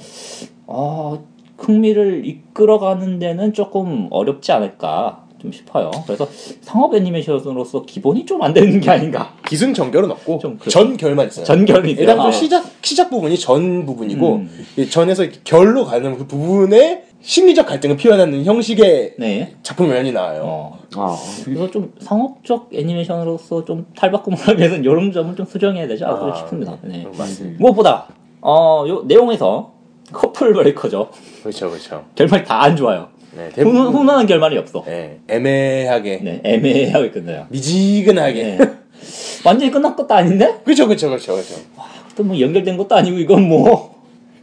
[0.66, 1.24] 어,
[1.58, 5.90] 흥미를 이끌어가는 데는 조금 어렵지 않을까 좀 싶어요.
[6.06, 6.28] 그래서
[6.60, 9.34] 상업 애니메이션으로서 기본이 좀 안 되는 게 아닌가.
[9.48, 10.70] 기승전결은 없고 좀 그렇죠.
[10.70, 11.44] 전 결만 있어요.
[11.44, 12.02] 전결이 있어요.
[12.02, 14.66] 일단 아, 시작 시작 부분이 전 부분이고 음.
[14.76, 19.54] 이 전에서 결로 가는 그 부분에 심리적 갈등을 표현하는 형식의 네.
[19.62, 20.42] 작품 면이 나와요.
[20.44, 20.78] 어.
[20.96, 21.16] 아.
[21.44, 26.34] 그래서 좀 상업적 애니메이션으로서 좀 탈바꿈을 하기 위해서는 이런 점을 좀 수정해야 되지 않을까 아,
[26.36, 26.76] 싶습니다.
[26.82, 27.04] 네.
[27.06, 27.56] 음, 맞습니다.
[27.60, 28.08] 무엇보다
[28.40, 29.72] 어, 요 내용에서
[30.12, 31.10] 커플 브레이커죠.
[31.42, 32.04] 그렇죠, 그렇죠.
[32.14, 33.08] 결말이 다 안 좋아요.
[33.34, 34.82] 네, 훈, 대부분 훈훈한 결말이 없어.
[34.84, 37.46] 네, 애매하게 네, 애매하게 끝나요.
[37.48, 38.42] 미지근하게.
[38.42, 38.58] 네.
[39.44, 40.60] 완전히 끝난 것도 아닌데?
[40.64, 41.54] 그렇죠, 그렇죠, 그렇죠, 그렇죠.
[42.16, 43.91] 또뭐 연결된 것도 아니고 이건 뭐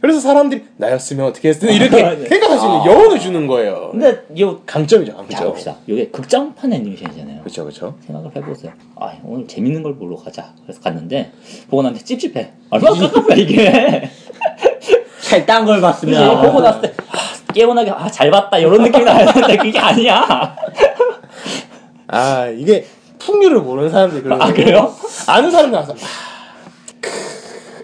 [0.00, 2.26] 그래서 사람들이 나였으면 어떻게 했을 텐데 이렇게 네.
[2.26, 3.90] 생각할 수 있는 여운을 주는 거예요.
[3.92, 5.48] 근데 요 강점이죠, 자 강점.
[5.48, 5.76] 봅시다.
[5.86, 7.40] 이게 극장판 애니메이션이잖아요.
[7.40, 7.94] 그렇죠, 그렇죠.
[8.06, 8.72] 생각을 해보세요.
[8.96, 10.54] 아 오늘 재밌는 걸 보러 가자.
[10.64, 11.30] 그래서 갔는데
[11.68, 12.52] 보고 나는데 찝찝해.
[12.70, 14.10] 얼마나 깝깝해 이게.
[15.20, 19.30] 잘딴 걸 이거 봤으면 보고 났을 때 아, 깨어나게 아 잘 봤다 이런 느낌이 나야
[19.30, 20.56] 되는데 그게 아니야.
[22.08, 22.86] 아 이게
[23.18, 24.64] 풍류를 모르는 사람들이 그러는 아, 거예요.
[24.64, 24.94] 그래요?
[25.26, 25.94] 아는 사람들 와서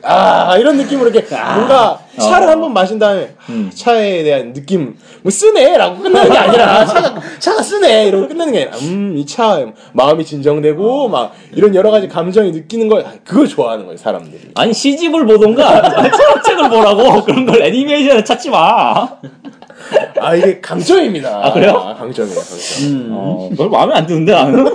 [0.06, 2.50] 아, 아 이런 느낌으로 이렇게 뭔가 차를 어.
[2.52, 3.70] 한번 마신 다음에 아, 음.
[3.74, 8.76] 차에 대한 느낌 뭐 쓰네라고 끝나는 게 아니라 차가 차가 쓰네 이러고 끝나는 게 아니라
[8.78, 11.08] 음이 차 마음이 진정되고 어.
[11.08, 14.52] 막 이런 여러 가지 감정이 느끼는 걸 아, 그걸 좋아하는 거예요 사람들이.
[14.54, 19.08] 아니 시집을 보던가 철학책을 보라고 그런 걸 애니메이션에 찾지 마.
[20.20, 21.40] 아 이게 강점입니다.
[21.44, 21.94] 아, 그래요?
[21.98, 23.08] 강점이에요 강점.
[23.12, 24.66] 어, 별 마음에 안 드는데 나는.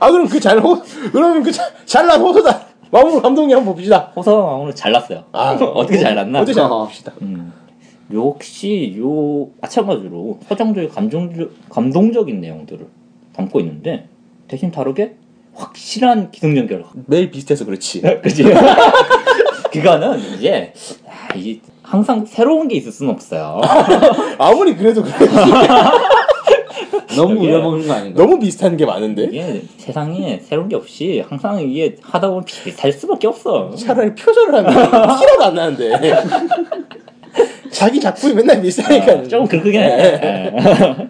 [0.00, 2.60] 아 그럼 그잘호 그러면 그 잘- 잘난 호소다
[2.94, 4.12] 마무로 감독님 한번 봅시다.
[4.14, 5.24] 호서가 오늘 잘났어요.
[5.32, 6.38] 아 어떻게 잘났나?
[6.42, 7.12] 어떻게 잘 봅시다.
[7.22, 7.52] 음.
[8.12, 12.86] 역시 요 마찬가지로 서정적인 감정적 감동적인 내용들을
[13.34, 14.06] 담고 있는데
[14.46, 15.16] 대신 다르게
[15.54, 16.84] 확실한 기승전결.
[17.06, 18.00] 매일 비슷해서 그렇지.
[18.22, 18.44] 그지?
[19.72, 20.72] 그거는 이제
[21.08, 23.60] 아, 이 항상 새로운 게 있을 수는 없어요.
[24.38, 25.12] 아무리 그래도 그래.
[27.16, 28.22] 너무 여기에 우려먹는 거 아닌가?
[28.22, 33.26] 너무 비슷한 게 많은데 이게 세상에 새로운 게 없이 항상 이게 하다 보면 비슷할 수밖에
[33.26, 33.74] 없어.
[33.74, 35.92] 차라리 표절을 하면 티라도 안 나는데
[37.70, 40.48] 자기 작품이 맨날 비슷하니까 아, 조금 그렇긴 해.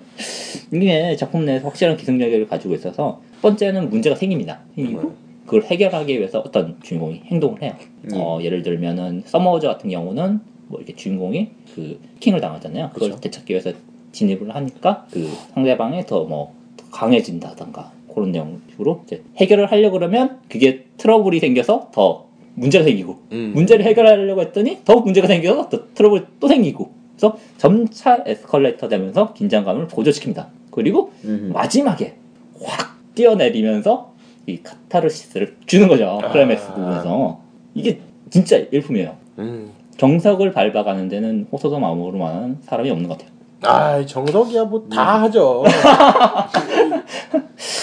[0.72, 4.60] 이게 작품 내에서 확실한 기승전결을 가지고 있어서 첫 번째는 문제가 생깁니다.
[4.74, 5.12] 생기고
[5.44, 7.74] 그걸 해결하기 위해서 어떤 주인공이 행동을 해요.
[8.14, 12.90] 어, 예를 들면은 서머워즈 같은 경우는 뭐 이렇게 주인공이 그 킹을 당하잖아요.
[12.94, 13.20] 그걸 그쵸.
[13.20, 13.72] 되찾기 위해서
[14.14, 16.54] 진입을 하니까 그 상대방이 더 뭐
[16.90, 23.52] 강해진다던가 그런 내용으로 이제 해결을 하려고 그러면 그게 트러블이 생겨서 더 문제가 생기고 음.
[23.54, 29.88] 문제를 해결하려고 했더니 더 문제가 생겨서 또 트러블이 또 생기고 그래서 점차 에스컬레이터 되면서 긴장감을
[29.88, 30.46] 고조시킵니다.
[30.70, 31.50] 그리고 음.
[31.52, 32.14] 마지막에
[32.62, 34.14] 확 뛰어내리면서
[34.46, 36.20] 이 카타르시스를 주는 거죠.
[36.30, 36.74] 클라이맥스 아.
[36.74, 37.40] 부분에서
[37.74, 37.98] 이게
[38.30, 39.16] 진짜 일품이에요.
[39.38, 39.70] 음.
[39.96, 43.33] 정석을 밟아가는 데는 호소도 마음으로만 사람이 없는 것 같아요.
[43.64, 45.64] 아 정석이야 뭐 다 하죠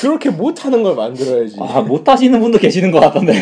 [0.01, 3.33] 그렇게 못하는 걸 만들어야지 아 못하시는 분도 계시는 것 같던데.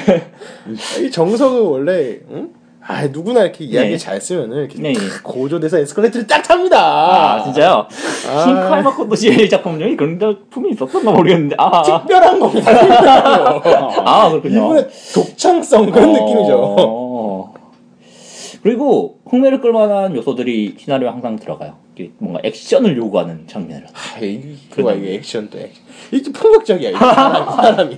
[1.01, 2.49] 이 정석은 원래 응?
[2.85, 3.97] 아 누구나 이렇게 이야기 네.
[3.97, 4.93] 잘 쓰면은 이렇게 네.
[4.93, 7.85] 탁 고조돼서 에스컬레이터를 딱 탑니다 아 진짜요?
[8.31, 8.43] 아.
[8.43, 12.71] 신카이마코도 CL 작품 중에 그런 작품이 있었던가 모르겠는데 아, 특별한 겁니다.
[14.05, 14.57] 아 그렇군요.
[14.65, 16.13] 이분의 독창성 그런 어.
[16.13, 17.53] 느낌이죠
[18.61, 21.77] 그리고 흥미를 끌만한 요소들이 시나리오에 항상 들어가요.
[22.17, 23.87] 뭔가 액션을 요구하는 장면이라.
[23.89, 25.83] 아, 이- 그거 이게 액션 또 액션
[26.13, 27.97] 이게 폭력적이야 이게 사람이.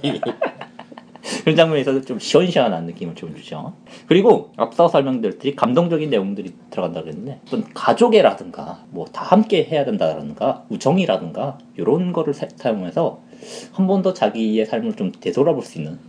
[1.44, 3.74] 그런 장면에서 좀 시원시원한 느낌을 좀 주죠.
[4.08, 11.60] 그리고 앞서 설명드렸듯이 감동적인 내용들이 들어간다 그랬는데 어떤 가족애라든가 뭐 다 함께 해야 된다라든가 우정이라든가
[11.78, 13.20] 이런 거를 사- 사용해서
[13.74, 16.00] 한 번 더 자기의 삶을 좀 되돌아볼 수 있는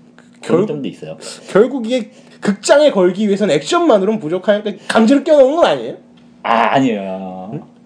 [0.43, 1.17] 결- 점도 있어요.
[1.51, 5.95] 결국 이게 극장에 걸기 위해서는 액션만으로는 부족하니까 강제로 껴넣은 건 아니에요?
[6.43, 7.33] 아 아니에요.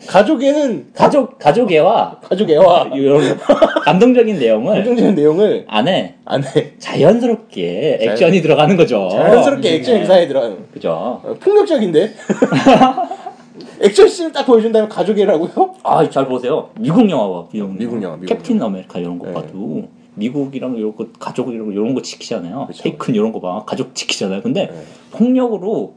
[0.06, 3.36] 가족에는 가족 가족애와 가족 애와 이런
[3.82, 9.08] 감동적인 내용을 긍정적인 내용을 안에 안에 자연스럽게 액션이 들어가는 거죠.
[9.10, 10.90] 자연스럽게 액션 기사에 들어가는 그죠.
[11.24, 12.12] 어, 폭력적인데
[13.80, 15.74] 액션 씬을 딱 보여준다면 가족애라고요?
[15.82, 16.70] 아, 잘 보세요.
[16.78, 19.32] 미국 영화와 미국, 미국 영화, 미국 캡틴 아메리카 이런 거 네.
[19.34, 22.66] 봐도 미국이랑 이런 거 가족이랑 이런 거 지키잖아요.
[22.68, 22.82] 그쵸.
[22.82, 23.62] 테이큰 이런 거 봐.
[23.64, 24.42] 가족 지키잖아요.
[24.42, 24.82] 근데 네.
[25.12, 25.94] 폭력으로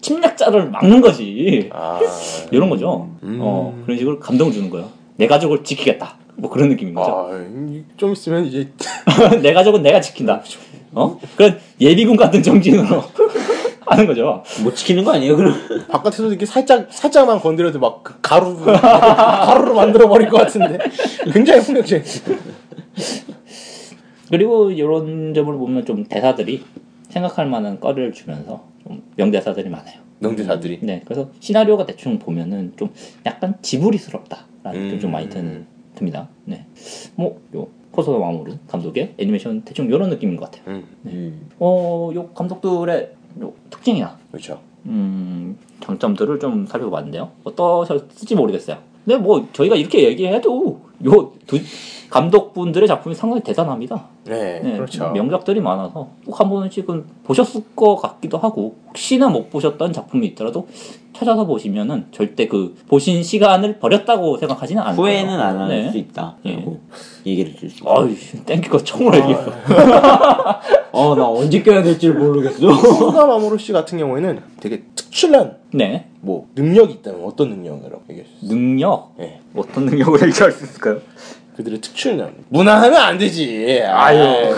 [0.00, 1.68] 침략자를 막는 거지.
[1.72, 1.98] 아
[2.52, 3.08] 이런 거죠.
[3.22, 3.38] 음.
[3.40, 4.88] 어, 그런 식으로 감동을 주는 거예요.
[5.16, 6.16] 내 가족을 지키겠다.
[6.36, 7.10] 뭐 그런 느낌인 거죠.
[7.30, 8.68] 아, 이- 좀 있으면 이제
[9.42, 10.42] 내 가족은 내가 지킨다.
[10.92, 11.18] 어?
[11.36, 13.02] 그런 예비군 같은 정신으로
[13.86, 14.42] 하는 거죠.
[14.62, 15.36] 못 지키는 거 아니에요?
[15.36, 15.54] 그럼
[15.90, 20.78] 바깥에서 이렇게 살짝 살짝만 건드려도 막그 가루 가루로 만들어 버릴 것 같은데
[21.32, 22.04] 굉장히 폭력적인.
[24.32, 26.64] 그리고 이런 점을 보면 좀 대사들이
[27.10, 30.00] 생각할 만한 거리를 주면서 좀 명대사들이 많아요.
[30.20, 30.78] 명대사들이.
[30.80, 32.88] 네, 그래서 시나리오가 대충 보면은 좀
[33.26, 35.66] 약간 지브리스럽다라는 느낌이 좀 많이 드는, 음.
[35.94, 36.30] 듭니다.
[36.46, 36.64] 네,
[37.14, 40.76] 뭐요 코소 마모루 감독의 애니메이션 대충 이런 느낌인 것 같아요.
[40.76, 41.50] 음, 음.
[41.58, 43.12] 어, 요 감독들의
[43.42, 44.62] 요 특징이나 그렇죠.
[44.86, 47.32] 음, 장점들을 좀 살펴봤는데요.
[47.44, 48.78] 어떠셨을지 모르겠어요.
[49.04, 51.58] 근데 뭐 저희가 이렇게 얘기해도 요 두,
[52.10, 54.04] 감독분들의 작품이 상당히 대단합니다.
[54.24, 55.10] 네, 네, 그렇죠.
[55.10, 60.68] 명작들이 많아서 꼭 한 번씩은 보셨을 것 같기도 하고 혹시나 못 보셨던 작품이 있더라도
[61.14, 64.96] 찾아서 보시면은 절대 그 보신 시간을 버렸다고 생각하지는 거예요.
[64.96, 65.90] 후회는 안할 네.
[65.90, 66.36] 수 있다.
[66.46, 66.56] 예.
[66.56, 66.80] 라고
[67.26, 67.84] 얘기를 줄 수.
[67.88, 68.14] 아유,
[68.44, 69.52] 땡큐가 총을 얘기했어.
[70.92, 72.74] 어, 나 언제 껴야 될지 모르겠어.
[72.74, 76.06] 수가 마모루 씨 같은 경우에는 되게 특 특출난 네.
[76.20, 78.50] 뭐 능력이 있다면 어떤 능력이라고 얘기해 주세요.
[78.50, 79.12] 능력.
[79.18, 79.40] 네.
[79.54, 80.91] 어떤 능력을 얘기할 수 있을까요?
[81.56, 82.34] 그들의 특출난.
[82.48, 83.82] 무난하면 안 되지.
[83.86, 84.54] 아유.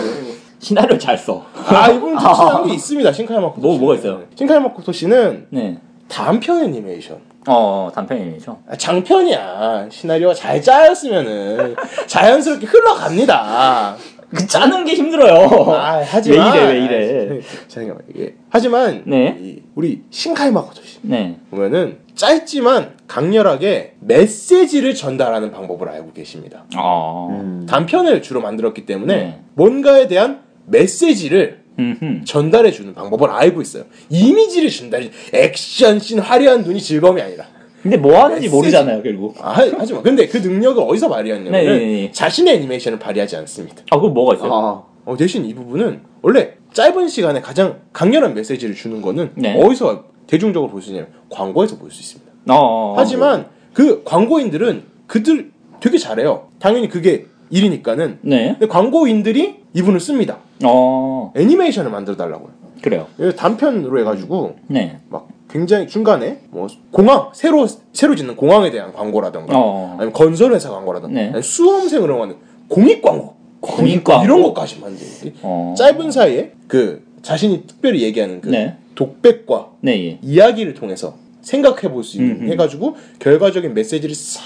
[0.59, 1.45] 시나리오 잘 써.
[1.67, 3.11] 아 이분 특출난 게 있습니다.
[3.11, 3.61] 신카이 마코토.
[3.61, 3.79] 뭐, 씨.
[3.79, 4.23] 뭐가 있어요?
[4.35, 5.77] 신카이 마코토 씨는 네.
[6.07, 7.17] 단편 애니메이션.
[7.47, 8.57] 어, 단편이죠.
[8.67, 9.87] 아, 장편이야.
[9.91, 11.75] 시나리오가 잘 짜였으면은
[12.07, 13.95] 자연스럽게 흘러갑니다.
[14.35, 15.47] 그 짜는 게 힘들어요.
[15.73, 17.39] 아, 하지만 왜 이래, 왜 이래.
[17.39, 19.37] 아, 잠깐만 이게 하지만 네.
[19.39, 21.37] 이 우리 신카이 마코토 씨 네.
[21.49, 26.65] 보면은 짧지만 강렬하게 메시지를 전달하는 방법을 알고 계십니다.
[26.77, 27.65] 어.
[27.67, 29.39] 단편을 주로 만들었기 때문에 네.
[29.55, 32.23] 뭔가에 대한 메시지를 음흠.
[32.25, 33.83] 전달해 주는 방법을 알고 있어요.
[34.09, 37.54] 이미지를 전달해 액션 씬 화려한 눈이 즐거움이 아니라.
[37.85, 38.55] 근데 뭐 하는지 메시지.
[38.55, 39.35] 모르잖아요, 결국.
[39.39, 42.11] 아, 하- 하지만 근데 그 능력을 어디서 발휘했냐면 네, 네, 네.
[42.11, 43.83] 자신의 애니메이션을 발휘하지 않습니다.
[43.91, 44.51] 아, 그거 뭐가 있어요?
[44.51, 49.55] 아, 어, 대신 이 부분은 원래 짧은 시간에 가장 강렬한 메시지를 주는 거는 네.
[49.61, 52.31] 어디서 대중적으로 볼 수 있냐면 광고에서 볼 수 있습니다.
[52.49, 52.95] 어.
[52.97, 56.47] 하지만 그 광고인들은 그들 되게 잘해요.
[56.57, 58.17] 당연히 그게 일이니까는.
[58.21, 58.55] 네.
[58.57, 60.39] 근데 광고인들이 이분을 씁니다.
[60.63, 61.31] 어.
[61.35, 62.49] 애니메이션을 만들어 달라고요.
[62.81, 63.05] 그래요.
[63.37, 64.97] 단편으로 해가지고 네.
[65.09, 69.93] 막 굉장히 중간에 뭐 공항 새로 새로 짓는 공항에 대한 광고라던가 어.
[69.93, 71.21] 아니면 건설회사 광고라던가 네.
[71.27, 72.35] 아니면 수험생을 응원하는
[72.67, 74.25] 공익 광고 공익 광고.
[74.25, 75.73] 이런 것까지 만들기 어.
[75.77, 78.75] 짧은 사이에 그 자신이 특별히 얘기하는 그 네.
[78.95, 80.19] 독백과 네, 예.
[80.21, 82.51] 이야기를 통해서 생각해 볼 수 있는 음흠.
[82.51, 84.41] 해가지고 결과적인 메시지를 싹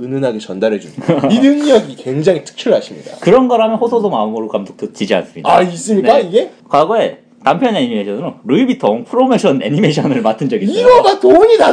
[0.00, 0.96] 은은하게 전달해 주는
[1.30, 3.18] 이 능력이 굉장히 특출나십니다.
[3.20, 5.54] 그런 거라면 호소도 마음으로 감독도 지지 않습니다.
[5.54, 6.22] 아 있습니까 네.
[6.22, 6.50] 이게?
[6.68, 10.80] 과거에 단편 애니메이션으로 루이비통 프로모션 애니메이션을 맡은 적이 있어요.
[10.80, 11.70] 이거가 돈이 다.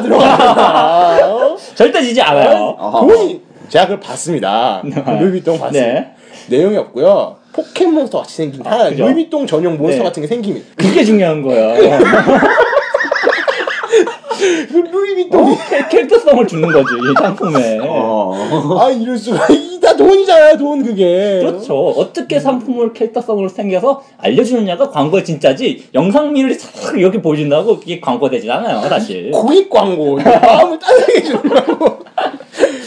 [1.28, 1.55] 어?
[1.76, 2.76] 절대 지지 않아요.
[2.80, 3.01] 아하.
[3.01, 4.82] 돈이 제가 그걸 봤습니다.
[4.84, 5.82] 루이비통 봤어요.
[5.82, 6.11] 네.
[6.49, 7.38] 내용이 없고요.
[7.53, 9.05] 포켓몬스터 같이 생긴 그죠?
[9.05, 10.03] 루이비통 전용 몬스터 네.
[10.09, 10.67] 같은 게 생깁니다.
[10.76, 11.76] 그게 중요한 거야.
[14.71, 17.79] 그 루이비통이 캐- 캐릭터성을 주는 거지, 이 상품에.
[17.83, 18.79] 어.
[18.79, 21.39] 아 이럴 수가 이다 돈이잖아요 돈 그게.
[21.43, 21.75] 그렇죠.
[21.89, 28.81] 어떻게 상품을 캐릭터성으로 생겨서 알려주느냐가 광고의 진짜지, 영상미를 싹 이렇게 보여준다고 그게 광고가 되진 않아요,
[28.87, 29.31] 사실.
[29.31, 31.99] 공익 광고 마음을 따뜻하게 주려고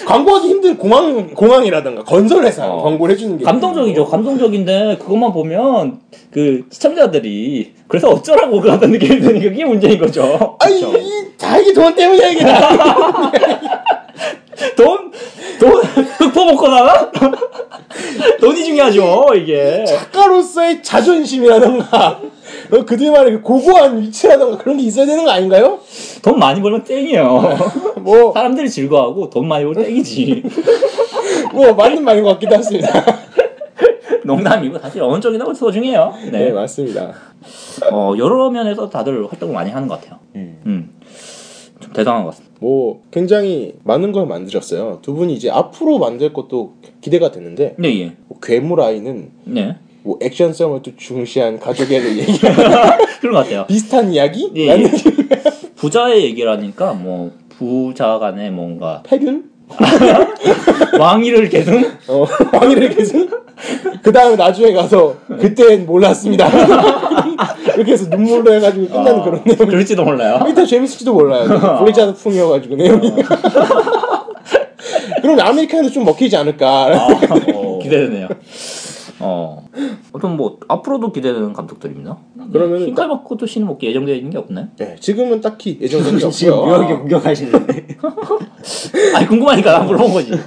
[0.06, 2.82] 광고하기 힘든 공항 공항이라든가 건설회사 어.
[2.82, 4.06] 광고를 해주는 게 감동적이죠.
[4.06, 6.00] 감동적인데 그것만 보면
[6.30, 10.56] 그 시청자들이 그래서 어쩌라고 그런 느낌이 드니까 그게 문제인 거죠.
[10.60, 13.32] 아니 이다 이게 돈 때문이야 이게 다.
[14.76, 15.01] 돈?
[15.58, 15.82] 돈?
[15.82, 17.10] 흑포 먹고 나가?
[18.40, 19.84] 돈이 중요하죠, 이게.
[19.84, 22.20] 작가로서의 자존심이라든가
[22.72, 25.78] 어, 그들만의 그 고고한 위치라든가 그런 게 있어야 되는 거 아닌가요?
[26.22, 27.58] 돈 많이 벌면 땡이에요.
[28.00, 30.42] 뭐, 사람들이 즐거워하고 돈 많이 벌면 땡이지.
[31.52, 33.04] 뭐 맞는 말인 것 같기도 합니다.
[34.24, 36.14] 농담이고 사실 쪽이나 소중해요.
[36.30, 36.52] 네, 네.
[36.52, 37.12] 맞습니다.
[37.90, 40.20] 어, 여러 면에서 다들 활동을 많이 하는 것 같아요.
[40.36, 40.60] 음.
[40.64, 40.92] 좀
[41.92, 42.54] 대단한 것 같습니다.
[42.60, 45.00] 뭐 굉장히 많은 걸 만드셨어요.
[45.02, 48.12] 두 분이 이제 앞으로 만들 것도 기대가 되는데 네, 예.
[48.28, 49.76] 뭐 괴물 아이는 네.
[50.02, 52.38] 뭐 액션성을 또 중시한 가족애를 얘기
[53.20, 53.66] 그런 것 같아요.
[53.66, 54.50] 비슷한 이야기?
[54.56, 54.90] 예, 예.
[55.76, 59.50] 부자의 얘기라니까 뭐 부자 간에 뭔가 패균?
[60.98, 61.82] 왕위를 계승?
[62.08, 63.28] 어, 왕위를 계승?
[64.02, 66.48] 그 다음에 나중에 가서 그땐 몰랐습니다.
[67.76, 69.68] 이렇게 해서 눈물로 해가지고 끝나는 어, 그런 내용.
[69.68, 70.44] 그럴지도 몰라요.
[70.46, 71.48] 일단 재밌을지도 몰라요.
[71.80, 73.12] 블리자드 풍이어가지고 내용이.
[75.22, 76.66] 그럼 아메리카노도 좀 먹히지 않을까.
[76.68, 77.06] 아,
[77.54, 78.28] 어, 기대되네요.
[79.20, 79.64] 어.
[80.12, 82.18] 어떤 뭐 앞으로도 기대되는 감독들입니다.
[82.52, 84.66] 그러면은 흰칼마코토 씨는 뭐 예정되어 있는 게 없나요?
[84.76, 86.56] 네, 지금은 딱히 예정된 게 없고요.
[86.66, 87.86] 묘하게 구경하시는데.
[89.14, 90.30] 아니 궁금하니까 난 물어본 거지.
[90.32, 90.38] 네,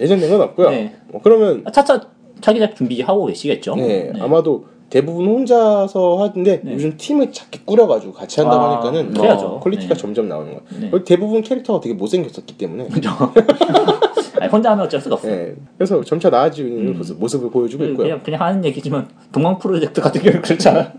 [0.00, 0.70] 예정된 건 없고요.
[0.70, 0.94] 네.
[1.12, 2.00] 어, 그러면 차차
[2.40, 3.74] 차기작 준비하고 계시겠죠?
[3.76, 6.74] 네, 아마도 대부분 혼자서 하는데 네.
[6.74, 9.46] 요즘 팀을 작게 꾸려가지고 같이 한다고 아, 하니까는 그래야죠.
[9.46, 9.98] 어, quality가 네.
[9.98, 10.90] 점점 나오는 거예요.
[10.92, 11.04] 네.
[11.04, 12.88] 대부분 캐릭터가 되게 못생겼었기 때문에
[14.38, 15.28] 아니, 혼자 하면 어쩔 수가 없어.
[15.28, 16.98] 네, 그래서 점차 나아지는 음.
[16.98, 18.04] 모습, 모습을 보여주고 있고요.
[18.04, 20.92] 그냥 그냥 하는 얘기지만 동방 프로젝트 같은 경우 그렇잖아.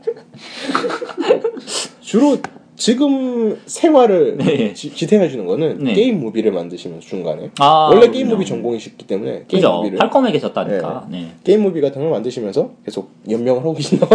[2.02, 2.38] 주로
[2.76, 4.74] 지금 생활을 네.
[4.74, 5.94] 지, 지탱해 주는 거는 네.
[5.94, 8.30] 게임 movie를 만드시면서 중간에 아, 원래 게임.
[8.30, 9.74] movie 전공이시기 때문에 게임 그죠?
[9.78, 11.08] movie를 팔콤에 계셨다니까.
[11.12, 11.32] 네.
[11.44, 14.08] 게임 movie 같은 걸 만드시면서 계속 연명을 하고 계신다.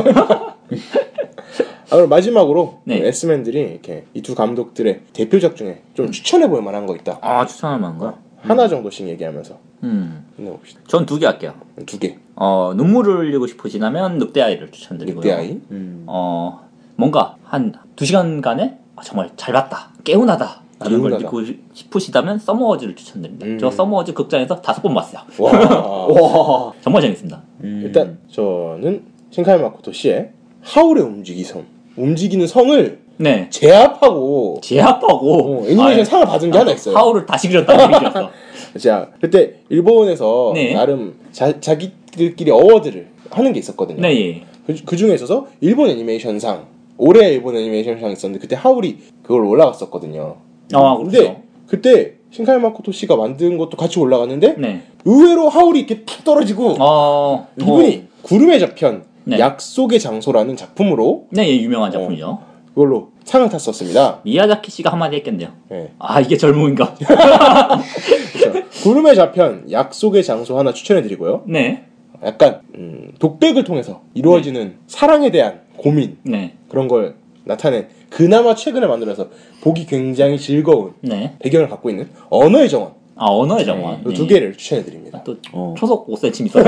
[1.91, 3.07] 아, 그럼 마지막으로 네.
[3.07, 7.19] S맨들이 이렇게 이 두 감독들의 대표작 중에 좀 추천해 볼 만한 거 있다.
[7.23, 8.19] 아 추천할 만한 거?
[8.43, 10.27] 하나 정도씩 얘기하면서 음.
[10.37, 10.81] 끝내봅시다.
[10.87, 11.55] 전 두 개 할게요.
[11.87, 12.19] 두 개.
[12.35, 15.21] 어 눈물을 흘리고 싶으시다면 늑대아이를 추천드리고요.
[15.23, 15.59] 늑대아이.
[16.07, 16.68] 어
[17.03, 20.63] 뭔가 한 두 시간간에 아, 정말 잘 봤다, 개운하다.
[20.81, 21.19] 라는 걸.
[21.19, 21.43] 듣고
[21.73, 23.47] 싶으시다면 서머워즈를 추천드립니다.
[23.47, 23.59] 음.
[23.59, 25.23] 저 서머워즈 극장에서 다섯 번 봤어요.
[25.39, 25.51] 와.
[26.07, 26.73] 와.
[26.81, 27.43] 정말 재밌습니다.
[27.63, 30.31] 일단 저는 신카이 마코토 씨의
[30.63, 31.65] 하울의 움직이 성.
[31.97, 33.49] 움직이는 성을 네.
[33.51, 36.97] 제압하고 제압하고 어, 애니메이션 아, 상을 받은 게 하나 있어요.
[36.97, 38.31] 하울을 다시 그렸다는 얘기였어.
[38.79, 40.75] 자, 그때 일본에서 네.
[40.75, 44.01] 나름 자, 자기들끼리 어워드를 하는 게 있었거든요.
[44.01, 44.43] 네, 예.
[44.69, 50.37] 그, 그 중에 있어서 일본 애니메이션상 올해 일본 애니메이션상 있었는데 그때 하울이 그걸 올라갔었거든요.
[50.75, 51.43] 아, 근데 그렇죠.
[51.67, 54.83] 그때 신카이 마코토 씨가 만든 것도 같이 올라갔는데 네.
[55.05, 59.39] 의외로 하울이 이렇게 툭 떨어지고 어, 이분이 구름의 저편 네.
[59.39, 62.41] 약속의 장소라는 작품으로 네, 예, 유명한 작품이죠.
[62.75, 64.21] 그걸로 상을 탔었습니다.
[64.25, 65.51] 미야자키 씨가 한마디 했겠네요.
[65.71, 65.93] 네.
[65.99, 66.95] 아, 이게 젊음인가?
[68.33, 71.45] 그래서 구름의 저편 약속의 장소 하나 추천해드리고요.
[71.47, 71.88] 네.
[72.25, 76.55] 약간 음, 독백을 통해서 이루어지는 사랑에 대한 고민 네.
[76.69, 79.29] 그런 걸 나타낸 그나마 최근에 만들어서
[79.63, 81.37] 보기 굉장히 즐거운 네.
[81.41, 84.01] 배경을 갖고 있는 언어의 정원 아, 언어의 정원.
[84.09, 85.21] 이두 개를 추천해 드립니다.
[85.25, 85.75] 또 어.
[85.77, 86.65] 초속 5cm 있어요.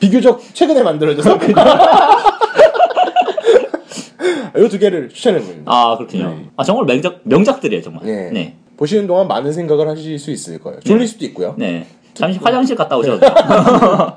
[0.00, 1.40] 비교적 최근에 만들어져서 이
[4.70, 5.72] 두 개를 추천해 드립니다.
[5.72, 6.42] 아, 그렇군요.
[6.56, 8.04] 아, 정말 명작, 명작들이에요, 정말.
[8.04, 8.30] 네.
[8.30, 8.54] 네.
[8.76, 10.78] 보시는 동안 많은 생각을 하실 수 있을 거예요.
[10.80, 11.56] 졸릴 수도 있고요.
[11.58, 11.86] 네.
[12.14, 13.32] 잠시 화장실 갔다 오셔도 돼요.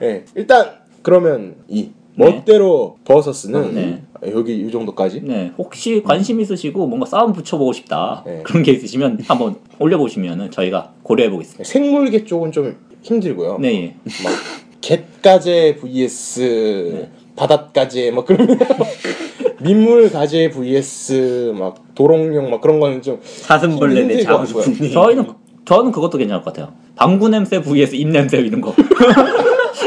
[0.00, 0.70] 네, 일단
[1.02, 2.24] 그러면 이 네.
[2.24, 4.02] 멋대로 버서스는 네.
[4.32, 5.52] 여기 이 정도까지 네.
[5.58, 8.22] 혹시 관심 있으시고 뭔가 싸움 붙여보고 싶다.
[8.24, 8.40] 네.
[8.42, 11.64] 그런 게 있으시면 한번 올려보시면 저희가 고려해 보겠습니다.
[11.64, 13.58] 생물계 쪽은 좀 힘들고요.
[13.60, 13.94] 네, 예.
[14.24, 14.32] 막
[14.80, 18.48] 갯가재 vs 바닷가재 막 그런
[19.60, 24.18] 민물 가재 vs 막 도롱뇽 막 그런 거는 좀 사슴벌레 내.
[24.20, 24.90] 싶은데.
[24.90, 25.26] 저희는,
[25.66, 26.72] 저는 그것도 괜찮을 것 같아요.
[26.94, 28.74] 방구 냄새 vs 입 냄새 이런 거.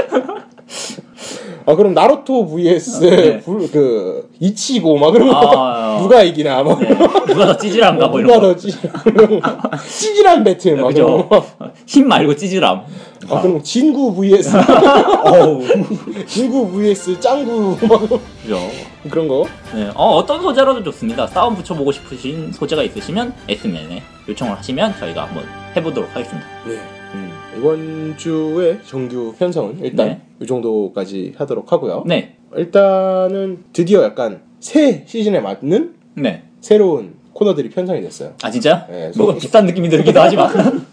[1.70, 3.40] 아 그럼 나루토 vs 네.
[3.46, 6.88] 불- 그 이치고 막 그러면 아, 누가 이기나 막 네.
[7.28, 8.48] 누가 더 찌질한가 뭐 누가 이런 거.
[8.48, 8.72] 더 찌,
[10.00, 11.30] 찌질한 배틀 막 그죠?
[11.86, 12.82] 힘 말고 찌질함.
[13.30, 14.50] 아 그럼 진구 vs
[15.26, 15.62] 어우.
[16.26, 18.60] 진구 vs 짱구 막 그죠?
[19.12, 19.92] 그런 거 네.
[19.94, 21.28] 어, 어떤 소재로도 좋습니다.
[21.28, 25.44] 싸움 붙여보고 싶으신 소재가 있으시면 S맨에 요청을 하시면 저희가 한번
[25.76, 26.48] 해보도록 하겠습니다.
[26.66, 26.80] 네.
[27.60, 30.22] 이번 주에 정규 편성은 일단 네.
[30.42, 32.04] 이 정도까지 하도록 하고요.
[32.08, 32.36] 네.
[32.56, 36.44] 일단은 드디어 약간 새 시즌에 맞는 네.
[36.62, 38.32] 새로운 코너들이 편성이 됐어요.
[38.42, 38.88] 아, 진짜?
[38.90, 40.50] 네, 뭔가 소- 비싼 느낌이 들기도 하지만.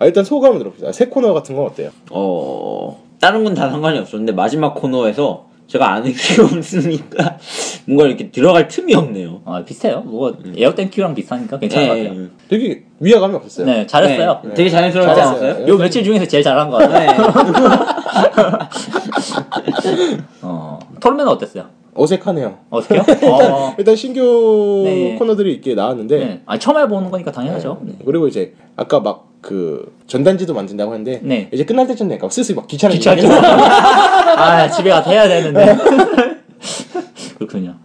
[0.00, 0.90] 아, 일단 소감을 들어봅시다.
[0.90, 1.90] 새 코너 같은 건 어때요?
[2.10, 7.38] 어 다른 건 다 상관이 없었는데 마지막 코너에서 제가 아는 게 없으니까
[7.86, 9.40] 뭔가 이렇게 들어갈 틈이 없네요.
[9.44, 10.00] 아, 비슷해요.
[10.00, 12.14] 뭐, 에어땡큐랑 비슷하니까 괜찮은 것 같아요.
[12.14, 13.66] 네, 되게 위화감이 없었어요.
[13.66, 14.40] 네, 잘했어요.
[14.44, 15.02] 네, 되게 잘했어요.
[15.04, 15.68] 않았어요?
[15.68, 17.00] 요 며칠 중에서 제일 잘한 것 같아요.
[17.00, 17.06] 네.
[20.42, 21.64] 어, 토르맨은 어땠어요?
[21.94, 22.58] 어색하네요.
[22.70, 23.00] 어떻게요?
[23.30, 25.16] 어, 일단 신규 네.
[25.18, 26.42] 코너들이 있게 나왔는데 네.
[26.46, 27.78] 아, 처음 해보는 거니까 당연하죠.
[27.82, 27.94] 네.
[28.04, 31.48] 그리고 이제 아까 막 그 전단지도 만든다고 하는데 네.
[31.52, 33.32] 이제 끝날 때쯤 되니까 슬슬 막 귀찮아지고 귀찮죠.
[33.46, 35.76] 아, 집에 가서 해야 되는데.
[37.38, 37.76] 그렇군요.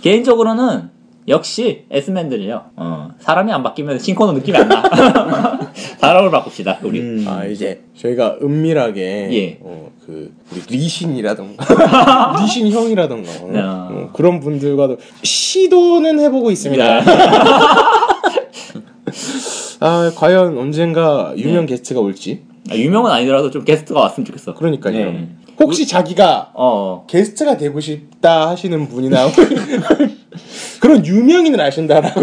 [0.00, 0.90] 개인적으로는
[1.26, 2.66] 역시 S맨들이요.
[2.76, 4.80] 어, 사람이 안 바뀌면 신코너 느낌이 안 나.
[5.98, 7.00] 사람을 바꿉시다, 우리.
[7.00, 7.24] 음.
[7.26, 9.58] 아 이제 저희가 은밀하게 예.
[9.60, 13.60] 어, 그 우리 리신이라던가 리신 형이라던가 어, 네.
[13.60, 18.06] 어, 그런 분들과도 시도는 해보고 있습니다.
[19.80, 19.86] 네.
[19.86, 21.74] 아 과연 언젠가 유명 네.
[21.74, 24.54] 게스트가 올지 아, 유명은 아니더라도 좀 게스트가 왔으면 좋겠어.
[24.54, 25.12] 그러니까요.
[25.12, 25.28] 네.
[25.60, 29.26] 혹시 자기가 어, 게스트가 되고 싶다 하시는 분이나
[30.80, 32.20] 그런 유명인을 아신다라고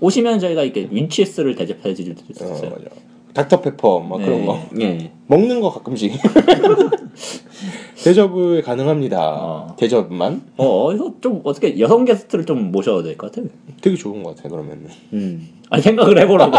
[0.00, 2.70] 오시면 저희가 이렇게 윈치스를 대접해 드릴 수 어, 있어요.
[2.70, 2.84] 맞아.
[3.34, 4.26] 닥터페퍼 막 네.
[4.26, 5.10] 그런 거 예.
[5.30, 6.12] 먹는 거 가끔씩
[8.02, 9.18] 대접을 가능합니다.
[9.20, 9.76] 어.
[9.78, 13.46] 대접만 어, 이거 좀 어떻게 여성 게스트를 좀 모셔야 될것 같아.
[13.80, 14.88] 되게 좋은 것 같아 그러면.
[15.12, 15.48] 음.
[15.70, 16.52] 아니, 생각을 해보라고.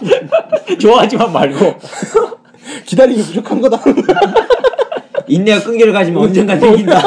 [0.80, 1.58] 좋아하지만 말고.
[2.86, 3.78] 기다리기 부족한 거다.
[5.28, 7.00] 인내가 끈기를 가지면 언젠가 생긴다.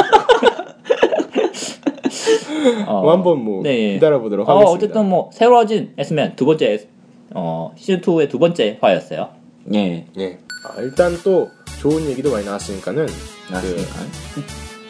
[2.86, 3.94] 어, 뭐 한번 뭐 네.
[3.94, 4.76] 기다려 보도록 어, 하겠습니다.
[4.76, 6.88] 어쨌든 뭐 새로워진 S맨 두 번째
[7.34, 9.43] 어, 시즌 2의 두 번째 화였어요.
[9.74, 10.06] 예.
[10.18, 10.40] 예.
[10.66, 11.50] 아, 일단 또
[11.80, 13.08] 좋은 얘기도 많이 나왔으니까는
[13.50, 13.94] 맞습니까?
[14.36, 14.44] 그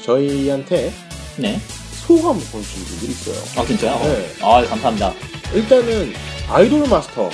[0.04, 0.94] 저희한테
[1.38, 1.60] 네.
[2.06, 3.36] 소감 보내주신 분들이 있어요.
[3.62, 3.98] 아 진짜요?
[4.04, 4.30] 네.
[4.42, 5.14] 아 감사합니다.
[5.54, 6.14] 일단은
[6.50, 7.30] 아이돌 마스터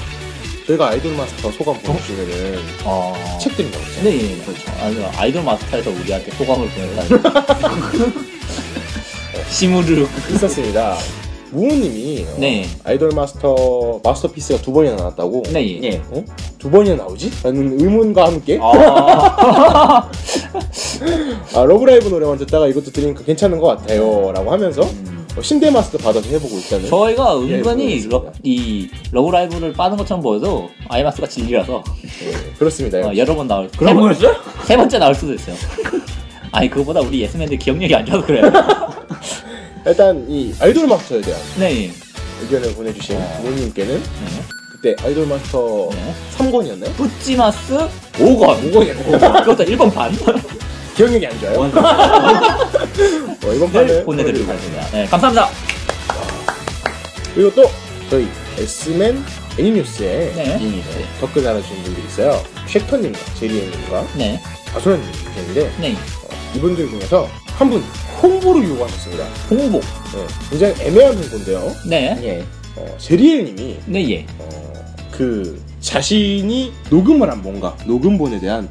[0.68, 3.38] 저희가 아이돌 마스터 소감 보내주시면은 어.
[3.42, 4.04] 책 드린다고 했잖아요.
[4.14, 4.72] 네, 예, 그렇죠.
[4.80, 7.10] 아니, 아이돌 마스터에서 우리한테 소감을 보냈다니.
[9.50, 10.08] 시무르.
[10.36, 10.96] 있었습니다.
[11.52, 12.66] 무호님이 어, 네.
[12.84, 15.44] 아이돌 마스터 마스터피스가 두 번이나 나왔다고.
[15.52, 15.84] 네, 예.
[15.84, 16.02] 예.
[16.12, 16.24] 어?
[16.58, 17.32] 두 번이나 나오지?
[17.44, 20.10] 라는 의문과 함께 아,
[21.56, 26.28] 아, 러브라이브 노래만 듣다가 이것도 들으니까 괜찮은 것 같아요 라고 하면서 어, 신데 마스터 받아서
[26.30, 28.08] 해보고 있다는 저희가 예, 은근히.
[28.10, 31.84] 러, 이 러브라이브를 빠는 것처럼 보여도 아이마스가 진리라서
[32.26, 34.36] 예, 그렇습니다 어, 여러 번 나올 그런 세 번- 거였어요?
[34.66, 35.56] 세 번째 나올 수도 있어요.
[36.52, 38.52] 아니 그거보다 우리 S맨들 기억력이 안 좋아서 그래요.
[39.86, 41.92] 일단 이 아이돌 마스터에 대한 네.
[42.42, 44.44] 의견을 보내주신 부모님께는 네.
[44.72, 46.14] 그때 아이돌 마스터 네.
[46.38, 46.94] 3권이었나요?
[46.96, 47.78] 뿌찌마스
[48.14, 48.72] 5권.
[48.72, 50.12] 5권이었고 그것도 1번 판.
[50.96, 51.60] 기억력이 안 좋아요.
[53.46, 54.90] 어, 이번 를 판을 보내드리고 가겠습니다.
[54.92, 55.50] 네, 감사합니다.
[57.34, 57.70] 그리고 또
[58.10, 58.28] 저희
[58.58, 59.24] S맨
[59.58, 60.84] 애니뉴스에 네.
[61.22, 62.44] 댓글 달아주신 분들이 있어요.
[62.68, 64.42] 쉐터님과 제리엠님과 네.
[64.76, 65.96] 아소연님 계신데 네.
[66.56, 67.30] 이분들 중에서
[67.60, 67.82] 한 분
[68.24, 69.26] 홍보를 요구하셨습니다.
[69.50, 69.80] 홍보.
[69.80, 71.76] 네, 굉장히 애매한 홍보인데요.
[71.86, 72.18] 네.
[72.24, 72.44] 예.
[72.78, 74.26] 어, 제리엘님이 네, 예.
[74.40, 74.74] 어,
[75.12, 78.70] 그 자신이 녹음을 한 뭔가 녹음본에 대한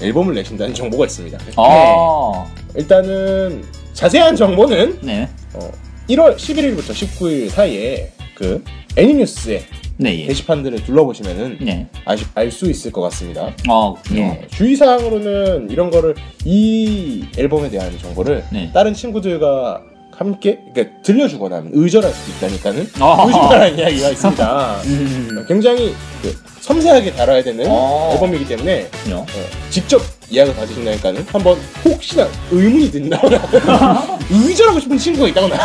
[0.00, 1.36] 앨범을 내신다는 정보가 있습니다.
[1.56, 2.46] 아.
[2.76, 5.28] 일단은 자세한 정보는 네.
[5.54, 5.72] 어,
[6.08, 8.62] 1월 11일부터 19일 사이에 그
[8.96, 9.64] 애니뉴스의
[9.98, 10.26] 네, 예.
[10.26, 11.86] 게시판들을 둘러보시면은 네.
[12.34, 13.52] 알수 있을 것 같습니다.
[13.68, 14.24] 어, 예.
[14.24, 16.14] 어, 주의사항으로는 이런 거를
[16.44, 18.70] 이 앨범에 대한 정보를 네.
[18.72, 23.24] 다른 친구들과 함께 그러니까 들려주거나 의절할 수도 있다니까는 아.
[23.24, 24.76] 조심하라는 이야기가 있습니다.
[24.86, 25.44] 음.
[25.46, 28.10] 굉장히 그 섬세하게 다뤄야 되는 어.
[28.14, 28.88] 앨범이기 때문에.
[29.12, 29.26] 어,
[29.70, 30.00] 직접
[30.30, 33.40] 이야기를 가지신다니까는 한번 혹시나 의문이 든다거나
[34.30, 35.56] 의절하고 싶은 친구가 있다거나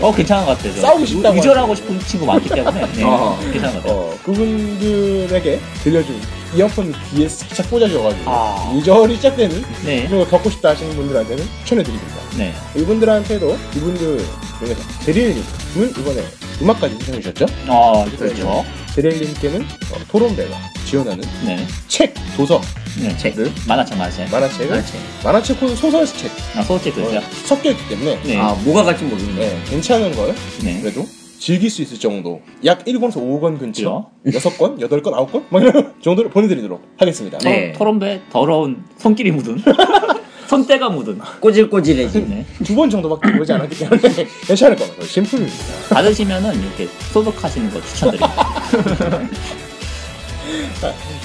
[0.00, 0.74] 어, 괜찮은 것 같아요.
[0.74, 0.80] 저.
[0.82, 2.86] 싸우고 싶다고 의절하고 싶은 친구 많기 때문에.
[2.92, 3.02] 네.
[3.04, 3.38] 어.
[3.52, 3.92] 괜찮은 것 같아요.
[3.98, 6.20] 어, 그분들에게 들려준
[6.56, 8.72] 이어폰 귀에 살짝 꽂아줘가지고 아.
[8.74, 9.96] 의절이 시작되는 네.
[10.08, 12.16] 이런 거 겪고 싶다 하시는 분들한테는 추천해드립니다.
[12.38, 12.54] 네.
[12.76, 14.24] 이분들한테도 이분들
[14.58, 16.24] 중에서 제리엘님은 이번에
[16.62, 17.46] 음악까지 신청해 주셨죠?
[17.68, 18.64] 어, 그렇죠.
[18.94, 20.56] 제리엘님께는 어, 토론배가
[20.86, 21.66] 지원하는 네.
[21.88, 22.62] 책, 도서,
[22.98, 23.14] 네.
[23.18, 23.36] 책.
[23.36, 24.30] 를 만화책, 만화책.
[24.30, 25.00] 만화책을 만화책.
[25.22, 27.18] 만화책 혹은 소설책 아, 소설책도 있어요.
[27.18, 28.38] 어, 섞여 있기 때문에 네.
[28.38, 29.34] 아, 뭐가 갈지 모르겠네.
[29.34, 30.80] 네, 괜찮은 걸 네.
[30.80, 31.06] 그래도
[31.38, 34.40] 즐길 수 있을 정도 약 1권에서 5권 근처 그죠?
[34.50, 37.38] 6권, 8권, 9권 뭐 이런 정도를 보내드리도록 하겠습니다.
[37.38, 37.72] 네.
[37.72, 39.58] 토론배 더러운 손길이 묻은
[40.48, 42.20] 손때가 묻은 꼬질꼬질해지.
[42.28, 42.46] 네.
[42.64, 44.00] 두 번 정도밖에 보지 않았기 때문에
[44.46, 45.04] 괜찮을 겁니다.
[45.04, 45.56] 신품입니다.
[45.90, 48.46] 받으시면은 이렇게 소독하시는 거 추천드립니다.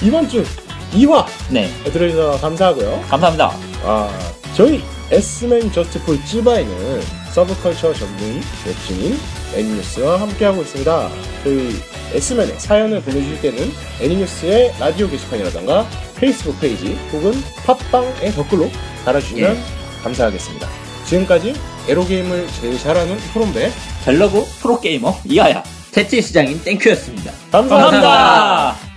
[0.02, 0.44] 이번 주
[0.92, 3.04] 2화 네, 들어주셔서 감사하고요.
[3.08, 3.52] 감사합니다.
[3.84, 4.10] 아,
[4.54, 7.00] 저희 S맨 Just For You Zwei는
[7.32, 9.16] 서브컬처 전문 웹진인
[9.54, 11.08] 애니뉴스와 함께하고 있습니다.
[11.44, 11.76] 저희
[12.14, 17.32] S맨에 사연을 보내주실 때는 애니뉴스의 라디오 게시판이라던가 페이스북 페이지 혹은
[17.66, 18.70] 팟빵의 댓글로
[19.04, 19.56] 달아주시면
[20.02, 20.68] 감사하겠습니다.
[21.06, 21.54] 지금까지
[21.88, 23.70] 에로게임을 제일 잘하는 프롬베
[24.04, 25.62] 벨러그 프로게이머 이하야.
[25.92, 27.32] 테트리스 장인 땡큐였습니다.
[27.50, 28.00] 감사합니다.
[28.00, 28.91] 감사합니다.